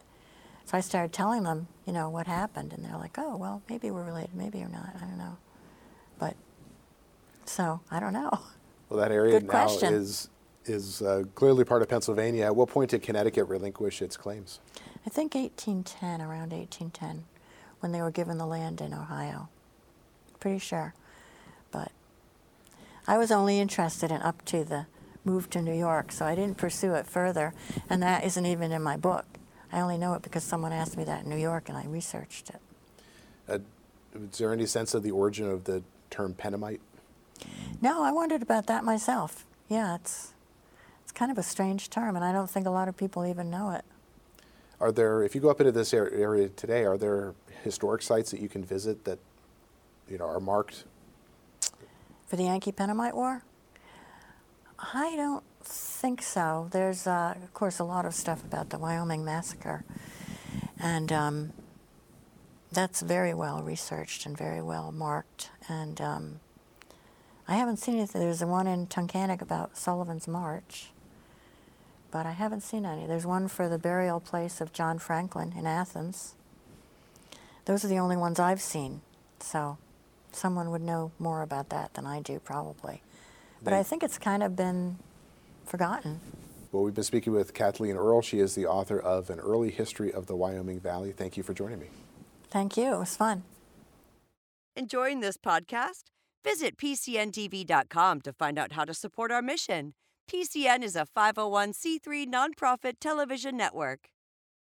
So 0.67 0.77
I 0.77 0.81
started 0.81 1.13
telling 1.13 1.45
them, 1.45 1.69
you 1.87 1.93
know, 1.93 2.11
what 2.11 2.27
happened. 2.27 2.73
And 2.73 2.85
they're 2.85 2.99
like, 2.99 3.17
oh, 3.19 3.37
well, 3.37 3.63
maybe 3.71 3.91
we're 3.91 4.03
related, 4.03 4.35
maybe 4.35 4.59
you're 4.59 4.69
not, 4.69 4.91
I 4.97 4.99
don't 4.99 5.17
know. 5.17 5.39
But, 6.19 6.35
so, 7.45 7.81
I 7.91 8.01
don't 8.01 8.13
know. 8.13 8.31
Well, 8.89 9.01
that 9.01 9.11
area 9.11 9.33
Good 9.41 9.49
now 9.49 9.67
question. 9.67 9.93
is, 9.93 10.29
is 10.65 11.03
uh, 11.03 11.25
clearly 11.35 11.65
part 11.65 11.83
of 11.83 11.89
Pennsylvania. 11.89 12.45
At 12.45 12.55
what 12.55 12.69
point 12.69 12.91
did 12.91 13.03
Connecticut 13.03 13.49
relinquish 13.49 14.01
its 14.01 14.17
claims? 14.17 14.61
I 15.05 15.11
think 15.11 15.35
1810, 15.35 16.21
around 16.21 16.53
1810 16.53 17.25
when 17.81 17.91
they 17.91 18.01
were 18.01 18.13
given 18.13 18.39
the 18.39 18.47
land 18.47 18.81
in 18.81 18.95
Ohio. 18.95 19.49
Pretty 20.39 20.61
sure. 20.61 20.95
But 21.73 21.91
I 23.09 23.19
was 23.19 23.33
only 23.33 23.59
interested 23.59 24.13
in 24.13 24.23
up 24.23 24.45
to 24.45 24.63
the 24.63 24.87
move 25.25 25.51
to 25.51 25.61
New 25.61 25.75
York, 25.75 26.13
so 26.13 26.25
I 26.25 26.37
didn't 26.37 26.59
pursue 26.59 26.95
it 26.95 27.07
further. 27.07 27.55
And 27.91 28.01
that 28.05 28.25
isn't 28.25 28.47
even 28.47 28.71
in 28.71 28.85
my 28.85 28.97
book. 28.97 29.27
I 29.73 29.81
only 29.81 29.99
know 29.99 30.15
it 30.15 30.23
because 30.23 30.45
someone 30.45 30.73
asked 30.73 30.97
me 30.97 31.05
that 31.05 31.25
in 31.25 31.31
New 31.31 31.37
York 31.37 31.69
and 31.69 31.77
I 31.77 31.85
researched 31.87 32.51
it. 32.51 32.61
Uh, 33.49 33.59
is 34.15 34.39
there 34.39 34.53
any 34.53 34.67
sense 34.67 34.95
of 34.95 35.03
the 35.03 35.11
origin 35.11 35.49
of 35.51 35.65
the 35.65 35.83
term 36.11 36.35
Pennamite? 36.35 36.81
No, 37.81 38.03
I 38.03 38.13
wondered 38.13 38.43
about 38.43 38.67
that 38.67 38.85
myself. 38.85 39.45
Yeah, 39.69 39.97
it's 39.97 40.33
it's 41.03 41.13
kind 41.13 41.31
of 41.31 41.39
a 41.39 41.43
strange 41.43 41.91
term, 41.91 42.17
and 42.17 42.25
I 42.25 42.33
don't 42.33 42.51
think 42.51 42.67
a 42.67 42.71
lot 42.71 42.89
of 42.89 42.97
people 42.97 43.27
even 43.27 43.51
know 43.51 43.71
it. 43.71 43.85
Are 44.81 44.93
there, 44.93 45.23
if 45.23 45.35
you 45.35 45.41
go 45.41 45.51
up 45.51 45.61
into 45.61 45.73
this 45.73 45.95
area 45.95 46.49
today, 46.49 46.85
are 46.85 46.99
there 46.99 47.35
historic 47.65 48.03
sites 48.03 48.31
that 48.31 48.41
you 48.41 48.49
can 48.49 48.65
visit 48.65 49.05
that, 49.05 49.19
you 50.09 50.19
know, 50.19 50.27
are 50.27 50.41
marked? 50.41 50.85
For 52.27 52.37
the 52.37 52.45
Yankee 52.45 52.73
Pennamite 52.73 53.15
War? 53.15 53.43
I 54.79 55.17
don't 55.17 55.45
think 55.67 56.23
so. 56.23 56.69
There's, 56.71 57.07
uh, 57.07 57.35
of 57.43 57.53
course, 57.55 57.79
a 57.79 57.85
lot 57.85 58.05
of 58.05 58.15
stuff 58.15 58.45
about 58.45 58.71
the 58.71 58.79
Wyoming 58.79 59.25
Massacre. 59.25 59.85
And 60.79 61.13
um, 61.13 61.53
that's 62.73 63.01
very 63.01 63.35
well 63.35 63.63
researched 63.63 64.27
and 64.27 64.37
very 64.37 64.63
well 64.63 64.93
marked. 64.93 65.51
And 65.69 66.01
um, 66.01 66.41
I 67.49 67.57
haven't 67.57 67.79
seen 67.79 67.97
anything. 67.97 68.21
There's 68.21 68.41
the 68.41 68.47
one 68.47 68.67
in 68.67 68.87
Tunkhannock 68.87 69.43
about 69.43 69.77
Sullivan's 69.77 70.29
March 70.29 70.91
but 72.17 72.25
I 72.25 72.33
haven't 72.33 72.63
seen 72.63 72.87
any. 72.87 73.07
There's 73.07 73.27
one 73.27 73.47
for 73.47 73.69
the 73.69 73.77
burial 73.79 74.21
place 74.21 74.63
of 74.63 74.73
John 74.73 74.99
Franklin 74.99 75.53
in 75.55 75.67
Athens. 75.67 76.35
Those 77.67 77.85
are 77.85 77.89
the 77.89 77.99
only 77.99 78.17
ones 78.17 78.39
I've 78.39 78.63
seen. 78.63 79.03
So 79.41 79.77
someone 80.33 80.71
would 80.71 80.81
know 80.81 81.13
more 81.19 81.43
about 81.43 81.69
that 81.69 81.93
than 81.93 82.07
I 82.07 82.23
do, 82.23 82.39
probably. 82.39 83.03
But 83.63 83.75
I 83.75 83.83
think 83.83 84.03
it's 84.03 84.17
kind 84.17 84.43
of 84.43 84.57
been 84.57 84.97
forgotten. 85.67 86.21
Well, 86.73 86.83
we've 86.83 86.95
been 86.95 87.05
speaking 87.05 87.33
with 87.33 87.55
Kathleen 87.55 87.97
Earle. 87.97 88.23
She 88.23 88.39
is 88.39 88.55
the 88.55 88.67
author 88.67 88.99
of 88.99 89.31
An 89.31 89.41
Early 89.41 89.71
History 89.71 90.13
of 90.13 90.27
the 90.27 90.37
Wyoming 90.37 90.81
Valley. 90.81 91.13
Thank 91.13 91.37
you 91.37 91.43
for 91.43 91.55
joining 91.55 91.79
me. 91.79 91.87
Thank 92.51 92.77
you. 92.77 92.95
It 92.95 92.99
was 92.99 93.17
fun. 93.17 93.45
Enjoying 94.75 95.21
this 95.21 95.37
podcast? 95.37 96.05
Visit 96.45 96.77
PCNTV.com 96.77 98.21
to 98.21 98.33
find 98.33 98.59
out 98.59 98.73
how 98.73 98.85
to 98.85 98.95
support 98.95 99.33
our 99.33 99.43
mission. 99.43 99.95
PCN 100.31 100.83
is 100.83 100.97
a 100.97 101.07
501c3 101.17 102.27
nonprofit 102.27 102.95
television 103.01 103.57
network. 103.57 104.09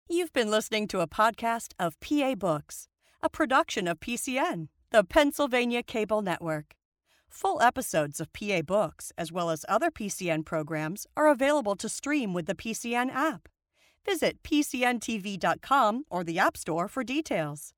You've 0.09 0.33
been 0.33 0.51
listening 0.51 0.87
to 0.89 1.01
a 1.01 1.09
podcast 1.09 1.73
of 1.79 1.99
PA 2.01 2.35
Books, 2.35 2.89
a 3.23 3.29
production 3.29 3.89
of 3.89 4.01
PCN, 4.01 4.69
the 4.91 5.03
Pennsylvania 5.03 5.83
Cable 5.83 6.23
Network. 6.23 6.75
Full 7.31 7.61
episodes 7.61 8.21
of 8.21 8.33
PA 8.33 8.63
Books, 8.63 9.13
as 9.17 9.31
well 9.31 9.51
as 9.51 9.65
other 9.69 9.91
PCN 9.91 10.45
programs, 10.45 11.07
are 11.17 11.29
available 11.29 11.77
to 11.77 11.89
stream 11.89 12.33
with 12.33 12.47
the 12.47 12.55
PCN 12.55 13.15
app. 13.15 13.49
Visit 14.05 14.43
PCNTV.com 14.43 16.05
or 16.11 16.25
the 16.25 16.39
App 16.39 16.57
Store 16.57 16.89
for 16.89 17.05
details. 17.05 17.75